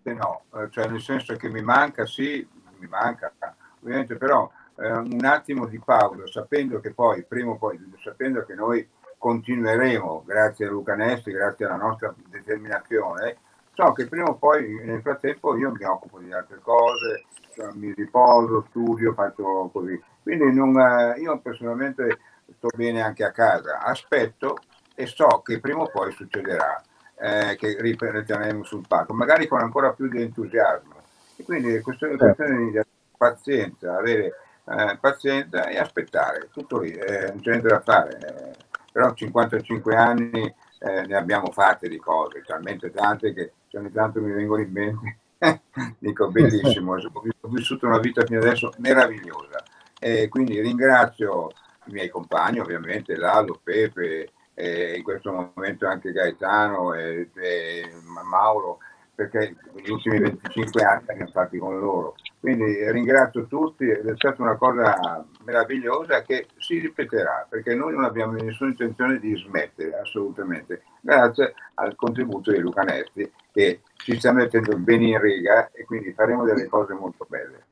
no, 0.02 0.42
cioè 0.70 0.86
nel 0.88 1.00
senso 1.00 1.34
che 1.36 1.48
mi 1.48 1.62
manca, 1.62 2.04
sì, 2.04 2.46
mi 2.78 2.86
manca, 2.88 3.32
ovviamente 3.80 4.16
però 4.16 4.50
eh, 4.76 4.92
un 4.92 5.24
attimo 5.24 5.66
di 5.66 5.80
pausa, 5.82 6.26
sapendo 6.26 6.78
che 6.80 6.92
poi, 6.92 7.24
prima 7.26 7.52
o 7.52 7.56
poi, 7.56 7.80
sapendo 8.02 8.44
che 8.44 8.54
noi 8.54 8.86
continueremo, 9.16 10.24
grazie 10.26 10.66
a 10.66 10.70
Luca 10.70 10.94
Nesti, 10.94 11.30
grazie 11.32 11.64
alla 11.64 11.76
nostra 11.76 12.14
determinazione, 12.28 13.38
so 13.74 13.92
che 13.92 14.06
prima 14.06 14.28
o 14.28 14.36
poi 14.36 14.80
nel 14.84 15.02
frattempo 15.02 15.56
io 15.56 15.72
mi 15.72 15.84
occupo 15.84 16.18
di 16.18 16.32
altre 16.32 16.58
cose, 16.60 17.24
cioè 17.54 17.70
mi 17.74 17.92
riposo, 17.92 18.66
studio, 18.70 19.12
faccio 19.12 19.68
così. 19.72 20.00
Quindi 20.22 20.52
non, 20.54 20.78
eh, 20.78 21.20
io 21.20 21.38
personalmente 21.40 22.18
sto 22.56 22.68
bene 22.74 23.02
anche 23.02 23.24
a 23.24 23.32
casa, 23.32 23.80
aspetto 23.80 24.58
e 24.94 25.06
so 25.06 25.42
che 25.44 25.58
prima 25.60 25.82
o 25.82 25.90
poi 25.90 26.12
succederà 26.12 26.80
eh, 27.16 27.56
che 27.58 27.76
ritorneremo 27.80 28.62
sul 28.64 28.86
palco, 28.86 29.12
magari 29.12 29.46
con 29.48 29.60
ancora 29.60 29.92
più 29.92 30.08
di 30.08 30.22
entusiasmo. 30.22 30.94
E 31.36 31.42
quindi 31.42 31.74
è 31.74 31.80
questione, 31.80 32.16
certo. 32.16 32.34
questione 32.42 32.70
di 32.70 32.80
pazienza, 33.16 33.96
avere 33.96 34.32
eh, 34.66 34.98
pazienza 35.00 35.66
e 35.66 35.78
aspettare, 35.78 36.48
tutto 36.52 36.78
lì, 36.78 36.92
eh, 36.92 37.26
non 37.28 37.40
c'è 37.40 37.50
niente 37.50 37.68
da 37.68 37.80
fare. 37.80 38.18
Eh, 38.18 38.62
però 38.92 39.12
55 39.12 39.96
anni 39.96 40.54
eh, 40.78 41.06
ne 41.06 41.16
abbiamo 41.16 41.50
fatte 41.50 41.88
di 41.88 41.98
cose, 41.98 42.42
talmente 42.46 42.92
tante 42.92 43.32
che 43.32 43.52
ogni 43.76 43.92
tanto 43.92 44.20
mi 44.20 44.32
vengono 44.32 44.62
in 44.62 44.72
mente, 44.72 45.18
dico 45.98 46.30
bellissimo, 46.30 46.94
ho 47.40 47.48
vissuto 47.48 47.86
una 47.86 47.98
vita 47.98 48.24
fino 48.24 48.40
adesso 48.40 48.72
meravigliosa. 48.78 49.62
E 49.98 50.28
quindi 50.28 50.60
ringrazio 50.60 51.50
i 51.86 51.92
miei 51.92 52.08
compagni, 52.08 52.60
ovviamente 52.60 53.16
Lalo, 53.16 53.60
Pepe, 53.62 54.30
e 54.54 54.94
in 54.96 55.02
questo 55.02 55.50
momento 55.54 55.86
anche 55.86 56.12
Gaetano 56.12 56.94
e, 56.94 57.30
e 57.34 57.90
Mauro, 58.28 58.78
perché 59.14 59.54
gli 59.74 59.90
ultimi 59.90 60.18
25 60.18 60.82
anni 60.82 61.04
abbiamo 61.06 61.30
fatti 61.30 61.58
con 61.58 61.78
loro. 61.78 62.16
Quindi 62.40 62.90
ringrazio 62.90 63.46
tutti 63.46 63.88
ed 63.88 64.06
è 64.06 64.12
stata 64.16 64.42
una 64.42 64.56
cosa 64.56 65.24
meravigliosa 65.44 66.22
che 66.22 66.48
si 66.58 66.78
ripeterà, 66.78 67.46
perché 67.48 67.74
noi 67.74 67.94
non 67.94 68.04
abbiamo 68.04 68.32
nessuna 68.32 68.70
intenzione 68.70 69.18
di 69.18 69.34
smettere, 69.36 69.98
assolutamente, 69.98 70.82
grazie 71.00 71.54
al 71.74 71.94
contributo 71.94 72.50
di 72.50 72.58
Luca 72.58 72.82
Nesti 72.82 73.30
che 73.52 73.80
ci 73.96 74.18
sta 74.18 74.32
mettendo 74.32 74.76
bene 74.76 75.06
in 75.06 75.20
riga 75.20 75.70
e 75.72 75.84
quindi 75.84 76.12
faremo 76.12 76.44
delle 76.44 76.66
cose 76.66 76.92
molto 76.92 77.26
belle. 77.28 77.62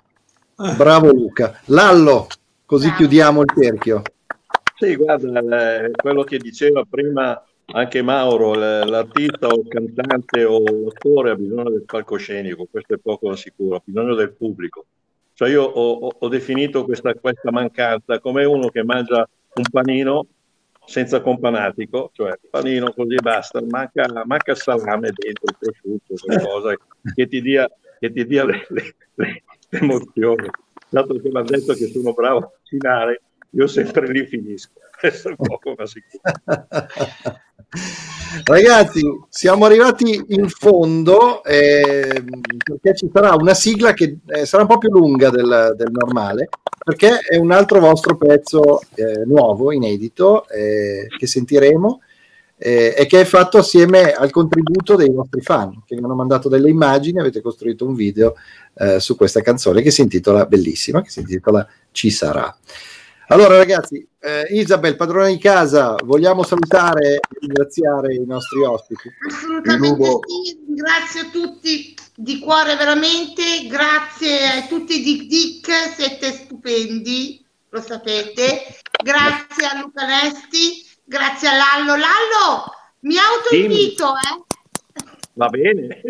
Bravo 0.77 1.11
Luca. 1.11 1.61
Lallo, 1.67 2.29
così 2.65 2.93
chiudiamo 2.95 3.43
il 3.43 3.53
cerchio. 3.55 4.03
Sì, 4.77 4.97
guarda, 4.97 5.91
quello 5.95 6.23
che 6.23 6.39
diceva 6.39 6.85
prima 6.89 7.43
anche 7.67 8.03
Mauro, 8.03 8.55
l'artista 8.55 9.49
o 9.49 9.61
il 9.61 9.69
cantante 9.69 10.45
o 10.45 10.63
l'attore 10.63 11.31
ha 11.31 11.35
bisogno 11.35 11.71
del 11.71 11.85
palcoscenico, 11.85 12.67
questo 12.71 12.95
è 12.95 12.99
poco 12.99 13.35
sicuro, 13.35 13.77
ha 13.77 13.83
bisogno 13.85 14.15
del 14.15 14.33
pubblico. 14.33 14.87
Cioè 15.35 15.49
io 15.49 15.63
ho, 15.63 16.13
ho 16.19 16.29
definito 16.29 16.85
questa, 16.85 17.15
questa, 17.15 17.51
mancanza 17.51 18.21
come 18.21 18.45
uno 18.45 18.69
che 18.69 18.85
mangia 18.85 19.27
un 19.55 19.65
panino 19.71 20.27
senza 20.85 21.21
companatico, 21.21 22.11
cioè 22.13 22.39
panino 22.51 22.93
così 22.93 23.15
basta, 23.15 23.63
manca, 23.67 24.07
manca 24.25 24.55
salame 24.55 25.11
dentro, 25.15 25.45
il 25.47 25.57
prosciutto, 25.59 26.15
qualcosa 26.27 26.77
che 27.15 27.27
ti 27.27 27.41
dia, 27.41 27.71
che 27.99 28.13
ti 28.13 28.27
dia 28.27 28.45
le, 28.45 28.67
le, 28.69 28.95
le, 29.15 29.43
emozioni. 29.71 30.49
Dato 30.89 31.15
che 31.15 31.31
mi 31.31 31.39
ha 31.39 31.43
detto 31.43 31.73
che 31.73 31.87
sono 31.87 32.13
bravo 32.13 32.39
a 32.39 32.51
cucinare, 32.51 33.23
io 33.51 33.67
sempre 33.67 34.09
li 34.09 34.27
finisco, 34.27 34.81
questo 35.01 35.31
è 35.31 35.37
poco 35.37 35.75
ma 35.77 35.87
sicuro. 35.87 36.21
Ragazzi, 38.45 39.03
siamo 39.29 39.65
arrivati 39.65 40.25
in 40.29 40.49
fondo 40.49 41.43
eh, 41.45 42.25
perché 42.63 42.97
ci 42.97 43.11
sarà 43.13 43.35
una 43.35 43.55
sigla 43.55 43.93
che 43.95 44.19
eh, 44.27 44.47
sarà 44.47 44.63
un 44.63 44.69
po' 44.69 44.79
più 44.79 44.91
lunga 44.91 45.31
del, 45.31 45.75
del, 45.77 45.91
normale 45.91 46.49
perché 46.83 47.19
è 47.19 47.37
un 47.37 47.51
altro 47.51 47.79
vostro 47.79 48.17
pezzo 48.17 48.81
eh, 48.95 49.25
nuovo, 49.27 49.71
inedito, 49.71 50.49
eh, 50.49 51.07
che 51.17 51.27
sentiremo 51.27 52.01
eh, 52.57 52.95
e 52.97 53.07
che 53.07 53.21
è 53.21 53.25
fatto 53.25 53.59
assieme 53.59 54.13
al 54.13 54.31
contributo 54.31 54.97
dei 54.97 55.11
vostri 55.11 55.41
fan 55.41 55.83
che 55.85 55.95
mi 55.95 56.05
hanno 56.05 56.15
mandato 56.15 56.49
delle 56.49 56.71
immagini, 56.71 57.21
avete 57.21 57.41
costruito 57.41 57.87
un 57.87 57.95
video 57.95 58.35
eh, 58.75 59.01
su 59.01 59.17
questa 59.17 59.41
canzone 59.41 59.83
che 59.83 59.91
si 59.91 60.01
intitola, 60.01 60.47
bellissima, 60.47 61.03
che 61.03 61.11
si 61.11 61.21
intitola 61.21 61.67
Ci 61.91 62.11
sarà. 62.11 62.55
Allora 63.33 63.57
ragazzi, 63.57 64.07
eh, 64.21 64.47
Isabel, 64.51 64.95
padrona 64.95 65.29
di 65.29 65.39
casa, 65.39 65.95
vogliamo 66.05 66.43
salutare 66.43 67.15
e 67.15 67.21
ringraziare 67.41 68.15
i 68.15 68.27
nostri 68.27 68.61
ospiti. 68.63 69.11
Assolutamente 69.27 70.05
sì, 70.27 70.57
grazie 70.67 71.21
a 71.21 71.31
tutti 71.31 71.95
di 72.15 72.39
cuore 72.41 72.77
veramente, 72.77 73.67
grazie 73.69 74.49
a 74.49 74.67
tutti 74.67 75.01
di 75.01 75.27
Dick, 75.27 75.95
siete 75.95 76.31
stupendi, 76.31 77.43
lo 77.71 77.81
sapete, 77.81 78.65
grazie 79.03 79.65
a 79.65 79.81
Luca 79.81 80.05
Nesti, 80.05 80.85
grazie 81.03 81.49
a 81.49 81.53
Lallo. 81.53 81.97
Lallo, 81.97 82.65
mi 83.01 83.17
autoinvito, 83.17 84.13
eh? 84.13 84.43
Va 85.33 85.49
bene. 85.49 86.03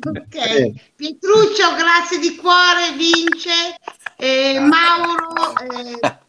ok, 0.00 0.94
Pietruccio, 0.96 1.74
grazie 1.76 2.18
di 2.18 2.36
cuore, 2.36 2.92
Vince, 2.96 3.76
eh, 4.16 4.58
Mauro. 4.60 5.52
Eh, 5.60 6.18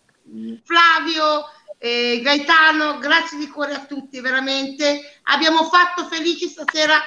Flavio, 0.64 1.46
eh, 1.78 2.20
Gaetano, 2.22 3.00
grazie 3.00 3.38
di 3.38 3.48
cuore 3.48 3.74
a 3.74 3.86
tutti, 3.86 4.20
veramente. 4.20 5.00
Abbiamo 5.24 5.64
fatto 5.64 6.06
felici 6.06 6.48
stasera 6.48 6.98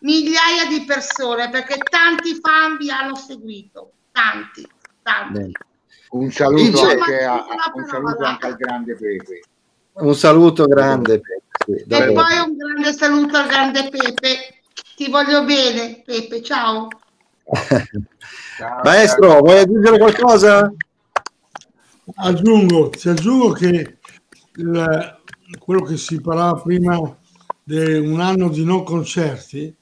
migliaia 0.00 0.66
di 0.68 0.84
persone 0.84 1.50
perché 1.50 1.78
tanti 1.78 2.38
fan 2.40 2.76
vi 2.76 2.90
hanno 2.90 3.16
seguito, 3.16 3.92
tanti, 4.12 4.66
tanti. 5.02 5.52
Un 6.10 6.30
saluto, 6.30 6.82
anche, 6.82 7.24
a, 7.24 7.44
un 7.74 7.86
saluto 7.86 8.22
anche 8.22 8.46
al 8.46 8.56
grande 8.56 8.94
Pepe. 8.94 9.40
Un 9.94 10.14
saluto 10.14 10.66
grande 10.66 11.20
Pepe. 11.20 11.42
Sì, 11.64 11.72
e 11.72 12.12
poi 12.12 12.38
un 12.38 12.56
grande 12.56 12.92
saluto 12.92 13.36
al 13.36 13.48
grande 13.48 13.88
Pepe. 13.88 14.60
Ti 14.94 15.10
voglio 15.10 15.44
bene, 15.44 16.02
Pepe, 16.04 16.40
ciao. 16.40 16.88
ciao 18.56 18.80
Maestro, 18.84 19.28
ciao. 19.30 19.40
vuoi 19.40 19.58
aggiungere 19.58 19.98
qualcosa? 19.98 20.72
Aggiungo, 22.16 22.90
ti 22.90 23.08
aggiungo 23.08 23.52
che 23.52 23.98
il, 24.56 25.18
quello 25.58 25.82
che 25.82 25.96
si 25.96 26.20
parlava 26.20 26.60
prima 26.60 27.16
di 27.62 27.94
un 27.94 28.20
anno 28.20 28.50
di 28.50 28.62
non 28.62 28.84
concerti 28.84 29.74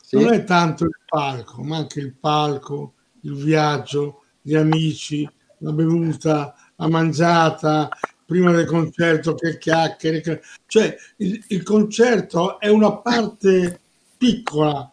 sì. 0.00 0.16
non 0.16 0.32
è 0.32 0.44
tanto 0.44 0.84
il 0.84 0.96
palco, 1.04 1.62
ma 1.62 1.76
anche 1.76 2.00
il 2.00 2.14
palco, 2.14 2.94
il 3.22 3.34
viaggio, 3.34 4.22
gli 4.40 4.54
amici, 4.54 5.28
la 5.58 5.72
bevuta, 5.72 6.54
la 6.76 6.88
mangiata, 6.88 7.90
prima 8.24 8.52
del 8.52 8.66
concerto, 8.66 9.34
che 9.34 9.58
chiacchiere. 9.58 10.22
Che... 10.22 10.40
Cioè 10.66 10.96
il, 11.18 11.44
il, 11.48 11.62
concerto 11.62 12.58
è 12.58 12.68
una 12.68 12.96
parte 12.96 13.80
piccola. 14.16 14.90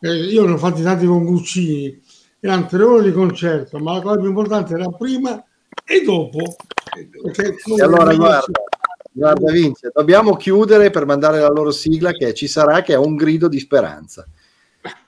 Eh, 0.00 0.24
io 0.24 0.44
ne 0.44 0.52
ho 0.52 0.58
fatti 0.58 0.82
tanti 0.82 1.06
con 1.06 1.24
Guccini, 1.24 2.02
erano 2.40 2.66
tre 2.66 2.82
ore 2.82 3.04
di 3.04 3.12
concerto, 3.12 3.78
ma 3.78 3.94
la 3.94 4.00
cosa 4.00 4.18
più 4.18 4.28
importante 4.28 4.74
era 4.74 4.88
prima 4.88 5.42
e 5.88 6.02
dopo? 6.02 6.56
E 6.96 7.82
allora 7.82 8.14
guarda, 8.14 8.60
guarda 9.10 9.50
Vince 9.50 9.90
dobbiamo 9.92 10.36
chiudere 10.36 10.90
per 10.90 11.06
mandare 11.06 11.40
la 11.40 11.48
loro 11.48 11.70
sigla 11.70 12.12
che 12.12 12.34
ci 12.34 12.46
sarà 12.46 12.82
che 12.82 12.92
è 12.92 12.96
un 12.96 13.16
grido 13.16 13.48
di 13.48 13.58
speranza. 13.58 14.26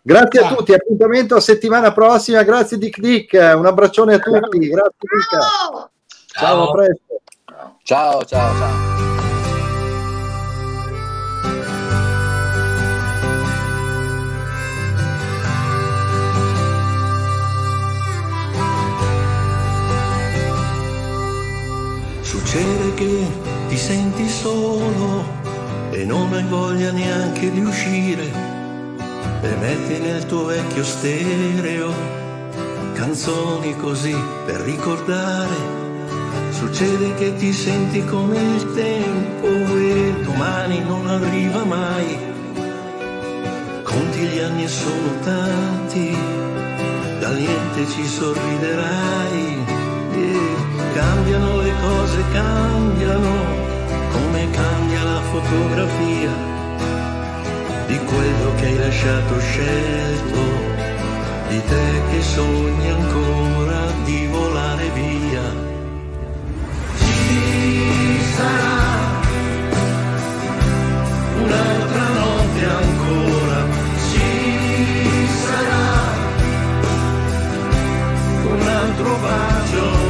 Grazie 0.01 0.41
a 0.41 0.55
tutti 0.55 0.73
appuntamento 0.73 1.37
a 1.37 1.41
settimana 1.41 1.93
prossima. 1.93 2.43
Grazie 2.43 2.79
Dick 2.79 2.99
Dick. 2.99 3.33
Un 3.35 3.67
abbraccione 3.67 4.15
a 4.15 4.19
tutti. 4.19 4.69
Grazie 4.69 4.97
ciao, 5.31 5.91
ciao 6.27 6.69
a 6.69 6.73
presto. 6.73 7.21
Ciao 7.83 8.25
ciao 8.25 8.57
ciao 8.57 9.30
solo 24.41 25.25
e 25.91 26.05
non 26.07 26.33
hai 26.33 26.45
voglia 26.45 26.91
neanche 26.93 27.51
di 27.51 27.63
uscire 27.63 28.25
e 29.43 29.55
metti 29.61 29.99
nel 29.99 30.25
tuo 30.25 30.45
vecchio 30.47 30.83
stereo 30.83 31.93
canzoni 32.95 33.77
così 33.77 34.17
per 34.47 34.61
ricordare. 34.61 35.79
Succede 36.51 37.15
che 37.15 37.35
ti 37.37 37.53
senti 37.53 38.05
come 38.05 38.37
il 38.37 38.73
tempo 38.75 39.47
e 39.47 40.15
domani 40.23 40.81
non 40.81 41.07
arriva 41.07 41.65
mai. 41.65 42.19
Conti 43.83 44.21
gli 44.21 44.39
anni 44.39 44.65
e 44.65 44.69
sono 44.69 45.11
tanti, 45.23 46.17
da 47.21 47.31
niente 47.31 47.87
ci 47.89 48.07
sorriderai. 48.07 49.65
E 50.15 50.39
cambiano 50.93 51.57
le 51.63 51.73
cose, 51.81 52.25
cambiano, 52.33 53.60
fotografia 55.31 56.33
di 57.87 57.99
quello 57.99 58.55
che 58.57 58.67
hai 58.67 58.79
lasciato 58.79 59.39
scelto, 59.39 60.43
di 61.49 61.63
te 61.69 62.03
che 62.11 62.21
sogni 62.21 62.91
ancora 62.91 63.93
di 64.05 64.27
volare 64.27 64.91
via. 64.91 65.43
Ci 66.99 68.21
sarà 68.35 68.79
un'altra 71.43 72.07
notte 72.19 72.65
ancora, 72.65 73.59
ci 74.11 75.29
sarà 75.45 75.87
un 78.53 78.67
altro 78.67 79.17
bacio, 79.23 80.10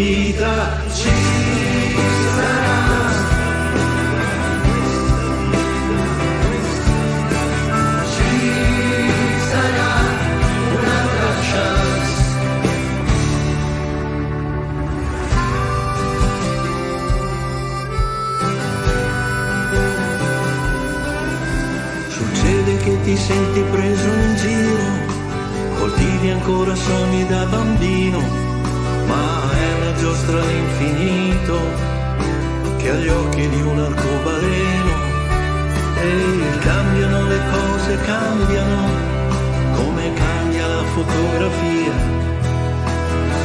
vita, 0.00 0.80
ci 0.94 1.10
sarà. 2.34 2.78
Succede 22.08 22.76
che 22.78 23.00
ti 23.02 23.16
senti 23.16 23.60
preso 23.70 24.08
in 24.08 24.36
giro, 24.36 25.78
coltivi 25.78 26.30
ancora 26.30 26.74
sogni 26.74 27.26
da 27.26 27.44
bambino, 27.46 28.49
ma 29.10 29.50
è 29.52 29.72
una 29.80 29.94
giostra 29.94 30.40
all'infinito 30.40 31.58
che 32.78 32.90
ha 32.90 32.94
gli 32.94 33.08
occhi 33.08 33.48
di 33.48 33.60
un 33.62 33.78
arcobaleno. 33.78 34.94
E 36.02 36.58
cambiano 36.60 37.26
le 37.26 37.40
cose, 37.52 37.98
cambiano, 38.12 38.80
come 39.76 40.12
cambia 40.14 40.66
la 40.66 40.84
fotografia 40.94 41.94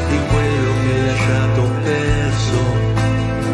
di 0.09 0.19
quello 0.31 0.71
che 0.81 0.89
hai 0.93 1.05
lasciato 1.11 1.61
perso, 1.83 2.59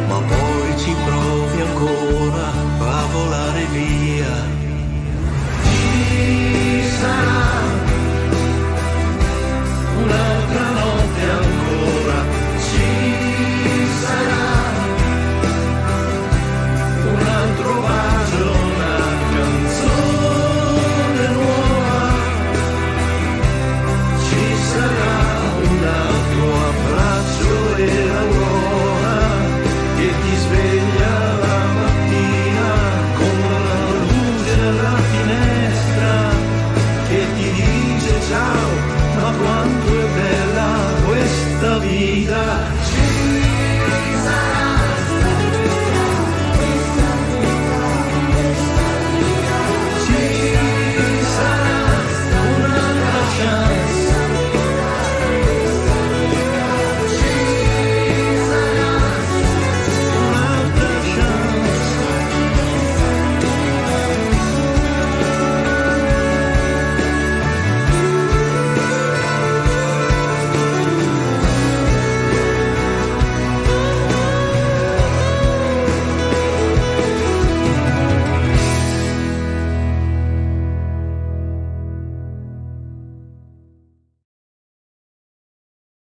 ma 0.07 0.17
poi 0.33 0.77
ci 0.77 0.93
provi 1.05 1.61
ancora 1.61 2.47
a 2.79 3.05
volare 3.11 3.65
via. 3.71 4.33
Ci 5.63 6.83
sarà 6.99 7.49
un'altra 10.03 10.69
notte 10.79 11.00